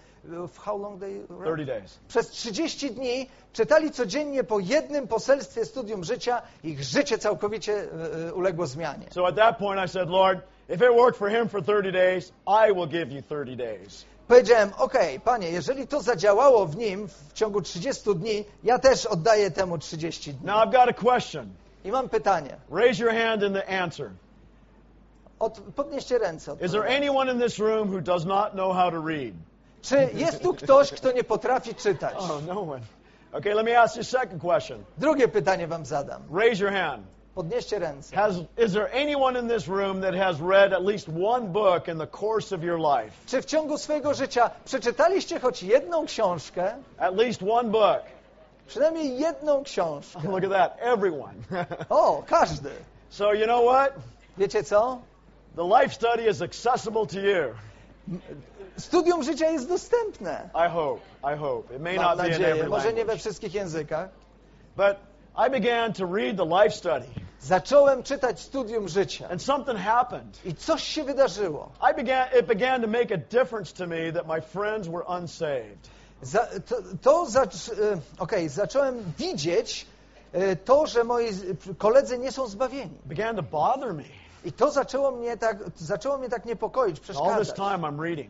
how 0.65 0.77
long 0.77 0.99
they 0.99 1.13
read? 1.29 1.45
30 1.45 1.65
days. 1.65 1.99
przez 2.07 2.29
30 2.29 2.91
dni 2.91 3.29
czytali 3.53 3.91
codziennie 3.91 4.43
po 4.43 4.59
jednym 4.59 5.07
poselstwie 5.07 5.65
studium 5.65 6.03
życia, 6.03 6.41
ich 6.63 6.83
życie 6.83 7.17
całkowicie 7.17 7.73
y, 7.73 8.27
y, 8.27 8.33
uległo 8.33 8.67
zmianie. 8.67 9.05
So 9.11 9.27
at 9.27 9.35
that 9.35 9.57
point, 9.57 9.85
I 9.85 9.87
said, 9.89 10.09
Lord, 10.09 10.39
if 10.69 10.85
it 10.85 10.91
worked 10.95 11.17
for 11.17 11.29
him 11.29 11.49
for 11.49 11.61
30 11.63 11.91
days, 11.91 12.31
I 12.47 12.73
will 12.73 12.87
give 12.87 13.11
you 13.11 13.21
30 13.21 13.55
days. 13.57 14.05
Powiedziałem, 14.27 14.69
okej, 14.77 15.19
panie, 15.19 15.49
jeżeli 15.49 15.87
to 15.87 16.01
zadziałało 16.01 16.65
w 16.65 16.75
nim 16.77 17.07
w 17.07 17.33
ciągu 17.33 17.61
30 17.61 18.15
dni, 18.15 18.45
ja 18.63 18.79
też 18.79 19.05
oddaję 19.05 19.51
temu 19.51 19.77
30 19.77 20.33
dni. 20.33 20.45
Now 20.45 20.55
I've 20.55 20.71
got 20.71 20.89
a 20.89 20.93
question. 20.93 21.49
I 21.85 21.91
mam 21.91 22.09
pytanie. 22.09 22.57
Raise 22.71 23.03
your 23.03 23.13
hand 23.13 23.43
in 23.43 23.53
the 23.53 23.81
answer. 23.81 24.11
Od, 25.39 25.59
podnieście 25.75 26.17
ręce. 26.17 26.57
Is 26.61 26.71
there 26.71 26.97
anyone 26.97 27.31
in 27.31 27.39
this 27.39 27.59
room 27.59 27.89
who 27.89 28.01
does 28.01 28.25
not 28.25 28.51
know 28.53 28.73
how 28.73 28.91
to 28.91 29.01
read? 29.07 29.33
Czy 29.81 30.09
jest 30.13 30.41
tu 30.41 30.53
ktoś, 30.53 30.91
kto 30.91 31.11
nie 31.11 31.23
potrafi 31.23 31.75
czytać? 31.75 32.15
Oh, 32.17 32.39
no 32.47 32.61
one. 32.61 32.81
Okay, 33.31 33.53
let 33.53 33.65
me 33.65 33.79
ask 33.79 33.95
you 33.95 34.01
a 34.01 34.03
second 34.03 34.41
question. 34.41 34.83
Drugie 34.97 35.27
pytanie 35.27 35.67
wam 35.67 35.85
zadam. 35.85 36.21
Raise 36.33 36.63
your 36.63 36.73
hand. 36.73 37.03
Podnieście 37.35 37.79
ręce. 37.79 38.15
Has, 38.15 38.35
is 38.57 38.73
there 38.73 38.89
anyone 38.93 39.39
in 39.39 39.47
this 39.47 39.67
room 39.67 40.01
that 40.01 40.15
has 40.15 40.41
read 40.41 40.73
at 40.73 40.85
least 40.85 41.07
one 41.09 41.47
book 41.47 41.87
in 41.87 41.97
the 41.97 42.07
course 42.07 42.55
of 42.55 42.63
your 42.63 42.79
life? 42.79 43.11
Czy 43.25 43.41
w 43.41 43.45
ciągu 43.45 43.77
swojego 43.77 44.13
życia 44.13 44.49
przeczytaliście 44.65 45.39
choć 45.39 45.63
jedną 45.63 46.05
książkę? 46.05 46.73
At 46.97 47.15
least 47.15 47.41
one 47.49 47.69
book. 47.69 48.01
Przynajmniej 48.67 49.19
jedną 49.19 49.63
książkę. 49.63 50.19
Look 50.31 50.43
at 50.43 50.51
that, 50.51 50.77
everyone. 50.79 51.33
O, 51.89 52.23
każdy. 52.27 52.69
so, 53.09 53.33
you 53.33 53.45
know 53.45 53.65
what? 53.65 53.93
Wiecie 54.37 54.63
co? 54.63 55.01
The 55.55 55.63
life 55.63 55.93
study 55.95 56.29
is 56.29 56.41
accessible 56.41 57.05
to 57.07 57.19
you. 57.19 57.55
Studium 58.79 59.23
życia 59.23 59.49
jest 59.49 59.67
dostępne. 59.69 60.49
I 60.67 60.69
hope. 60.71 61.01
I 61.35 61.37
hope. 61.37 61.75
It 61.75 61.81
may 61.81 61.95
Mam 61.95 62.05
not 62.05 62.17
be 62.17 62.25
in 62.25 62.31
nadzieję. 62.31 62.53
every 62.53 62.69
Może 62.69 62.83
nie 62.87 62.91
we 62.91 62.97
language. 62.97 63.19
wszystkich 63.19 63.53
językach. 63.53 64.09
But 64.77 64.97
I 65.47 65.49
began 65.51 65.93
to 65.93 66.05
read 66.05 66.37
the 66.37 66.45
life 66.45 66.71
study, 66.75 67.05
Zacząłem 67.41 68.03
czytać 68.03 68.39
studium 68.39 68.87
życia. 68.87 69.27
and 69.29 69.41
something 69.43 69.77
happened. 69.79 70.45
I 70.45 70.55
coś 70.55 70.83
się 70.83 71.03
wydarzyło. 71.03 71.69
I 71.91 71.95
began, 71.95 72.27
it 72.39 72.45
began 72.45 72.81
to 72.81 72.87
make 72.87 73.11
a 73.11 73.17
difference 73.17 73.73
to 73.73 73.87
me 73.87 74.11
that 74.13 74.27
my 74.27 74.41
friends 74.41 74.87
were 74.87 75.03
unsaved. 75.05 75.89
Za, 76.21 76.47
to 76.67 76.75
to 77.01 77.25
zac, 77.25 77.69
e, 77.69 77.73
okej, 78.19 78.49
zacząłem 78.49 79.13
widzieć 79.17 79.85
e, 80.33 80.55
to, 80.55 80.85
że 80.87 81.03
moi 81.03 81.33
z- 81.33 81.77
koledzy 81.77 82.17
nie 82.19 82.31
są 82.31 82.47
zbawieni. 82.47 82.91
It 82.95 83.05
began 83.07 83.35
to 83.35 83.43
bother 83.43 83.93
me. 83.93 84.03
I 84.45 84.51
to 84.51 84.71
zaczęło 84.71 85.11
mnie 85.11 85.37
tak, 85.37 85.57
zaczęło 85.75 86.17
mnie 86.17 86.29
tak 86.29 86.45
niepokoić, 86.45 86.95
All 86.95 86.95
this 86.95 87.03
przeszkadzać. 87.03 87.53
time 87.55 87.87
I'm 87.87 88.03
reading. 88.03 88.29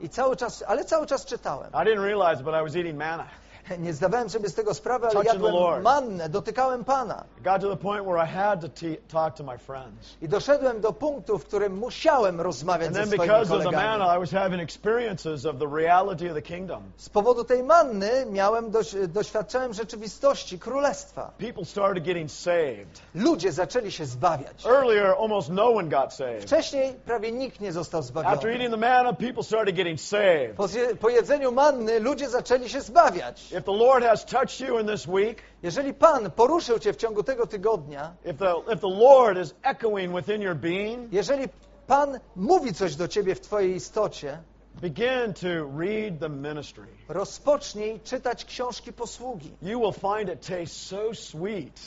I 0.00 0.08
cały 0.08 0.36
czas, 0.36 0.64
ale 0.66 0.84
cały 0.84 1.06
czas 1.06 1.24
czytałem. 1.26 1.70
I 1.72 1.76
didn't 1.76 2.02
realize, 2.04 2.42
but 2.42 2.54
I 2.54 2.62
was 2.62 2.76
eating 2.76 2.98
manna. 2.98 3.26
Nie 3.78 3.92
zdawałem 3.94 4.30
sobie 4.30 4.48
z 4.48 4.54
tego 4.54 4.74
sprawy, 4.74 5.04
ale 5.06 5.14
Touching 5.14 5.30
the 5.32 5.36
jadłem 5.36 5.54
Lord. 5.54 5.82
mannę, 5.82 6.28
dotykałem 6.28 6.84
Pana. 6.84 7.24
It 7.38 7.44
got 7.44 7.60
to 7.60 7.70
the 7.70 7.76
point 7.76 8.06
where 8.06 8.24
I 8.24 8.28
had 8.28 8.60
to 8.60 8.68
te- 8.68 8.96
talk 9.12 9.34
to 9.36 9.44
my 9.44 9.58
friends. 9.58 10.16
I 10.22 10.28
doszedłem 10.28 10.80
do 10.80 10.92
punktu, 10.92 11.38
w 11.38 11.44
którym 11.44 11.76
musiałem 11.78 12.40
rozmawiać 12.40 12.86
And 12.86 12.96
ze 12.96 13.00
then 13.00 13.08
swoimi 13.10 13.26
because 13.28 13.54
of 13.54 13.58
the 13.58 13.64
kolegami. 13.64 13.88
manna, 13.88 14.16
I 14.16 14.20
was 14.20 14.30
having 14.30 14.62
experiences 14.62 15.46
of 15.46 15.56
the 15.58 15.66
reality 15.76 16.28
of 16.28 16.34
the 16.34 16.42
kingdom. 16.42 16.82
Z 16.96 17.08
powodu 17.08 17.44
tej 17.44 17.62
manny 17.62 18.26
miałem 18.30 18.70
doś, 18.70 18.94
doświadczałem 19.08 19.74
rzeczywistości 19.74 20.58
królestwa. 20.58 21.30
People 21.38 21.64
started 21.64 22.04
getting 22.04 22.30
saved. 22.30 23.00
Ludzie 23.14 23.52
zaczęli 23.52 23.90
się 23.92 24.04
zbawiać. 24.06 24.66
Earlier, 24.66 25.14
almost 25.20 25.48
no 25.48 25.68
one 25.74 25.88
got 25.88 26.12
saved. 26.14 26.42
Wcześniej 26.42 26.92
prawie 27.04 27.32
nikt 27.32 27.60
nie 27.60 27.72
został 27.72 28.00
After 28.00 28.12
zbawiony. 28.12 28.52
eating 28.52 28.70
the 28.70 28.76
manna, 28.76 29.12
people 29.12 29.42
started 29.42 29.74
getting 29.76 30.00
saved. 30.00 30.56
Po, 30.56 30.68
zje, 30.68 30.96
po 30.96 31.08
jedzeniu 31.08 31.52
manny 31.52 32.00
ludzie 32.00 32.28
zaczęli 32.28 32.68
się 32.68 32.80
zbawiać. 32.80 33.49
If 33.52 33.60
the 33.64 33.72
Lord 33.72 34.04
has 34.04 34.24
touched 34.24 34.60
you 34.68 34.78
in 34.78 34.86
this 34.86 35.06
week, 35.06 35.42
Jeżeli 35.62 35.94
Pan 35.94 36.30
poruszył 36.30 36.78
Cię 36.78 36.92
w 36.92 36.96
ciągu 36.96 37.22
tego 37.22 37.46
tygodnia, 37.46 38.14
if 38.24 38.34
the, 38.34 38.54
if 38.72 38.76
the 38.80 38.98
Lord 38.98 39.38
is 39.38 39.54
echoing 39.62 40.16
within 40.16 40.42
your 40.42 40.56
being, 40.56 41.12
jeżeli 41.12 41.48
Pan 41.86 42.20
mówi 42.36 42.74
coś 42.74 42.96
do 42.96 43.08
Ciebie 43.08 43.34
w 43.34 43.40
Twojej 43.40 43.74
istocie, 43.74 44.38
begin 44.80 45.34
to 45.34 45.78
read 45.78 46.20
the 46.20 46.28
ministry. 46.28 46.86
rozpocznij 47.08 48.00
czytać 48.00 48.44
książki 48.44 48.92
posługi. 48.92 49.50
You 49.62 49.80
will 49.80 49.92
find 49.92 50.32
it 50.34 50.46
tastes 50.46 50.86
so 50.86 51.14
sweet. 51.14 51.80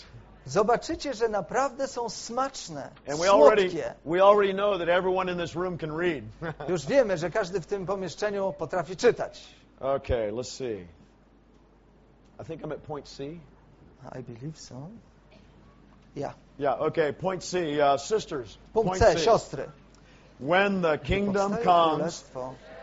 Zobaczycie, 0.45 1.13
że 1.13 1.29
naprawdę 1.29 1.87
są 1.87 2.09
smaczne, 2.09 2.89
And 3.09 3.19
we 3.19 3.31
already, 3.31 3.61
słodkie. 3.69 3.93
we 4.05 4.23
already 4.23 4.53
know 4.53 4.77
that 4.79 4.89
everyone 4.89 5.31
in 5.31 5.37
this 5.37 5.55
room 5.55 5.77
can 5.77 5.97
read. 5.97 6.23
Już 6.69 6.85
wiemy, 6.85 7.17
że 7.17 7.29
każdy 7.29 7.61
w 7.61 7.65
tym 7.65 7.85
pomieszczeniu 7.85 8.53
potrafi 8.57 8.95
czytać. 8.97 9.41
okay, 9.79 10.31
let's 10.31 10.57
see. 10.57 10.87
I 12.39 12.43
think 12.43 12.63
I'm 12.63 12.71
at 12.71 12.83
point 12.83 13.07
C. 13.07 13.39
I 14.11 14.21
believe 14.21 14.57
so. 14.57 14.89
Ja. 16.15 16.33
Yeah, 16.57 16.79
okay, 16.79 17.13
point 17.13 17.43
C. 17.43 17.79
Uh, 17.79 17.97
sisters, 17.97 18.57
Punkt 18.73 18.87
point 18.87 19.01
C, 19.01 19.13
C. 19.13 19.19
siostry. 19.19 19.69
When 20.39 20.81
the 20.81 20.97
kingdom 20.97 21.57
comes, 21.63 22.23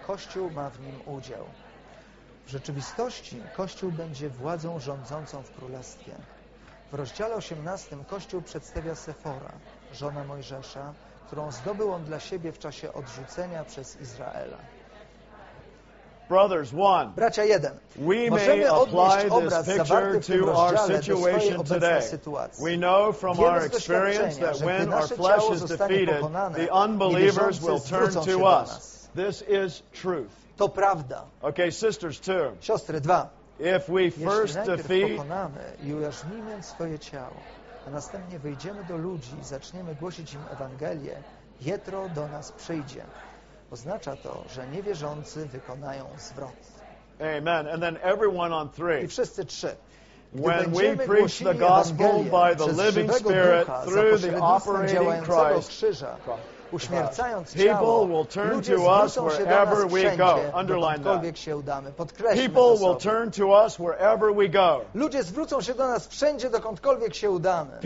Kościół 0.07 0.51
ma 0.51 0.71
w 0.71 0.81
nim 0.81 1.17
udział. 1.17 1.45
W 2.47 2.51
rzeczywistości 2.51 3.43
Kościół 3.57 3.93
będzie 3.93 4.29
władzą 4.29 4.81
rządzącą 4.81 5.43
w 5.43 5.51
królestwie. 5.51 6.13
W 6.93 6.95
rozdziale 6.95 7.35
18 7.35 7.97
Kościół 8.07 8.43
przedstawia 8.43 8.95
Sefora, 8.95 9.53
żona 9.93 10.25
Mojżesza, 10.25 10.95
którą 11.27 11.53
zdobył 11.53 11.93
on 11.93 12.05
dla 12.05 12.21
siebie 12.21 12.53
w 12.53 12.59
czasie 12.59 12.93
odrzucenia 12.93 13.65
przez 13.65 14.01
Izraela. 14.01 14.59
Brothers, 16.31 16.73
one, 16.73 17.13
Bracia 17.17 17.45
jeden. 17.45 17.73
we 17.97 18.15
may 18.15 18.31
Możemy 18.31 18.71
odnieść 18.73 19.25
apply 19.25 19.41
this 19.41 19.67
picture 19.77 20.21
to 20.21 20.53
our 20.55 20.79
situation 20.79 21.65
today. 21.65 22.03
sytuacji. 22.03 22.65
We 22.65 22.77
know 22.77 23.13
from 23.13 23.41
our 23.41 23.67
experience 23.67 24.39
that 24.39 24.61
when 24.63 24.93
our 24.93 25.09
flesh 25.09 25.51
is 25.51 25.63
defeated, 25.65 26.23
the 26.55 26.69
unbelievers 26.73 27.61
will 27.61 27.81
turn 27.81 28.13
to 28.25 28.47
us. 28.47 29.09
This 29.15 29.43
is 29.43 29.83
truth. 29.93 30.31
To 30.57 30.69
prawda. 30.69 31.23
Okay, 31.43 31.71
sisters, 31.71 32.21
two. 32.21 32.53
Siostry, 32.61 33.01
dwa. 33.01 33.29
If 33.59 33.89
we 33.89 34.11
first 34.11 34.55
defeat 34.67 35.17
pokonamy 35.17 35.61
i 35.83 35.95
ujarzmimy 35.95 36.63
swoje 36.63 36.99
ciało, 36.99 37.37
a 37.87 37.91
następnie 37.91 38.39
wyjdziemy 38.39 38.85
do 38.85 38.97
ludzi 38.97 39.39
i 39.41 39.45
zaczniemy 39.45 39.95
głosić 39.95 40.35
im 40.35 40.41
Ewangelię, 40.51 41.23
Jetro 41.61 42.09
do 42.09 42.29
nas 42.29 42.53
przyjdzie. 42.53 43.05
Oznacza 43.71 44.17
to, 44.17 44.45
że 44.55 44.67
niewierzący 44.67 45.47
wykonają 45.47 46.05
zwrot. 46.19 46.53
Amen. 47.21 47.69
And 47.69 47.83
then 47.83 47.99
everyone 48.03 48.57
on 48.57 48.69
I 48.69 48.71
three. 48.71 49.09
wszyscy 49.09 49.45
trzy. 49.45 49.77
Gdy 50.33 50.43
When 50.43 50.73
we 50.73 50.97
preach 50.97 51.39
the 51.39 51.55
gospel 51.55 52.25
by 52.25 52.57
the 52.57 52.85
living 52.85 53.13
Spirit 53.13 53.67
through 53.85 54.21
the 54.21 54.39
operating 54.41 55.25
Christ, 55.25 55.69
krzyża, 55.69 56.17
uśmiercając 56.73 57.55
ciało, 57.55 58.09
ludzie 58.51 58.79
zwrócą 58.79 59.31
się 59.31 59.47
do 59.47 59.51
nas 59.51 59.69
wszędzie, 59.89 60.17
go. 60.17 60.37
Underline 60.55 61.03
dokądkolwiek 61.03 61.37
się 61.37 61.57
udamy. 61.57 61.93
Podkreślmy 61.93 62.49
to 62.49 62.77
sobie. 62.77 63.01
Ludzie 64.95 65.23
zwrócą 65.23 65.61
się 65.61 65.75
do 65.75 65.89
nas 65.89 66.09
wszędzie, 66.09 66.51
dokądkolwiek 66.51 67.15
się 67.15 67.31
udamy. 67.31 67.79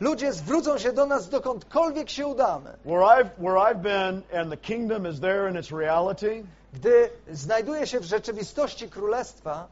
Ludzie 0.00 0.32
zwrócą 0.32 0.78
się 0.78 0.92
do 0.92 1.06
nas, 1.06 1.28
dokądkolwiek 1.28 2.10
się 2.10 2.26
udamy. 2.26 2.70
Where 2.84 3.02
I've, 3.02 3.30
where 3.38 3.58
I've 3.58 3.82
been 3.82 4.22
and 4.40 4.50
the 4.50 4.56
kingdom 4.56 5.06
is 5.06 5.20
there 5.20 5.50
in 5.50 5.58
its 5.58 5.70
reality, 5.72 6.44
Gdy 6.72 7.10
znajduje 7.32 7.86
się 7.86 8.00
w 8.00 8.04
rzeczywistości 8.04 8.88
królestwa, 8.90 9.68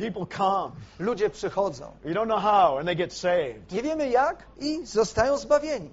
people 0.00 0.26
come. 0.26 0.72
ludzie 0.98 1.30
przychodzą. 1.30 1.92
You 2.04 2.14
don't 2.14 2.26
know 2.26 2.42
how, 2.42 2.78
and 2.78 2.86
they 2.86 2.96
get 2.96 3.12
saved. 3.12 3.72
Nie 3.72 3.82
wiemy 3.82 4.08
jak 4.08 4.46
i 4.60 4.86
zostają 4.86 5.36
zbawieni. 5.36 5.90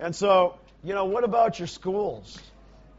And 0.00 0.16
so, 0.16 0.54
you 0.84 0.92
know, 0.92 1.10
what 1.12 1.24
about 1.24 1.58
your 1.58 1.68
schools? 1.68 2.38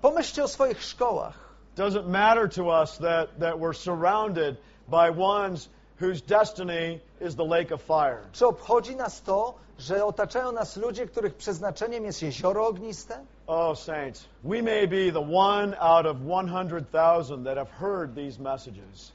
Pomyślcie 0.02 0.44
o 0.44 0.48
swoich 0.48 0.84
szkołach. 0.84 1.44
Does 1.76 1.96
it 1.96 2.08
matter 2.08 2.50
to 2.50 2.64
us 2.82 2.98
that, 2.98 3.40
that 3.40 3.56
we're 3.56 3.74
surrounded 3.74 4.58
by 4.88 5.10
ones 5.10 5.70
whose 6.00 6.22
destiny 6.22 7.00
is 7.22 7.36
the 7.36 7.46
lake 7.46 7.74
of 7.74 7.82
fire? 7.82 8.20
Czy 8.32 8.48
obchodzi 8.48 8.96
nas 8.96 9.22
to, 9.22 9.54
że 9.80 10.06
otaczają 10.06 10.52
nas 10.52 10.78
ludzie, 10.78 11.08
których 11.08 11.36
przeznaczeniem 11.36 12.06
jest 12.06 12.22
jezioro 12.22 12.68
ogniste? 12.68 13.20
Oh, 13.48 13.76
saints, 13.76 14.26
we 14.44 14.62
may 14.62 14.88
be 14.88 15.12
the 15.12 15.36
one 15.36 15.80
out 15.80 16.06
of 16.06 16.18
100,000 16.18 17.44
that 17.44 17.58
have 17.58 17.72
heard 17.72 18.16
these 18.16 18.40
messages. 18.40 19.12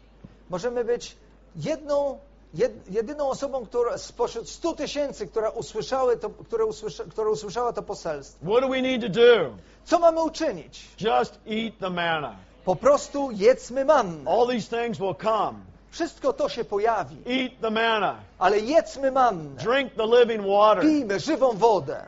Możemy 0.51 0.84
być 0.84 1.16
jedną, 1.57 2.19
jed, 2.55 2.73
jedyną 2.91 3.29
osobą 3.29 3.67
która, 3.67 3.99
spośród 3.99 4.49
100 4.49 4.73
tysięcy, 4.73 5.27
która, 5.27 5.51
usłyszały 5.51 6.17
to, 6.17 6.31
które 6.31 6.65
usłysza, 6.65 7.05
która 7.11 7.31
usłyszała 7.31 7.73
to 7.73 7.83
poselstwo. 7.83 8.47
What 8.47 8.61
do 8.61 8.69
we 8.69 8.83
need 8.83 9.03
to 9.03 9.09
do? 9.09 9.51
Co 9.85 9.99
mamy 9.99 10.23
uczynić? 10.23 10.85
Just 11.01 11.39
eat 11.47 11.75
the 11.81 11.91
manna. 11.91 12.37
Po 12.65 12.77
prostu 12.77 13.31
jedzmy 13.31 13.85
mannę. 13.85 14.31
All 14.31 14.47
these 14.49 14.77
things 14.83 14.99
will 14.99 15.15
come. 15.23 15.55
Wszystko 15.91 16.33
to 16.33 16.49
się 16.49 16.65
pojawi, 16.65 17.17
Eat 17.27 17.53
the 17.61 17.71
manna. 17.71 18.17
ale 18.39 18.59
jedzmy 18.59 19.13
mannę. 19.13 19.51
Drink 19.65 19.93
the 19.95 20.07
living 20.07 20.47
water. 20.47 20.83
Pijmy 20.83 21.21
żywą 21.21 21.53
wodę. 21.53 22.07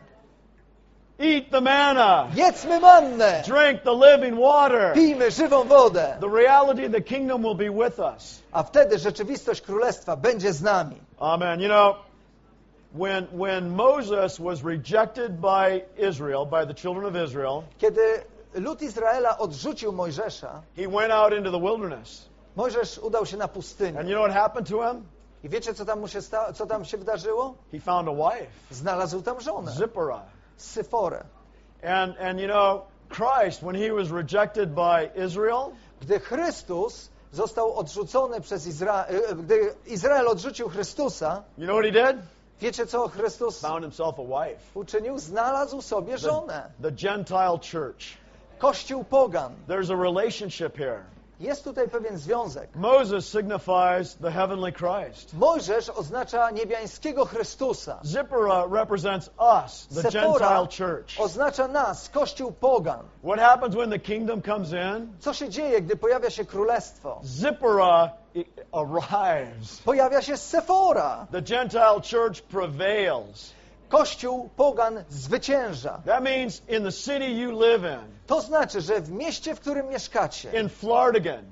Eat 1.21 1.51
the 1.51 1.61
manna. 1.61 2.29
Jedzmy 2.35 2.81
mannę. 2.81 3.43
Drink 3.47 3.83
the 3.83 3.93
living 3.95 4.41
water. 4.41 4.93
Pijmy 4.95 5.31
żywą 5.31 5.65
wodę. 5.65 6.17
The 6.21 6.29
reality 6.29 6.87
of 6.87 6.93
the 6.93 7.01
kingdom 7.01 7.43
will 7.43 7.55
be 7.55 7.71
with 7.71 7.99
us. 7.99 8.43
A 8.53 8.63
wtedy 8.63 8.99
rzeczywistość 8.99 9.61
królestwa 9.61 10.17
będzie 10.17 10.53
z 10.53 10.63
nami. 10.63 10.97
Amen. 11.19 11.61
You 11.61 11.69
know, 11.69 11.97
when 12.95 13.27
when 13.39 13.71
Moses 13.77 14.39
was 14.39 14.63
rejected 14.65 15.33
by 15.41 15.83
Israel, 16.09 16.47
by 16.47 16.67
the 16.67 16.75
children 16.75 17.05
of 17.17 17.29
Israel, 17.29 17.63
Kiedy 17.79 18.01
lud 18.55 18.83
Izraela 18.83 19.39
odrzucił 19.39 19.93
Mojżesza, 19.93 20.63
he 20.77 20.89
went 20.89 21.13
out 21.13 21.33
into 21.33 21.51
the 21.51 21.61
wilderness. 21.61 22.29
Mojżesz 22.57 22.99
udał 22.99 23.27
się 23.27 23.37
na 23.37 23.49
pustynię. 23.49 23.99
And 24.01 24.09
you 24.09 24.15
know 24.15 24.31
what 24.31 24.43
happened 24.43 24.69
to 24.69 24.91
him? 24.93 25.05
I 25.45 25.49
wiecie, 25.49 25.75
co 25.75 25.85
tam, 25.85 26.01
mu 26.01 26.09
się 26.09 26.23
sta- 26.23 26.53
co 26.53 26.67
tam 26.67 26.85
się 26.85 26.97
wydarzyło? 26.97 27.55
He 27.73 27.81
found 27.81 28.09
a 28.09 28.13
wife, 28.13 28.47
Znalazł 28.71 29.23
tam 29.23 29.41
żonę, 29.41 29.73
Zipporah. 29.73 30.23
Syforę. 30.61 31.25
And 31.83 32.17
and 32.19 32.41
you 32.41 32.47
know, 32.47 32.83
Christ 33.09 33.63
when 33.63 33.75
he 33.75 33.93
was 33.93 34.11
rejected 34.11 34.75
by 34.75 35.11
Israel, 35.15 35.73
Gdy 36.01 36.21
Chrystus 36.21 37.11
został 37.33 37.75
odrzucony 37.75 38.41
przez 38.41 38.67
Izrael, 38.67 39.37
gdy 39.37 39.75
Izrael 39.87 40.29
odrzucił 40.29 40.69
Chrystusa, 40.69 41.43
you 41.59 41.67
know 41.67 41.77
what 41.77 41.85
he 41.85 42.13
did? 42.13 42.23
wiecie 42.61 42.87
co 42.87 43.09
Chrystus 43.09 43.61
Found 43.61 43.83
himself 43.83 44.19
a 44.19 44.23
wife. 44.23 44.61
uczynił? 44.75 45.19
Znalazł 45.19 45.83
sobie 45.83 46.19
żonę. 46.19 46.71
The 46.83 46.93
Gentile 46.93 47.59
church. 47.73 48.19
Kościół 48.59 49.05
pogan. 49.05 49.55
There's 49.69 49.91
a 49.93 49.97
relationship 49.97 50.77
here. 50.77 51.05
Jest 51.41 51.65
tutaj 51.65 51.89
pewien 51.89 52.19
związek. 52.19 52.71
Moses 52.75 53.29
signifies 53.29 54.17
the 54.23 54.31
heavenly 54.31 54.73
Christ. 54.73 55.35
Mojżesz 55.35 55.89
oznacza 55.91 56.51
niebiańskiego 56.51 57.25
Chrystusa. 57.25 58.01
Zipporah 58.05 58.73
represents 58.73 59.31
us, 59.65 59.87
the 59.95 60.03
Sephora 60.03 60.49
Gentile 60.49 60.87
church. 60.87 61.21
oznacza 61.21 61.69
nas, 61.69 62.09
Kościół 62.09 62.53
pogan. 62.53 63.01
What 63.25 63.41
happens 63.41 63.75
when 63.75 63.91
the 63.91 63.99
kingdom 63.99 64.43
comes 64.43 64.73
in? 64.73 65.13
Co 65.19 65.35
się 65.35 65.49
dzieje, 65.49 65.81
gdy 65.83 65.97
pojawia 65.97 66.31
się 66.31 66.45
królestwo? 66.45 67.21
Zipporah 67.25 68.11
arrives. 68.73 69.83
Pojawia 69.85 70.23
się 70.23 70.37
Sefora. 70.37 71.27
The 71.33 71.43
Gentile 71.43 72.01
church 72.11 72.43
prevails. 72.43 73.53
Kościół 73.91 74.49
pogan 74.57 75.05
zwycięża. 75.09 76.03
That 76.07 76.23
means 76.23 76.63
in 76.69 76.85
the 76.85 76.93
city 76.93 77.31
you 77.31 77.61
live 77.61 77.83
in, 77.83 78.01
To 78.27 78.41
znaczy, 78.41 78.81
że 78.81 79.01
w 79.01 79.11
mieście, 79.11 79.55
w 79.55 79.61
którym 79.61 79.89
mieszkacie, 79.89 80.61
in 80.61 80.69
Flordigan, 80.69 81.45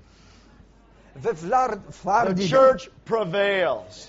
we 1.17 1.33
Wlar- 1.33 2.35
the 2.37 2.57
church 2.57 2.91
prevails. 3.05 4.09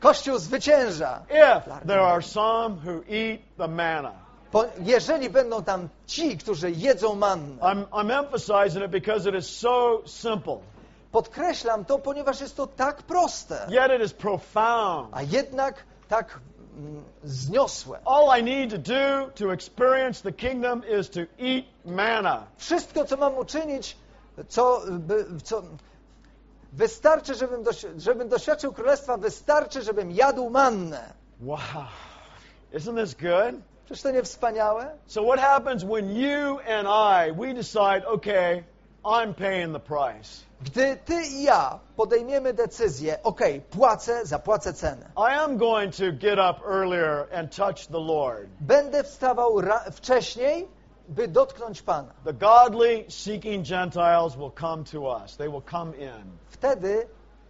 Kościół 0.00 0.38
zwycięża. 0.38 1.22
If 1.30 1.62
there 1.86 2.00
are 2.02 2.22
some 2.22 2.74
who 2.84 2.92
eat 3.08 3.40
the 3.58 3.68
manna. 3.68 4.12
Jeżeli 4.78 5.30
będą 5.30 5.62
tam 5.64 5.88
ci, 6.06 6.38
którzy 6.38 6.70
jedzą 6.70 7.14
mannę, 7.14 7.56
I'm, 7.62 7.84
I'm 7.84 8.18
emphasizing 8.18 8.84
it 8.84 8.90
because 8.90 9.28
it 9.28 9.34
is 9.34 9.56
so 9.56 10.02
simple, 10.06 10.58
podkreślam 11.12 11.84
to, 11.84 11.98
ponieważ 11.98 12.40
jest 12.40 12.56
to 12.56 12.66
tak 12.66 13.02
proste, 13.02 13.66
yet 13.70 14.00
it 14.00 14.06
is 14.06 14.12
profound. 14.12 15.08
a 15.12 15.22
jednak 15.22 15.74
tak 16.08 16.38
zniosłe. 17.24 17.98
All 18.04 18.40
I 18.40 18.42
need 18.42 18.70
to 18.70 18.78
do 18.78 19.30
to 19.34 19.52
experience 19.52 20.22
the 20.22 20.32
kingdom 20.32 20.82
is 21.00 21.10
to 21.10 21.20
eat 21.38 21.64
manna. 21.84 22.46
Wszystko, 22.56 23.04
co 23.04 23.16
mam 23.16 23.38
uczynić, 23.38 23.96
co, 24.48 24.82
by, 24.90 25.24
co 25.44 25.62
wystarczy, 26.72 27.34
żebym, 27.34 27.62
doś, 27.62 27.86
żebym 27.98 28.28
doświadczył 28.28 28.72
królestwa, 28.72 29.16
wystarczy, 29.16 29.82
żebym 29.82 30.10
jadł 30.10 30.50
mannę. 30.50 31.12
Wow. 31.40 31.58
Isn't 32.72 33.04
this 33.04 33.14
good? 33.14 33.60
Czyż 33.88 34.02
to 34.02 34.10
nie 34.10 34.22
wspaniałe? 34.22 34.98
So 35.06 35.22
what 35.22 35.40
happens 35.40 35.84
when 35.84 36.16
you 36.16 36.58
and 36.60 36.88
I 36.88 37.32
we 37.32 37.54
decide, 37.54 38.06
okay, 38.06 38.64
I'm 39.04 39.34
paying 39.34 39.72
the 39.72 39.80
price. 39.80 40.45
Gdy 40.60 40.96
ty 41.04 41.22
i 41.22 41.42
ja 41.42 41.78
podejmiemy 41.96 42.52
decyzję, 42.54 43.22
ok, 43.22 43.40
płacę, 43.70 44.26
zapłacę 44.26 44.72
cenę. 44.72 45.10
I 45.16 45.34
am 45.34 45.56
going 45.56 45.94
to 45.96 46.04
get 46.12 46.38
up 46.38 46.60
earlier 46.68 47.26
and 47.34 47.56
touch 47.56 47.86
the 47.86 47.98
Lord. 47.98 48.46
Będę 48.60 49.04
wstawał 49.04 49.56
wcześniej, 49.92 50.68
by 51.08 51.28
dotknąć 51.28 51.82
Pana. 51.82 52.12
The 52.24 52.32
godly 52.32 53.04
seeking 53.08 53.66
Gentiles 53.66 54.36
will 54.36 54.52
come 54.60 54.84
to 54.84 55.00
us. 55.00 55.36
They 55.36 55.48
will 55.48 55.62
come 55.70 55.96
in. 55.96 56.38
Wtedy 56.50 57.06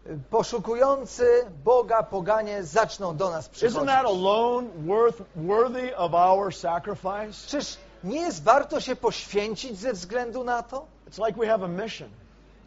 y, 0.06 0.18
poszukujący 0.30 1.26
Boga 1.64 2.02
poganie 2.02 2.64
zaczną 2.64 3.16
do 3.16 3.30
nas 3.30 3.46
Isn't 3.48 3.50
przychodzić. 3.52 3.88
that 3.88 4.06
alone 4.06 4.68
worth 4.86 5.22
worthy 5.36 5.96
of 5.96 6.14
our 6.14 6.54
sacrifice? 6.54 7.48
Czyż 7.48 7.76
nie 8.04 8.20
jest 8.20 8.42
warto 8.44 8.80
się 8.80 8.96
poświęcić 8.96 9.78
ze 9.78 9.92
względu 9.92 10.44
na 10.44 10.62
to? 10.62 10.86
It's 11.10 11.26
like 11.26 11.40
we 11.40 11.46
have 11.46 11.64
a 11.64 11.68
mission. 11.68 12.08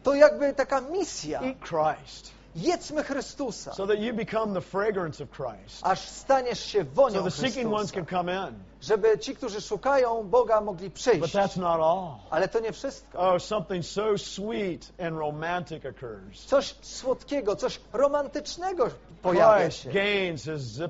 To 0.02 0.14
jakby 0.14 0.54
taka 0.54 0.80
misja. 0.80 1.40
Eat 1.42 1.58
Christ 1.60 2.30
Jedzmy 2.56 3.04
Chrystusa, 3.04 3.74
so 3.74 3.86
that 3.86 3.98
you 3.98 4.12
become 4.12 4.54
the 4.54 4.60
fragrance 4.60 5.20
of 5.24 5.30
Christ. 5.30 5.80
aż 5.86 6.08
staniesz 6.08 6.64
się 6.64 6.78
So 6.78 6.90
wonią 6.94 7.24
the 7.24 7.30
seeking 7.30 7.72
ones 7.72 7.90
Chrystusa. 7.92 7.94
can 7.94 8.06
come 8.06 8.48
in. 8.48 8.54
Żeby 8.82 9.18
ci, 9.18 9.36
którzy 9.36 9.60
szukają 9.60 10.28
Boga, 10.28 10.60
mogli 10.60 10.88
But 10.90 10.94
przyjść. 10.98 11.34
that's 11.34 11.56
not 11.56 11.80
all. 11.80 12.08
Ale 12.30 12.48
to 12.48 12.60
nie 12.60 12.72
wszystko. 12.72 13.18
Oh, 13.18 13.38
something 13.40 13.86
so 13.86 14.18
sweet 14.18 14.92
and 15.06 15.16
romantic 15.18 15.84
occurs. 15.86 16.44
Coś 16.46 16.74
słodkiego, 16.82 17.56
coś 17.56 17.80
romantycznego 17.92 18.88
pojawia 19.22 19.58
Christ 19.68 19.82
się. 19.82 19.90
gains 19.90 20.42
his. 20.44 20.80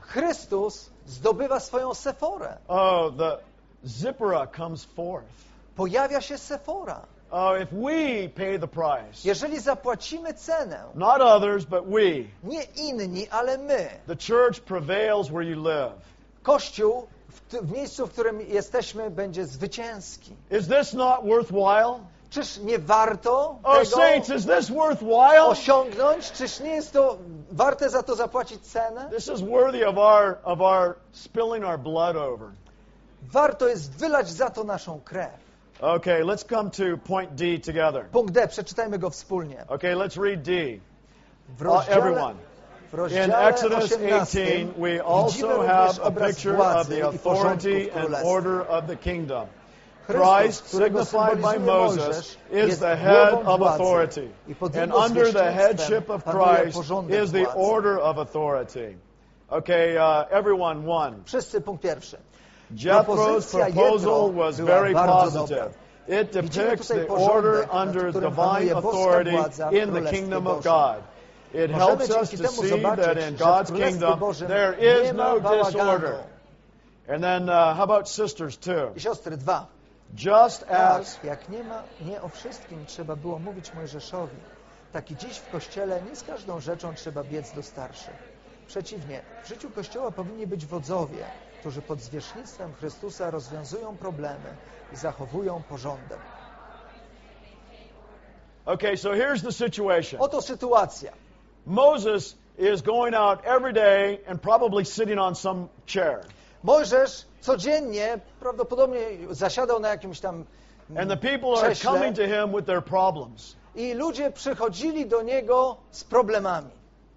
Chrystus 0.00 0.90
zdobywa 1.06 1.60
swoją 1.60 1.94
seforę. 1.94 2.56
Oh, 2.68 3.10
the 3.18 3.36
zippora 3.86 4.46
comes 4.46 4.84
forth. 4.84 5.26
Pojawia 5.76 6.20
się 6.20 6.38
sefora. 6.38 7.00
Oh, 7.32 7.54
if 7.62 7.72
we 7.72 8.28
pay 8.28 8.58
the 8.58 8.68
price, 8.68 9.24
Jeżeli 9.24 9.60
zapłacimy 9.60 10.34
cenę, 10.34 10.84
not 10.94 11.20
others, 11.20 11.64
but 11.64 11.84
we, 11.86 12.00
nie 12.44 12.62
inni, 12.76 13.28
ale 13.28 13.58
my, 13.58 13.88
the 14.06 14.16
church 14.16 14.60
prevails 14.60 15.28
where 15.28 15.44
you 15.44 15.62
live. 15.62 15.92
Kościół 16.42 17.06
w, 17.28 17.40
w 17.66 17.72
miejscu, 17.72 18.06
w 18.06 18.10
którym 18.12 18.40
jesteśmy, 18.40 19.10
będzie 19.10 19.46
zwycięski. 19.46 20.36
Is 20.50 20.68
this 20.68 20.92
not 20.92 21.24
worthwhile? 21.24 21.98
Czyż 22.30 22.58
nie 22.58 22.78
warto 22.78 23.58
Oh, 23.62 23.74
tego 23.78 23.96
saints, 23.96 24.28
is 24.28 24.46
this 24.46 24.70
worthwhile? 24.70 25.44
osiągnąć? 25.44 26.32
Czyż 26.32 26.60
nie 26.60 26.70
jest 26.70 26.92
to 26.92 27.18
warte 27.52 27.90
za 27.90 28.02
to 28.02 28.14
zapłacić 28.16 28.60
cenę? 28.62 29.10
This 29.10 29.28
is 29.28 29.40
worthy 29.40 29.88
of 29.88 29.98
our 29.98 30.38
of 30.44 30.60
our 30.60 30.94
spilling 31.12 31.64
our 31.64 31.78
blood 31.78 32.16
over. 32.16 32.48
Warto 33.22 33.68
jest 33.68 33.90
wylać 33.90 34.30
za 34.30 34.50
to 34.50 34.64
naszą 34.64 35.00
krew. 35.04 35.49
Okay, 35.82 36.22
let's 36.22 36.42
come 36.42 36.70
to 36.70 36.96
point 36.98 37.36
D 37.36 37.58
together. 37.58 38.04
Punkt 38.12 38.32
D, 38.34 38.48
przeczytajmy 38.48 38.98
go 38.98 39.10
wspólnie. 39.10 39.64
Okay, 39.68 39.94
let's 39.96 40.16
read 40.22 40.42
D. 40.42 40.52
W 41.58 41.62
Uh, 41.62 41.66
rozdziale, 41.66 41.96
everyone. 41.96 42.34
w 42.90 42.92
In 42.94 42.98
rozdziale 42.98 43.48
Exodus 43.48 43.84
18 43.92 44.22
18, 44.22 44.66
we 44.66 44.88
widzimy 44.88 45.04
also 45.04 45.46
również 45.48 45.66
have 45.66 45.98
a 45.98 46.02
obraz 46.02 46.30
picture 46.36 46.52
of 46.52 46.56
władzy 46.56 46.90
the 46.90 46.98
i 47.14 47.18
porządku 47.18 47.28
authority 47.38 47.90
w 47.90 47.96
and 47.96 48.04
królestwie. 48.06 48.28
order 48.30 48.60
of 48.68 48.86
the 48.86 48.96
kingdom. 48.96 49.46
Chrystus, 50.06 50.28
Christ, 50.28 50.62
którego 50.62 51.04
signified 51.04 51.40
by 51.40 51.48
symbolizuje 51.48 51.58
Moses, 51.60 52.06
Mojżesz, 52.06 52.38
is 52.64 52.68
jest 52.68 52.80
the 52.80 52.96
head 52.96 53.30
głową 53.30 53.52
of 53.52 53.58
władzy 53.60 53.72
authority. 53.82 54.28
i 54.48 54.54
pod 54.54 54.76
And 54.76 54.86
jego 54.86 55.04
under 55.06 55.32
the 55.32 55.52
headship 55.52 56.10
of 56.10 56.24
panuje 56.24 56.56
Christ 56.56 56.76
porządek 56.78 57.24
is 57.24 57.32
the 57.32 57.38
władzy. 57.44 57.58
order 57.58 57.98
of 58.00 58.18
authority. 58.18 58.96
Okay, 59.48 59.96
uh, 59.98 60.26
everyone, 60.30 60.88
one. 60.88 61.16
Wszyscy 61.24 61.60
punkt 61.60 61.82
pierwszy. 61.82 62.16
Jethro's 62.74 63.50
proposal 63.50 64.30
was 64.32 64.58
very 64.58 64.92
positive. 64.92 65.76
It 66.06 66.32
depicts 66.32 66.88
the 66.88 67.06
order 67.06 67.66
under 67.70 68.10
divine 68.10 68.68
authority 68.68 69.36
in 69.76 69.92
the 69.92 70.10
kingdom 70.10 70.46
of. 70.46 70.64
God. 70.64 71.04
It 71.52 71.70
helps 71.70 72.10
us 72.10 72.30
to 72.30 72.48
see 72.48 72.80
that 72.80 73.18
in 73.18 73.36
God's 73.36 73.70
kingdom 73.70 74.20
there 74.46 74.72
is 74.72 75.12
no 75.12 75.40
disorder. 75.40 76.24
And 77.08 77.24
then, 77.24 77.48
uh, 77.48 77.74
how 77.74 77.82
about 77.82 78.08
sisters 78.08 78.56
too? 78.56 78.92
Just 80.14 80.60
Tak, 80.66 81.00
as 81.00 81.18
jak 81.24 81.48
nie 81.48 81.64
ma, 81.64 81.82
nie 82.00 82.22
o 82.22 82.28
wszystkim 82.28 82.86
trzeba 82.86 83.16
było 83.16 83.38
mówić 83.38 83.74
Mojżeszowi, 83.74 84.36
tak 84.92 85.10
i 85.10 85.16
dziś 85.16 85.38
w 85.38 85.50
Kościele 85.50 86.02
nie 86.02 86.16
z 86.16 86.22
każdą 86.22 86.60
rzeczą 86.60 86.94
trzeba 86.94 87.24
biec 87.24 87.52
do 87.52 87.62
starszych. 87.62 88.30
Przeciwnie, 88.66 89.22
w 89.44 89.48
życiu 89.48 89.70
Kościoła 89.70 90.10
powinni 90.10 90.46
być 90.46 90.66
wodzowie, 90.66 91.24
którzy 91.60 91.82
pod 91.82 92.00
zwierzchnictwem 92.00 92.72
Chrystusa 92.74 93.30
rozwiązują 93.30 93.96
problemy 93.96 94.56
i 94.92 94.96
zachowują 94.96 95.62
porządek. 95.68 96.18
Okay, 98.66 98.96
so 98.96 99.10
here's 99.10 99.42
the 99.42 99.52
situation. 99.52 100.20
Oto 100.20 100.42
sytuacja. 100.42 101.12
Moses 101.66 102.36
is 102.58 102.82
going 102.82 103.14
out 103.14 103.40
every 103.44 103.72
day 103.72 104.18
and 104.26 104.40
probably 104.40 104.84
sitting 104.84 105.20
on 105.20 105.34
some 105.34 105.66
chair. 105.86 106.20
Mojżesz 106.62 107.26
codziennie 107.40 108.18
prawdopodobnie 108.40 109.00
zasiadał 109.30 109.80
na 109.80 109.88
jakimś 109.88 110.20
tam 110.20 110.44
And 110.98 111.10
the 111.10 111.16
people 111.16 111.48
are 111.48 111.70
krześle 111.70 111.90
coming 111.90 112.16
to 112.16 112.22
him 112.22 112.52
with 112.56 112.66
their 112.66 112.84
problems. 112.84 113.56
i 113.74 113.94
ludzie 113.94 114.30
przychodzili 114.30 115.06
do 115.06 115.22
niego 115.22 115.76
z 115.90 116.04
problemami. 116.04 116.70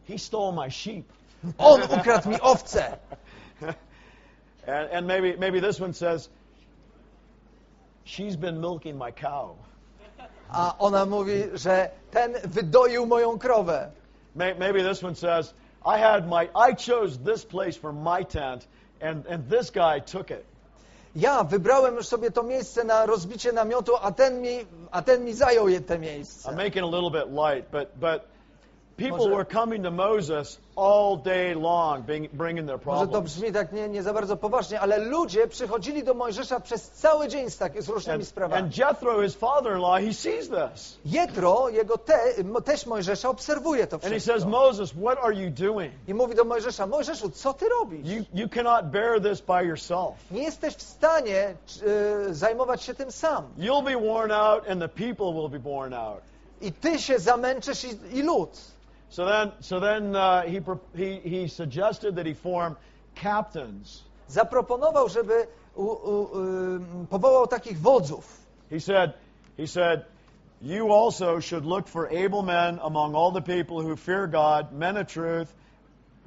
He 0.07 0.17
stole 0.19 0.51
my 0.51 0.71
sheep. 0.71 1.05
On 1.57 1.81
ukradł 1.99 2.29
mi 2.29 2.41
owce. 2.41 2.97
And, 4.67 4.89
and 4.91 5.07
maybe, 5.07 5.35
maybe 5.37 5.59
this 5.59 5.79
one 5.79 5.93
says, 5.93 6.29
She's 8.05 8.35
been 8.35 8.59
milking 8.61 8.97
my 8.97 9.11
cow. 9.11 9.55
A 10.49 10.75
ona 10.79 11.05
mówi, 11.05 11.43
że 11.53 11.89
ten 12.11 12.33
wydoił 12.43 13.05
moją 13.05 13.39
krowę. 13.39 13.91
May, 14.35 14.53
maybe 14.55 14.83
this 14.83 15.03
one 15.03 15.15
says, 15.15 15.53
I 15.85 15.97
had 15.97 16.27
my, 16.27 16.49
I 16.55 16.73
chose 16.73 17.17
this 17.17 17.45
place 17.45 17.77
for 17.77 17.93
my 17.93 18.23
tent, 18.23 18.67
and, 19.01 19.25
and 19.27 19.49
this 19.49 19.69
guy 19.71 19.99
took 19.99 20.31
it. 20.31 20.45
Ja 21.15 21.43
wybrałem 21.43 21.95
już 21.95 22.07
sobie 22.07 22.31
to 22.31 22.43
miejsce 22.43 22.83
na 22.83 23.05
rozbicie 23.05 23.51
namiotu, 23.51 23.95
a 24.01 24.11
ten 24.11 24.41
mi, 24.41 24.65
a 24.91 25.01
ten 25.01 25.25
mi 25.25 25.33
zajął 25.33 25.67
je 25.69 25.81
te 25.81 25.95
I'm 25.95 26.01
miejsce. 26.01 26.51
making 26.51 26.83
a 26.83 26.87
little 26.89 27.11
bit 27.11 27.31
light, 27.31 27.71
but, 27.71 27.99
but 27.99 28.21
people 28.97 29.29
were 29.29 29.45
coming 29.45 29.83
to 29.83 29.91
Moses 29.91 30.59
all 30.75 31.17
day 31.17 31.55
long, 31.55 32.03
bringing 32.33 32.67
their 32.67 32.79
Może 32.85 33.05
to 33.05 33.07
problems. 33.07 33.33
brzmi 33.33 33.51
tak 33.51 33.71
nie, 33.71 33.89
nie 33.89 34.03
za 34.03 34.13
bardzo 34.13 34.37
poważnie, 34.37 34.79
ale 34.81 34.97
ludzie 34.97 35.47
przychodzili 35.47 36.03
do 36.03 36.13
Mojżesza 36.13 36.59
przez 36.59 36.89
cały 36.91 37.27
dzień 37.27 37.49
z, 37.49 37.57
tak, 37.57 37.81
z 37.83 37.89
różnymi 37.89 38.15
And, 38.19 38.27
sprawami. 38.27 38.61
and 38.63 38.77
Jethro, 38.77 39.21
his 39.21 39.35
father-in-law, 39.35 39.99
he 40.01 40.13
sees 40.13 40.49
this. 40.49 40.97
Jetro, 41.05 41.69
jego 41.69 41.97
te, 41.97 42.19
teść 42.65 42.85
Mojżesza, 42.85 43.29
obserwuje 43.29 43.87
to 43.87 43.95
And 43.95 44.03
he 44.03 44.09
wszystko. 44.09 44.33
says, 44.33 44.45
Moses, 44.45 44.91
what 44.91 45.17
are 45.23 45.33
you 45.35 45.49
doing? 45.49 45.93
I 46.07 46.13
mówi 46.13 46.35
do 46.35 46.43
Mojżesza, 46.43 46.87
Mojżeszu, 46.87 47.29
co 47.29 47.53
ty 47.53 47.65
robisz? 47.69 48.07
You, 48.09 48.23
you 48.33 48.49
cannot 48.49 48.85
bear 48.91 49.21
this 49.21 49.41
by 49.41 49.65
yourself. 49.65 50.13
Nie 50.31 50.43
jesteś 50.43 50.75
w 50.75 50.81
stanie 50.81 51.55
e, 52.29 52.33
zajmować 52.33 52.83
się 52.83 52.93
tym 52.93 53.11
sam. 53.11 53.43
You'll 53.57 53.83
be 53.83 54.07
worn 54.07 54.31
out, 54.31 54.69
and 54.69 54.81
the 54.81 54.89
people 54.89 55.33
will 55.33 55.49
be 55.49 55.59
worn 55.59 55.93
out. 55.93 56.21
I 56.61 56.71
ty 56.71 56.99
się 56.99 57.19
zamęczysz 57.19 57.83
i, 57.83 58.17
i 58.17 58.21
lud. 58.21 58.72
So 59.13 59.25
then, 59.25 59.51
so 59.59 59.79
then 59.79 60.15
uh, 60.15 60.41
he, 60.41 60.59
he, 60.95 61.19
he 61.19 61.47
suggested 61.47 62.15
that 62.15 62.25
he 62.25 62.33
form 62.33 62.77
captains. 63.13 64.01
Zaproponował, 64.27 65.09
żeby 65.09 65.47
u, 65.75 65.83
u, 65.83 66.39
ym, 66.39 67.07
powołał 67.09 67.47
takich 67.47 67.79
wodzów. 67.79 68.23
He 68.71 68.79
said, 68.79 69.13
he 69.57 69.67
said, 69.67 70.05
you 70.61 70.91
also 70.91 71.39
should 71.39 71.63
look 71.63 71.87
for 71.87 72.09
able 72.09 72.41
men 72.41 72.79
among 72.81 73.13
all 73.13 73.31
the 73.31 73.41
people 73.41 73.81
who 73.81 73.95
fear 73.95 74.25
God, 74.25 74.71
men 74.71 74.97
of 74.97 75.07
truth, 75.07 75.53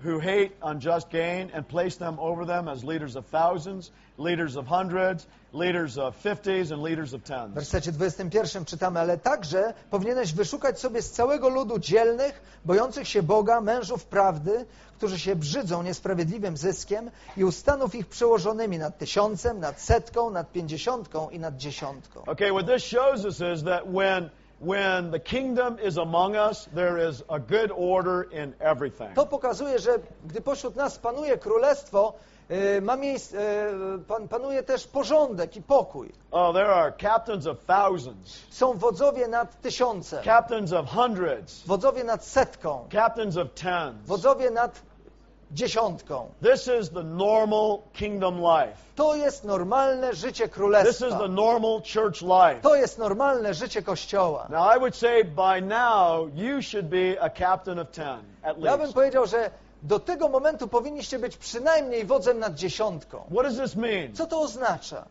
who 0.05 0.21
hate 0.21 0.53
unjust 0.63 1.11
gain 1.11 1.51
and 1.55 1.67
place 1.67 1.97
them 1.97 2.19
over 2.21 2.45
them 2.45 2.69
as 2.69 2.85
leaders 2.85 3.17
of 3.17 3.27
thousands, 3.27 3.91
leaders 4.17 4.57
of 4.57 4.69
hundreds, 4.69 5.27
leaders 5.57 5.99
of 5.99 6.17
fifties, 6.17 6.73
and 6.73 6.83
leaders 6.83 7.15
of 7.15 7.23
W 7.23 7.55
wersecie 7.55 7.93
21 7.93 8.65
czytamy, 8.65 9.01
ale 9.01 9.19
także 9.19 9.75
powinieneś 9.91 10.33
wyszukać 10.33 10.81
sobie 10.81 11.03
z 11.03 11.11
całego 11.11 11.49
ludu 11.49 11.79
dzielnych, 11.79 12.61
bojących 12.65 13.09
się 13.09 13.23
Boga, 13.23 13.61
mężów 13.61 14.05
prawdy, 14.05 14.67
którzy 14.97 15.19
się 15.19 15.37
brzydzą 15.37 15.83
niesprawiedliwym 15.83 16.57
zyskiem 16.57 17.11
i 17.37 17.45
ustanów 17.45 17.95
ich 17.95 18.07
przełożonymi 18.07 18.79
nad 18.79 18.99
tysiącem, 18.99 19.61
nad 19.61 19.81
setką, 19.81 20.31
nad 20.31 20.53
pięćdziesiątką 20.53 21.31
i 21.31 21.39
nad 21.39 21.57
dziesiątką. 21.57 22.21
Okay, 22.21 22.51
what 22.51 22.67
this 22.67 22.85
shows 22.85 23.25
us 23.25 23.41
is 23.59 23.65
that 23.65 23.85
when 23.93 24.31
when 24.61 25.11
the 25.11 25.21
kingdom 25.21 25.79
is 25.79 25.97
among 25.99 26.37
us, 26.37 26.69
there 26.75 27.09
is 27.09 27.23
a 27.29 27.39
good 27.39 27.71
order 27.71 28.23
in 28.33 28.55
everything. 28.61 29.15
To 29.15 29.27
pokazuje, 29.27 29.79
że 29.79 29.99
gdy 30.27 30.41
pośród 30.41 30.77
nas 30.77 30.99
panuje 30.99 31.39
królestwo, 31.39 32.13
y, 32.51 32.81
ma 32.83 32.97
miejsce, 32.97 33.39
y, 33.95 33.99
pan, 34.09 34.29
panuje 34.29 34.63
też 34.63 34.87
porządek 34.87 35.57
i 35.57 35.63
pokój. 35.63 36.13
Oh, 36.31 36.53
there 36.53 36.69
are 36.75 36.93
captains 36.93 37.47
of 37.47 37.57
thousands, 37.67 38.47
Są 38.51 38.79
wodzowie 38.79 39.29
nad 39.29 39.61
tysiącem, 39.61 40.25
captains 40.25 40.73
of 40.73 40.87
hundreds, 40.91 41.67
wodzowie 41.67 42.05
nad 42.05 42.25
setką, 42.25 42.89
captains 42.93 43.37
of 43.37 43.49
tens. 43.55 44.07
wodzowie 44.07 44.51
nad 44.51 44.83
dziesiątką. 45.53 46.31
This 46.43 46.71
is 46.81 46.91
the 46.91 47.03
normal 47.03 47.79
kingdom 47.93 48.39
life. 48.41 48.77
To 48.97 49.15
jest 49.15 49.45
normalne 49.45 50.15
życie 50.15 50.45
This 50.45 50.51
is 50.53 50.55
królestwa. 50.55 51.19
the 51.19 51.29
normal 51.29 51.81
church 51.95 52.23
life. 52.23 52.61
To 52.63 52.75
jest 52.75 52.99
normalne 52.99 53.55
życie 53.55 53.83
Kościoła. 53.83 54.47
Now, 54.51 54.77
I 54.77 54.79
would 54.79 54.97
say 54.97 55.25
by 55.25 55.63
now 55.63 56.29
you 56.35 56.63
should 56.63 56.87
be 56.89 57.21
a 57.21 57.31
captain 57.31 57.79
of 57.79 57.91
ten, 57.91 58.19
at 58.43 58.59
Ja 58.59 58.73
bym 58.73 58.81
least. 58.81 58.95
powiedział, 58.95 59.27
że 59.27 59.51
do 59.83 59.99
tego 60.01 60.29
momentu 60.29 60.69
powinniście 60.69 61.19
być 61.19 61.37
przynajmniej 61.37 62.05
wodzem 62.05 62.39
nad 62.39 62.55
dziesiątką. 62.55 63.19
What 63.31 63.43
does 63.47 63.57
this 63.57 63.77
mean? 63.77 64.15
Co 64.15 64.27
to 64.27 64.41
oznacza? 64.41 65.05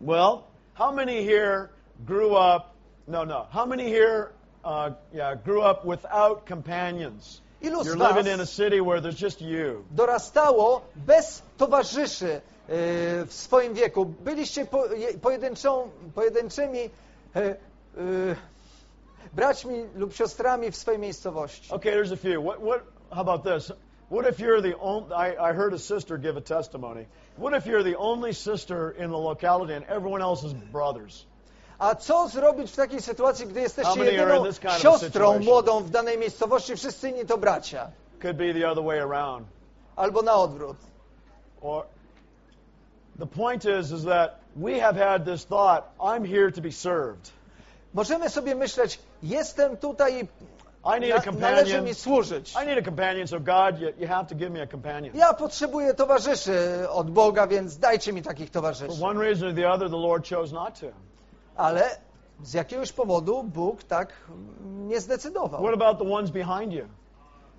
Well, 0.00 0.38
how 0.74 0.92
many 0.92 1.24
here 1.24 1.68
grew 2.00 2.32
up? 2.32 2.64
No, 3.08 3.24
no. 3.24 3.46
How 3.50 3.66
many 3.66 3.84
here, 3.84 4.26
uh, 4.64 4.92
yeah, 5.14 5.42
grew 5.44 5.70
up 5.70 5.84
without 5.84 6.48
companions? 6.48 7.42
Ilu 7.62 7.84
You're 7.84 7.96
was 7.96 8.14
living 8.14 8.26
in 8.34 8.40
a 8.40 8.46
city 8.46 8.80
where 8.80 9.00
there's 9.00 9.20
just 9.22 9.40
you. 9.40 9.84
dorastało 9.90 10.80
bez 10.96 11.42
towarzyszy 11.58 12.40
w 12.68 13.28
swoim 13.30 13.74
wieku? 13.74 14.04
Byliście 14.04 14.64
po, 14.66 14.86
je- 14.86 15.18
pojedynczą, 15.18 15.90
pojedynczymi 16.14 16.78
y, 17.36 18.36
braćmi 19.32 19.74
lub 19.94 20.14
siostrami 20.14 20.70
w 20.70 20.76
swojej 20.76 21.00
miejscowości. 21.00 21.72
Okay, 21.74 21.92
there's 21.92 22.12
a 22.12 22.16
few. 22.16 22.42
What? 22.42 22.58
What? 22.60 22.80
How 23.10 23.20
about 23.20 23.44
this? 23.44 23.72
What 24.10 24.26
if 24.26 24.38
you're 24.40 24.62
the 24.62 24.78
only? 24.78 25.12
I, 25.14 25.50
I 25.50 25.52
heard 25.52 25.74
a 25.74 25.78
sister 25.78 26.18
give 26.18 26.36
a 26.36 26.40
testimony. 26.40 27.06
What 27.38 27.54
if 27.54 27.66
you're 27.66 27.82
the 27.84 27.96
only 27.98 28.32
sister 28.32 28.90
in 28.90 29.10
the 29.10 29.18
locality 29.18 29.74
and 29.74 29.84
everyone 29.88 30.22
else 30.22 30.44
is 30.46 30.52
brothers? 30.72 31.26
A 31.78 31.94
co 31.94 32.28
zrobić 32.28 32.70
w 32.72 32.76
takiej 32.76 33.02
sytuacji, 33.02 33.46
gdy 33.46 33.60
jesteście 33.60 34.04
jedyną 34.04 34.44
siostrą 34.78 35.38
młodą 35.38 35.80
w 35.80 35.90
danej 35.90 36.18
miejscowości, 36.18 36.76
wszyscy 36.76 37.10
inni 37.10 37.26
to 37.26 37.38
bracia? 37.38 37.90
Could 38.22 38.36
be 38.36 38.54
the 38.54 38.70
other 38.70 38.84
way 38.84 39.00
around. 39.00 39.46
Albo 39.96 40.22
na 40.22 40.34
odwrót. 40.34 40.76
Or 41.60 41.84
the 43.18 43.26
point 43.26 43.64
is, 43.64 43.90
is 43.92 44.04
that 44.04 44.38
we 44.56 44.80
have 44.80 44.96
had 44.96 45.24
this 45.24 45.44
thought: 45.44 45.84
I'm 45.98 46.24
here 46.24 46.52
to 46.52 46.60
be 46.60 46.72
served. 46.72 47.30
Możemy 47.94 48.30
sobie 48.30 48.54
myśleć, 48.54 48.98
jestem 49.22 49.76
tutaj 49.76 50.14
i 50.20 50.28
I 50.96 51.00
need 51.00 51.12
a 51.16 51.20
companion. 51.20 51.84
mi 51.84 51.94
służyć. 51.94 52.54
I 52.62 52.66
need 52.66 52.78
a 52.78 52.82
companion. 52.82 53.28
So 53.28 53.40
God, 53.40 53.80
you, 53.80 53.88
you 53.98 54.08
have 54.08 54.26
to 54.28 54.34
give 54.34 54.50
me 54.50 54.62
a 54.62 54.66
companion. 54.66 55.16
Ja 55.16 55.34
potrzebuję 55.34 55.94
towarzyszy 55.94 56.88
od 56.90 57.10
Boga, 57.10 57.46
więc 57.46 57.78
dajcie 57.78 58.12
mi 58.12 58.22
takich 58.22 58.50
For 58.50 58.52
towarzyszy. 58.62 59.04
one 59.04 59.20
reason 59.20 59.48
or 59.48 59.54
the 59.54 59.70
other, 59.70 59.90
the 59.90 59.96
Lord 59.96 60.28
chose 60.30 60.54
not 60.54 60.80
to. 60.80 60.86
Ale 61.56 61.90
z 62.42 62.52
jakiegoś 62.54 62.92
powodu 62.92 63.42
Bóg 63.42 63.82
tak 63.84 64.12
nie 64.64 65.00
zdecydował. 65.00 65.62
What 65.62 65.74
about 65.74 65.98
the 65.98 66.12
ones 66.14 66.30
behind 66.30 66.72
you? 66.72 66.84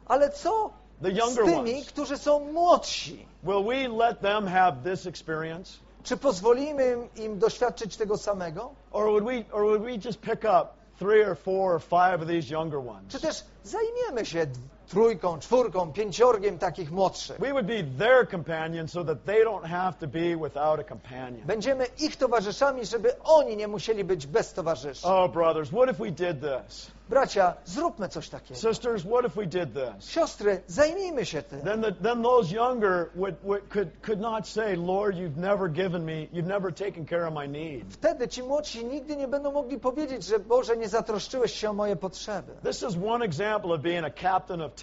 Ale 0.08 0.30
co 0.30 0.70
The 1.04 1.12
z 1.12 1.18
younger 1.18 1.46
tymi, 1.46 1.74
ones. 1.76 1.88
którzy 1.88 2.18
są 2.18 2.40
młodsi? 2.54 3.28
Will 3.44 3.64
we 3.64 3.88
let 4.06 4.20
them 4.20 4.48
have 4.48 4.74
this 4.84 5.06
experience? 5.06 5.78
Czy 6.04 6.18
pozwolimy 6.18 6.98
im 7.16 7.40
doświadczyć 7.40 7.98
tego 7.98 8.18
samego? 8.18 8.72
Or 8.92 9.06
would 9.06 9.24
we 9.26 9.54
or 9.56 9.64
would 9.64 9.82
we 9.82 9.92
just 9.92 10.22
pick 10.22 10.44
up 10.44 10.68
three 11.00 11.26
or 11.30 11.38
four 11.38 11.74
or 11.76 11.82
five 11.82 12.22
of 12.22 12.28
these 12.28 12.54
younger 12.54 12.80
ones? 12.80 13.04
Czy 13.08 13.20
też 13.20 13.44
zajmiemy 13.64 14.26
się 14.26 14.46
trójką, 14.88 15.40
czwórką, 15.40 15.94
pięciorgiem 15.94 16.58
takich 16.58 16.92
młodszych? 16.92 17.40
We 17.40 17.52
would 17.52 17.66
be 17.66 17.84
their 17.84 18.30
companion 18.32 18.88
so 18.88 19.04
that 19.04 19.26
they 19.26 19.44
don't 19.46 19.66
have 19.66 19.94
to 20.00 20.08
be 20.08 20.38
without 20.44 20.80
a 20.80 20.84
companion. 20.84 21.48
Będziemy 21.48 21.86
ich 22.00 22.16
towarzyszami, 22.16 22.86
żeby 22.86 23.20
oni 23.24 23.58
nie 23.58 23.68
musieli 23.68 24.04
być 24.04 24.28
bez 24.28 24.54
towarzyszy. 24.54 25.08
Oh, 25.08 25.30
brothers, 25.34 25.70
what 25.70 25.90
if 25.90 26.04
we 26.04 26.12
did 26.12 26.42
this? 26.42 26.92
Bracia, 27.10 27.54
zróbmy 27.66 28.10
coś 28.10 28.30
takiego. 28.30 28.60
Sisters, 28.60 29.04
what 29.04 29.26
if 29.26 29.42
we 29.42 29.46
did 29.46 29.74
this? 29.74 30.10
Siostry, 30.10 30.62
zajmijmy 30.68 31.26
się 31.26 31.42
tym. 31.42 31.62
Then, 31.62 31.82
the, 31.82 31.92
then 31.92 32.24
those 32.24 32.56
younger 32.56 33.10
would, 33.16 33.36
would, 33.44 33.70
could, 33.70 33.90
could 34.02 34.20
not 34.20 34.48
say, 34.48 34.76
Lord, 34.76 35.16
you've 35.16 35.38
never 35.38 35.70
given 35.72 36.06
me, 36.06 36.28
you've 36.34 36.48
never 36.48 36.74
taken 36.74 37.06
care 37.06 37.28
of 37.28 37.34
my 37.34 37.48
need. 37.48 37.94
Wtedy 37.94 38.28
ci 38.28 38.44
młodsi 38.44 38.86
nigdy 38.86 39.16
nie 39.16 39.28
będą 39.28 39.52
mogli 39.52 39.80
powiedzieć, 39.80 40.24
że 40.24 40.40
Boże, 40.40 40.78
nie 40.78 40.90
zatroszczyłeś 40.90 41.54
się 41.54 41.70
o 41.70 41.74
moje 41.74 41.96
potrzeby. 41.96 42.54
This 42.64 42.84
is 42.84 42.98
one 43.08 43.26
example 43.26 43.74
of 43.74 43.82
being 43.82 44.06
a 44.06 44.22
captain 44.22 44.62
of. 44.62 44.76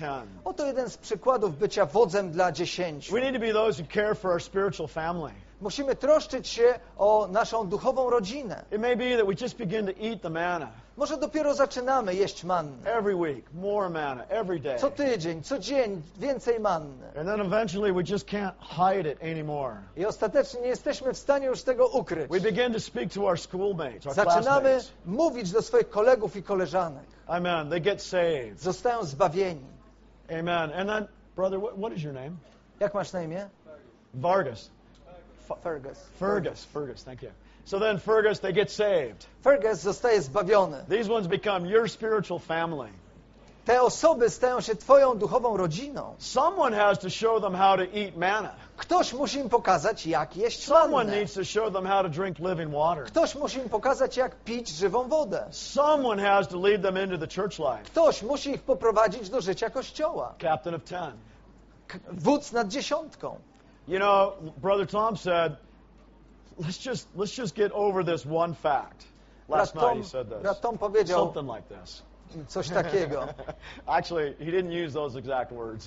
Oto 0.45 0.67
jeden 0.67 0.91
z 0.91 0.97
przykładów 0.97 1.59
bycia 1.59 1.87
wodzem 1.87 2.31
dla 2.31 2.53
dziesięciu. 2.53 3.13
We 3.15 3.21
need 3.21 3.35
to 3.35 3.41
be 3.41 3.53
those 3.53 3.83
who 3.83 3.89
care 3.95 4.17
for 4.17 4.31
our 4.31 4.43
spiritual 4.43 4.89
family. 4.89 5.33
Musimy 5.61 5.97
troszczyć 5.97 6.49
się 6.49 6.75
o 6.99 7.29
naszą 7.31 7.69
duchową 7.69 8.11
rodzinę. 8.11 8.65
It 8.73 8.81
may 8.81 8.97
be 8.97 9.17
that 9.17 9.27
we 9.27 9.35
just 9.45 9.57
begin 9.59 9.87
to 9.87 9.93
eat 10.01 10.23
the 10.23 10.31
manna 10.31 10.69
Może 10.97 11.17
dopiero 11.17 11.55
zaczynamy 11.55 12.15
jeść 12.15 12.45
mannę. 12.45 12.73
every 12.85 13.17
week, 13.17 13.45
more 13.55 13.91
manna 13.91 14.25
every 14.29 14.61
day. 14.61 14.79
Co 14.79 14.91
tydzień, 14.91 15.43
co 15.43 15.59
dzień 15.59 16.03
więcej 16.19 16.61
manny. 16.61 17.07
And 17.19 17.29
then 17.29 17.41
eventually 17.41 17.93
we 17.93 18.03
just 18.13 18.29
can't 18.29 18.53
hide 18.61 19.13
it 19.13 19.23
anymore. 19.23 19.77
I 19.97 20.07
ostatecznie 20.07 20.61
nie 20.61 20.69
jesteśmy 20.69 21.13
w 21.13 21.19
stanie 21.19 21.47
już 21.47 21.63
tego 21.63 21.87
ukryć. 21.87 22.31
We 22.31 22.41
begin 22.41 22.73
to 22.73 22.81
speak 22.81 23.13
to 23.13 23.21
our 23.23 23.41
schoolmates, 23.41 24.07
our 24.07 24.15
Zaczynamy 24.15 24.81
mówić 25.07 25.51
do 25.53 25.63
swoich 25.63 25.91
kolegów 25.91 26.37
i 26.37 26.43
koleżanek. 26.43 27.05
Amen. 27.27 27.71
They 27.71 27.81
get 27.81 28.03
saved. 28.03 28.61
Zostają 28.61 29.05
zbawieni. 29.05 29.74
Amen. 30.31 30.71
And 30.71 30.89
then, 30.89 31.09
brother, 31.37 31.59
what, 31.59 31.79
what 31.79 31.93
is 31.93 32.03
your 32.03 32.13
name? 32.13 32.39
Jak 32.81 32.95
masz 32.95 33.13
na 33.13 33.23
imię? 33.23 33.49
Vargas. 34.15 34.71
Fergus. 35.63 35.99
Fergus. 36.19 36.65
Fergus, 36.65 37.03
thank 37.03 37.23
you. 37.23 37.31
So 37.67 37.79
then, 37.79 37.99
Fergus, 37.99 38.41
they 38.41 38.53
get 38.53 38.71
saved. 38.71 39.27
Fergus 39.43 39.83
zostaje 39.83 40.21
zbawiony. 40.23 40.89
These 40.89 41.09
ones 41.09 41.27
become 41.27 41.67
your 41.67 41.89
spiritual 41.89 42.39
family. 42.39 42.91
Te 43.65 43.83
osoby 43.83 44.31
stają 44.31 44.61
się 44.61 44.77
twoją 44.77 45.19
duchową 45.19 45.57
rodziną. 45.57 46.15
Someone 46.19 46.77
has 46.77 46.99
to 46.99 47.11
show 47.11 47.41
them 47.41 47.55
how 47.55 47.77
to 47.77 47.83
eat 47.83 48.17
manna. 48.17 48.55
Ktoś 48.77 49.13
musi 49.13 49.39
im 49.39 49.49
pokazać, 49.49 50.07
jak 50.07 50.37
jeść 50.37 50.65
Someone 50.65 50.91
mannę. 51.05 51.17
needs 51.17 51.35
to 51.35 51.45
show 51.45 51.73
them 51.73 51.87
how 51.87 52.03
to 52.03 52.09
drink 52.09 52.39
living 52.39 52.73
water. 52.73 53.05
Ktoś 53.05 53.35
musi 53.35 53.59
im 53.59 53.69
pokazać, 53.69 54.17
jak 54.17 54.37
pić 54.37 54.69
żywą 54.69 55.09
wodę. 55.09 55.47
Someone 55.51 56.23
has 56.23 56.49
to 56.49 56.59
lead 56.59 56.83
them 56.83 56.99
into 56.99 57.19
the 57.27 57.43
church 57.43 57.59
life. 57.59 57.85
Ktoś 57.85 58.23
musi 58.23 58.51
ich 58.51 58.63
poprowadzić 58.63 59.31
do 59.31 59.41
życia 59.41 59.71
Kościoła. 59.71 60.35
Captain 60.43 60.75
of 60.75 60.85
ten. 60.85 61.13
K- 61.89 61.99
Wódz 62.13 62.53
nad 62.53 62.69
dziesiątką. 62.69 63.37
You 63.89 63.99
know, 63.99 64.33
Brother 64.57 64.87
Tom 64.87 65.17
said, 65.17 65.57
let's 66.61 66.87
just 66.91 67.09
let's 67.17 67.39
just 67.39 67.55
get 67.57 67.73
over 67.73 68.05
this 68.05 68.27
one 68.27 68.55
fact. 68.55 69.05
Last 69.49 69.75
Brat 69.75 69.75
night 69.75 69.93
Tom, 69.95 70.03
he 70.03 70.09
said 70.09 70.29
this. 70.29 70.43
brat 70.43 70.61
Tom 70.61 70.79
powiedział 70.79 71.19
Something 71.25 71.57
like 71.57 71.81
this. 71.81 72.03
coś 72.49 72.69
takiego. 72.71 73.27
Actually, 73.87 74.35
he 74.39 74.51
didn't 74.51 74.73
use 74.85 74.93
those 74.95 75.19
exact 75.19 75.53
words. 75.53 75.87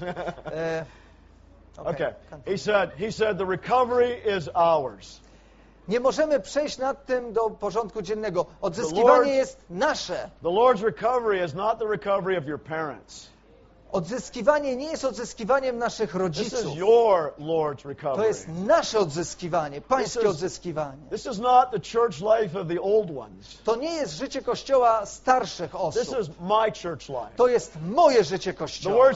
Okay. 1.78 2.13
continue. 2.30 2.51
He 2.51 2.57
said 2.57 2.91
he 2.97 3.11
said 3.11 3.38
the 3.38 3.45
recovery 3.45 4.21
is 4.38 4.49
ours. 4.55 5.19
Nie 5.88 5.99
możemy 5.99 6.39
przejść 6.39 6.78
nad 6.78 7.05
tym 7.05 7.34
do 7.34 7.49
porządku 7.49 8.01
dziennego. 8.01 8.41
Lord- 8.41 8.55
Odzyskiwanie 8.61 9.32
jest 9.36 9.57
nasze. 9.69 10.30
The 10.43 10.49
Lord's 10.49 10.84
recovery 10.84 11.45
is 11.45 11.53
not 11.53 11.80
the 11.80 11.86
recovery 11.88 12.38
of 12.38 12.45
your 12.45 12.59
parents. 12.59 13.30
Odzyskiwanie 13.91 14.75
nie 14.75 14.85
jest 14.85 15.05
odzyskiwaniem 15.05 15.77
naszych 15.77 16.15
rodziców. 16.15 16.73
To 18.15 18.23
jest 18.25 18.47
nasze 18.47 18.99
odzyskiwanie, 18.99 19.81
pańskie 19.81 20.29
odzyskiwanie. 20.29 20.97
To 23.63 23.75
nie 23.75 23.93
jest 23.93 24.13
życie 24.13 24.41
Kościoła 24.41 25.05
starszych 25.05 25.75
osób. 25.75 26.01
To 27.35 27.47
jest 27.47 27.73
moje 27.81 28.23
życie 28.23 28.53
Kościoła. 28.53 29.09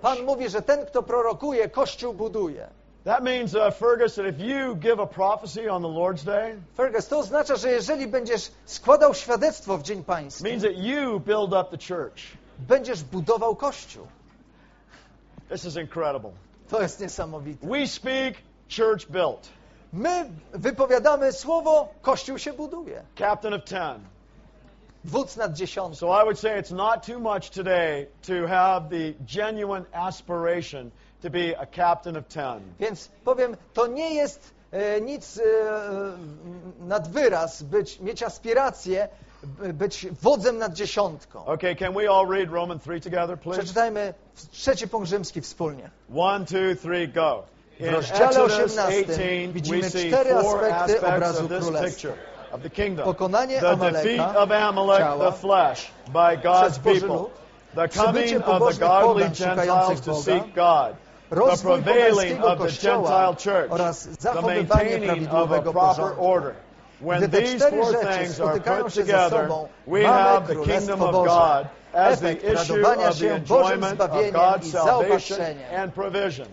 Pan 0.00 0.22
mówi, 0.24 0.48
że 0.48 0.62
ten, 0.62 0.86
kto 0.86 1.02
prorokuje, 1.02 1.68
Kościół 1.68 2.14
buduje. 2.14 2.68
That 3.08 3.22
means, 3.22 3.54
uh, 3.54 3.70
Fergus, 3.70 4.16
that 4.16 4.26
if 4.26 4.38
you 4.38 4.74
give 4.74 4.98
a 4.98 5.06
prophecy 5.06 5.66
on 5.66 5.80
the 5.80 5.88
Lord's 5.88 6.22
Day, 6.22 6.56
Fergus, 6.76 7.08
to 7.08 7.18
oznacza, 7.18 7.56
że 7.56 7.70
jeżeli 7.70 8.06
będziesz 8.06 8.50
składał 8.64 9.14
świadectwo 9.14 9.78
w 9.78 9.82
Dzień 9.82 10.04
Pański, 10.04 10.44
means 10.44 10.62
that 10.62 10.76
you 10.76 11.20
build 11.20 11.54
up 11.54 11.70
the 11.70 11.94
church. 11.94 12.36
będziesz 12.58 13.02
budował 13.02 13.56
Kościół. 13.56 14.06
This 15.48 15.64
is 15.64 15.76
incredible. 15.76 16.30
To 16.70 16.82
jest 16.82 17.00
niesamowite. 17.00 17.66
We 17.66 17.86
speak 17.86 18.34
church 18.76 19.06
built. 19.10 19.48
My 19.92 20.30
wypowiadamy 20.52 21.32
słowo, 21.32 21.88
Kościół 22.02 22.38
się 22.38 22.52
buduje. 22.52 23.02
Captain 23.18 23.54
of 23.54 23.64
ten. 23.64 24.00
Wódz 25.04 25.36
nad 25.36 25.52
dziesiątką. 25.52 25.96
So 25.96 26.22
I 26.22 26.24
would 26.24 26.38
say 26.38 26.60
it's 26.60 26.74
not 26.74 27.06
too 27.06 27.18
much 27.18 27.50
today 27.50 28.06
to 28.26 28.48
have 28.48 28.88
the 28.90 29.12
genuine 29.24 29.84
aspiration 29.92 30.90
to 31.22 31.30
be 31.30 31.58
a 31.58 31.66
captain 31.66 32.16
of 32.16 32.28
ten. 32.28 32.60
Więc 32.80 33.10
powiem, 33.24 33.56
to 33.74 33.86
nie 33.86 34.14
jest 34.14 34.54
e, 34.70 35.00
nic 35.00 35.38
e, 35.38 35.42
nad 36.80 37.08
wyraz 37.10 37.62
być, 37.62 38.00
mieć 38.00 38.22
aspiracje, 38.22 39.08
być 39.74 40.06
wodzem 40.22 40.58
nad 40.58 40.72
dziesiątką. 40.72 41.46
Okay, 41.46 41.76
can 41.76 41.94
we 41.94 42.10
all 42.10 42.26
read 42.26 42.50
Romans 42.50 42.82
3 42.82 43.00
together, 43.00 43.38
please? 43.38 43.58
Przeczytajmy 43.58 44.14
trzeci 44.52 44.88
punkt 44.88 45.08
rzymski 45.08 45.40
wspólnie. 45.40 45.90
One, 46.16 46.46
two, 46.46 46.74
three, 46.82 47.08
go. 47.08 47.42
W 47.80 47.92
rozdziale 47.92 48.28
Exodus 48.28 48.52
18 48.52 48.88
18, 48.88 49.46
we 49.46 49.52
widzimy 49.52 49.90
cztery 49.90 50.34
aspekty 50.34 51.06
obrazu 51.06 51.48
królestwa. 51.48 51.84
picture 51.84 52.14
of 52.52 52.62
the 52.62 52.70
kingdom. 52.70 53.04
Pokonanie 53.04 53.60
The 53.60 53.70
Amaleka, 53.70 54.02
defeat 54.02 54.36
of 54.36 54.50
Amalek, 54.50 54.98
ciała, 54.98 55.30
the 55.30 55.38
flesh, 55.38 55.90
by 56.06 56.36
God's 56.42 56.78
people. 56.78 57.30
The 57.74 57.88
coming 57.88 58.42
of 58.42 58.74
the 58.74 58.80
godly 58.80 59.30
Gentiles 59.30 60.00
to 60.00 60.14
seek 60.14 60.54
God. 60.54 60.96
The 61.30 61.36
rozwój 61.36 61.82
prevailing 61.82 62.40
pogańskiego 62.40 62.46
of 62.52 62.58
the 62.58 62.64
kościoła 62.64 63.10
Gentile 63.26 63.52
church. 63.54 63.72
oraz 63.72 64.06
The 64.06 64.14
zachowywanie 64.22 64.64
maintaining 64.64 65.04
of 65.04 65.10
a 65.10 65.14
prawidłowego 65.14 65.72
proper 65.72 65.88
porządku. 65.96 66.26
order. 66.32 66.54
When 67.00 67.18
Gdy 67.22 67.28
te 67.28 67.42
these 67.42 67.56
cztery 67.56 67.82
four 67.82 67.92
rzeczy 67.92 68.06
things 68.18 68.40
are 68.40 68.48
spotykają 68.50 68.84
put 68.84 68.94
się 68.94 69.04
ze 69.04 69.12
together, 69.12 69.40
sobą, 69.42 69.68
we 69.86 70.02
mamy 70.02 70.06
have 70.18 70.46
the 70.46 70.54
kingdom 70.54 70.64
Królestwo 70.98 71.04
of 71.06 71.12
Boże. 71.12 71.30
God 71.30 71.66
as 71.94 72.20
the 72.20 72.28
Efekt 72.28 72.44
issue 72.44 72.76
radowania 72.76 73.08
of 73.08 73.14
the 73.14 73.20
się 73.20 73.40
Bożym 73.40 73.62
enjoyment 73.64 73.94
zbawieniem 73.94 74.36
of 74.36 74.42
God's 74.42 74.66
i 74.66 74.70
salvation 74.72 75.36
zaopatrzeniem. 75.38 75.74
and 75.82 75.94
provision. 75.94 76.46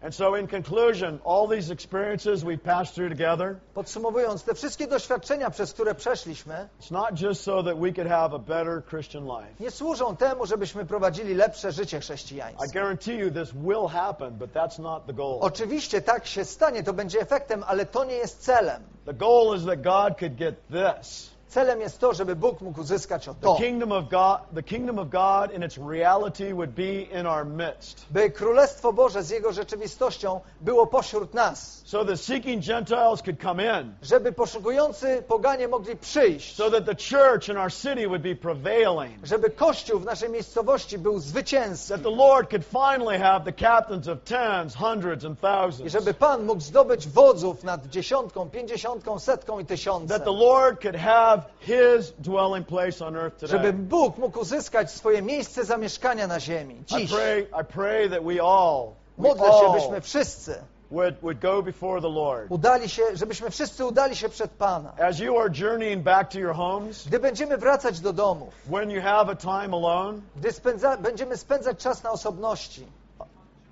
And 0.00 0.14
so, 0.14 0.36
in 0.36 0.46
conclusion, 0.46 1.18
all 1.24 1.48
these 1.48 1.70
experiences 1.72 2.44
we 2.44 2.56
passed 2.56 2.94
through 2.94 3.08
together, 3.10 3.56
Podsumowując, 3.74 4.44
te 4.44 4.54
wszystkie 4.54 4.86
doświadczenia, 4.86 5.50
przez 5.50 5.72
które 5.72 5.94
przeszliśmy, 5.94 6.68
it's 6.80 6.90
not 6.90 7.20
just 7.20 7.42
so 7.42 7.62
that 7.62 7.78
we 7.80 7.92
could 7.92 8.08
have 8.08 8.34
a 8.34 8.38
better 8.38 8.82
Christian 8.90 9.24
life. 9.24 9.54
nie 9.60 9.70
służą 9.70 10.16
temu, 10.16 10.46
żebyśmy 10.46 10.86
prowadzili 10.86 11.34
lepsze 11.34 11.72
życie 11.72 11.96
I 11.96 12.00
chrześcijańskie. 12.00 12.68
guarantee 12.80 13.16
you 13.18 13.30
this 13.30 13.52
will 13.52 13.88
happen, 13.88 14.30
but 14.38 14.52
that's 14.52 14.78
not 14.82 15.06
the 15.06 15.12
goal. 15.12 15.38
Oczywiście 15.40 16.02
tak 16.02 16.26
się 16.26 16.44
stanie, 16.44 16.82
to 16.82 16.92
będzie 16.92 17.20
efektem, 17.20 17.64
ale 17.66 17.86
to 17.86 18.04
nie 18.04 18.14
jest 18.14 18.40
celem. 18.42 18.82
The 19.06 19.14
goal 19.14 19.56
is 19.56 19.64
that 19.64 19.82
God 19.82 20.18
could 20.18 20.34
get 20.36 20.54
this. 20.68 21.30
Celem 21.48 21.80
jest 21.80 21.98
to, 21.98 22.14
żeby 22.14 22.36
Bóg 22.36 22.60
mógł 22.60 22.80
uzyskać 22.80 23.28
o 23.28 23.34
The 23.34 23.40
to, 23.40 23.54
kingdom 23.54 23.92
of 23.92 24.04
God, 24.10 24.38
the 24.54 24.62
kingdom 24.62 24.98
of 24.98 25.08
God 25.08 25.52
in 25.56 25.62
its 25.64 25.78
reality 25.90 26.54
would 26.54 26.70
be 26.70 26.92
in 27.20 27.26
our 27.26 27.46
midst. 27.46 28.06
by 28.10 28.30
Królestwo 28.30 28.92
Boże 28.92 29.22
z 29.22 29.30
Jego 29.30 29.52
rzeczywistością 29.52 30.40
było 30.60 30.86
pośród 30.86 31.34
nas, 31.34 31.82
So 31.84 32.04
that 32.04 32.20
seeking 32.20 32.64
Gentiles 32.66 33.22
could 33.22 33.40
come 33.42 33.80
in. 33.80 33.94
żeby 34.02 34.32
poszukujący 34.32 35.22
poganie 35.28 35.68
mogli 35.68 35.96
przyjść, 35.96 36.56
So 36.56 36.70
that 36.70 36.84
the 36.86 36.94
church 36.94 37.48
in 37.48 37.56
our 37.56 37.72
city 37.72 38.06
would 38.08 38.22
be 38.22 38.34
prevailing. 38.34 39.26
żeby 39.26 39.50
Kościół 39.50 40.00
w 40.00 40.04
naszej 40.04 40.30
miejscowości 40.30 40.98
był 40.98 41.18
zwycięski 41.18 41.88
That 41.92 42.02
the 42.02 42.10
Lord 42.16 42.50
could 42.50 42.64
finally 42.64 43.18
have 43.18 43.44
the 43.44 43.52
captains 43.52 44.08
of 44.08 44.18
tens, 44.24 44.74
hundreds, 44.74 45.24
and 45.24 45.38
i 45.38 45.40
thousands. 45.42 45.92
żeby 45.92 46.14
Pan 46.14 46.44
mógł 46.44 46.60
zdobyć 46.60 47.08
wodzów 47.08 47.64
nad 47.64 47.86
dziesiątką, 47.86 48.50
pięćdziesiątką, 48.50 49.18
setką 49.18 49.58
i 49.58 49.64
tysiącem. 49.64 50.08
That 50.08 50.24
the 50.24 50.32
Lord 50.44 50.82
could 50.82 50.96
have 50.96 51.37
His 51.60 52.12
dwelling 52.18 52.66
place 52.66 53.06
on 53.06 53.16
earth 53.16 53.36
Żeby. 53.42 53.72
Bóg 53.72 54.18
mógł 54.18 54.40
uzyskać 54.40 54.90
swoje 54.90 55.22
miejsce 55.22 55.64
zamieszkania 55.64 56.26
na 56.26 56.40
ziemi. 56.40 56.74
I 56.74 56.84
Dziś 56.84 57.10
pray, 57.12 57.46
I 57.62 57.64
pray 57.64 58.10
that 58.10 58.24
we 58.24 58.42
all, 58.42 58.86
we 59.18 59.28
modlę 59.28 59.46
się, 59.52 59.72
byśmy 59.72 60.00
wszyscy 60.00 60.54
would, 60.90 61.20
would 61.20 61.38
go 61.38 61.62
before 61.62 62.00
the 62.00 62.08
Lord. 62.08 62.46
udali 62.50 62.88
się, 62.88 63.02
żebyśmy 63.14 63.50
wszyscy 63.50 63.84
udali 63.86 64.16
się 64.16 64.28
przed 64.28 64.50
Pana. 64.50 64.92
As 65.08 65.18
you 65.18 65.38
are 65.38 65.50
journeying 65.50 66.02
back 66.02 66.30
to 66.30 66.38
your 66.38 66.54
homes, 66.54 67.06
Gdy 67.06 67.18
będziemy 67.18 67.56
wracać 67.56 68.00
do 68.00 68.12
domów, 68.12 68.54
when 68.70 68.90
you 68.90 69.02
have 69.02 69.32
a 69.32 69.36
time 69.36 69.76
alone, 69.76 70.20
gdy 70.36 70.52
spędza, 70.52 70.96
będziemy 70.96 71.36
spędzać 71.36 71.78
czas 71.78 72.02
na 72.02 72.10
osobności, 72.10 72.86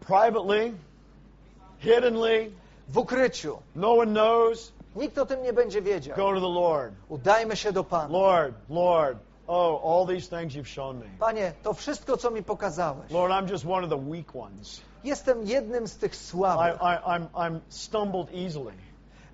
privately, 0.07 0.73
hiddenly, 1.79 2.51
w 2.89 2.99
ukryciu, 2.99 3.59
no 3.77 3.93
one 3.93 4.13
knows, 4.13 4.73
nikt 4.97 5.19
o 5.19 5.27
tym 5.27 5.43
nie 5.43 5.53
będzie 5.53 5.83
wiedział. 5.83 6.17
go 6.17 6.35
to 6.35 6.41
the 6.41 6.61
Lord. 6.61 6.93
Udajmy 7.09 7.57
się 7.57 7.73
do 7.73 7.85
Pana. 7.85 8.09
Lord, 8.19 8.55
Lord, 8.69 9.19
oh, 9.47 9.81
all 9.85 10.07
these 10.07 10.29
things 10.39 10.55
you've 10.55 10.69
shown 10.75 10.99
me. 10.99 11.07
Panie, 11.19 11.53
to 11.63 11.73
wszystko, 11.75 12.17
co 12.17 12.31
mi 12.31 12.43
pokazałeś, 12.43 13.11
Lord, 13.11 13.33
I'm 13.33 13.51
just 13.51 13.65
one 13.67 13.85
of 13.85 13.91
the 13.91 14.11
weak 14.11 14.37
ones. 14.37 14.81
jestem 15.05 15.47
jednym 15.47 15.89
z 15.89 15.97
tych 15.97 16.13
I, 16.13 16.17
słabych. 16.17 16.81
I, 16.81 17.09
I'm, 17.09 17.27
I'm 17.35 17.59
stumbled 17.69 18.29
easily. 18.35 18.73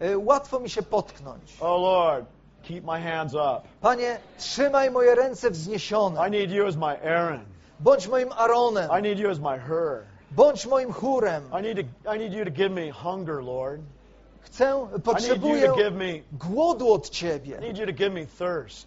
Y, 0.02 0.18
Łatwo 0.18 0.60
mi 0.60 0.70
się 0.70 0.82
potknąć. 0.82 1.56
Oh, 1.60 1.76
Lord, 1.82 2.26
keep 2.62 2.84
my 2.84 3.00
hands 3.00 3.34
up. 3.34 3.60
Panie, 3.80 4.18
trzymaj 4.38 4.90
moje 4.90 5.14
ręce 5.14 5.50
wzniesione. 5.50 6.28
I 6.28 6.30
need 6.30 6.50
you 6.50 6.66
as 6.66 6.76
my 6.76 7.00
Aaron. 7.02 7.40
Bądź 7.80 8.08
moim 8.08 8.32
Aaronem. 8.32 8.90
I 8.98 9.02
need 9.02 9.18
you 9.18 9.30
as 9.30 9.38
my 9.38 9.58
Hur. 9.58 10.02
Bądź 10.30 10.66
moim 10.66 10.92
chórem. 10.92 11.42
I 11.58 11.62
need, 11.62 11.76
to, 11.76 12.14
I 12.14 12.18
need 12.18 12.32
you 12.32 12.44
to 12.44 12.50
give 12.50 12.70
me 12.70 12.90
hunger, 12.90 13.44
Lord. 13.44 13.80
Chcę, 14.42 14.86
potrzebuję 15.04 15.72
głodu 16.32 16.92
od 16.92 17.10
Ciebie. 17.10 17.58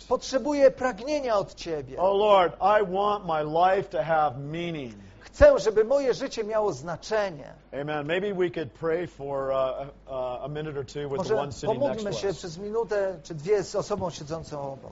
Potrzebuję 0.07 0.71
pragnienia 0.71 1.37
od 1.37 1.55
Ciebie. 1.55 1.97
Oh, 1.99 2.17
Lord, 2.17 2.55
I 2.55 2.93
want 2.93 3.25
my 3.25 3.43
life 3.43 3.89
to 3.89 4.03
have 4.03 4.37
meaning. 4.37 4.93
Chcę, 5.19 5.59
żeby 5.59 5.83
moje 5.83 6.13
życie 6.13 6.43
miało 6.43 6.73
znaczenie. 6.73 7.53
Amen. 7.81 8.07
Maybe 8.07 8.33
we 8.33 8.49
could 8.49 8.71
pray 8.71 9.07
for 9.07 9.49
uh, 9.49 9.87
uh, 10.07 10.43
a 10.43 10.47
minute 10.47 10.79
or 10.79 10.85
two 10.85 11.09
with 11.09 11.11
the 11.11 11.17
Może 11.17 11.35
one 11.35 11.51
sitting 11.51 11.69
next 11.69 11.81
pomódlmy 11.81 12.11
to 12.11 12.17
się 12.17 12.27
us. 12.27 12.37
przez 12.37 12.57
minutę 12.57 13.19
czy 13.23 13.35
dwie 13.35 13.63
z 13.63 13.75
osobą 13.75 14.09
siedzącą 14.09 14.73
obok. 14.73 14.91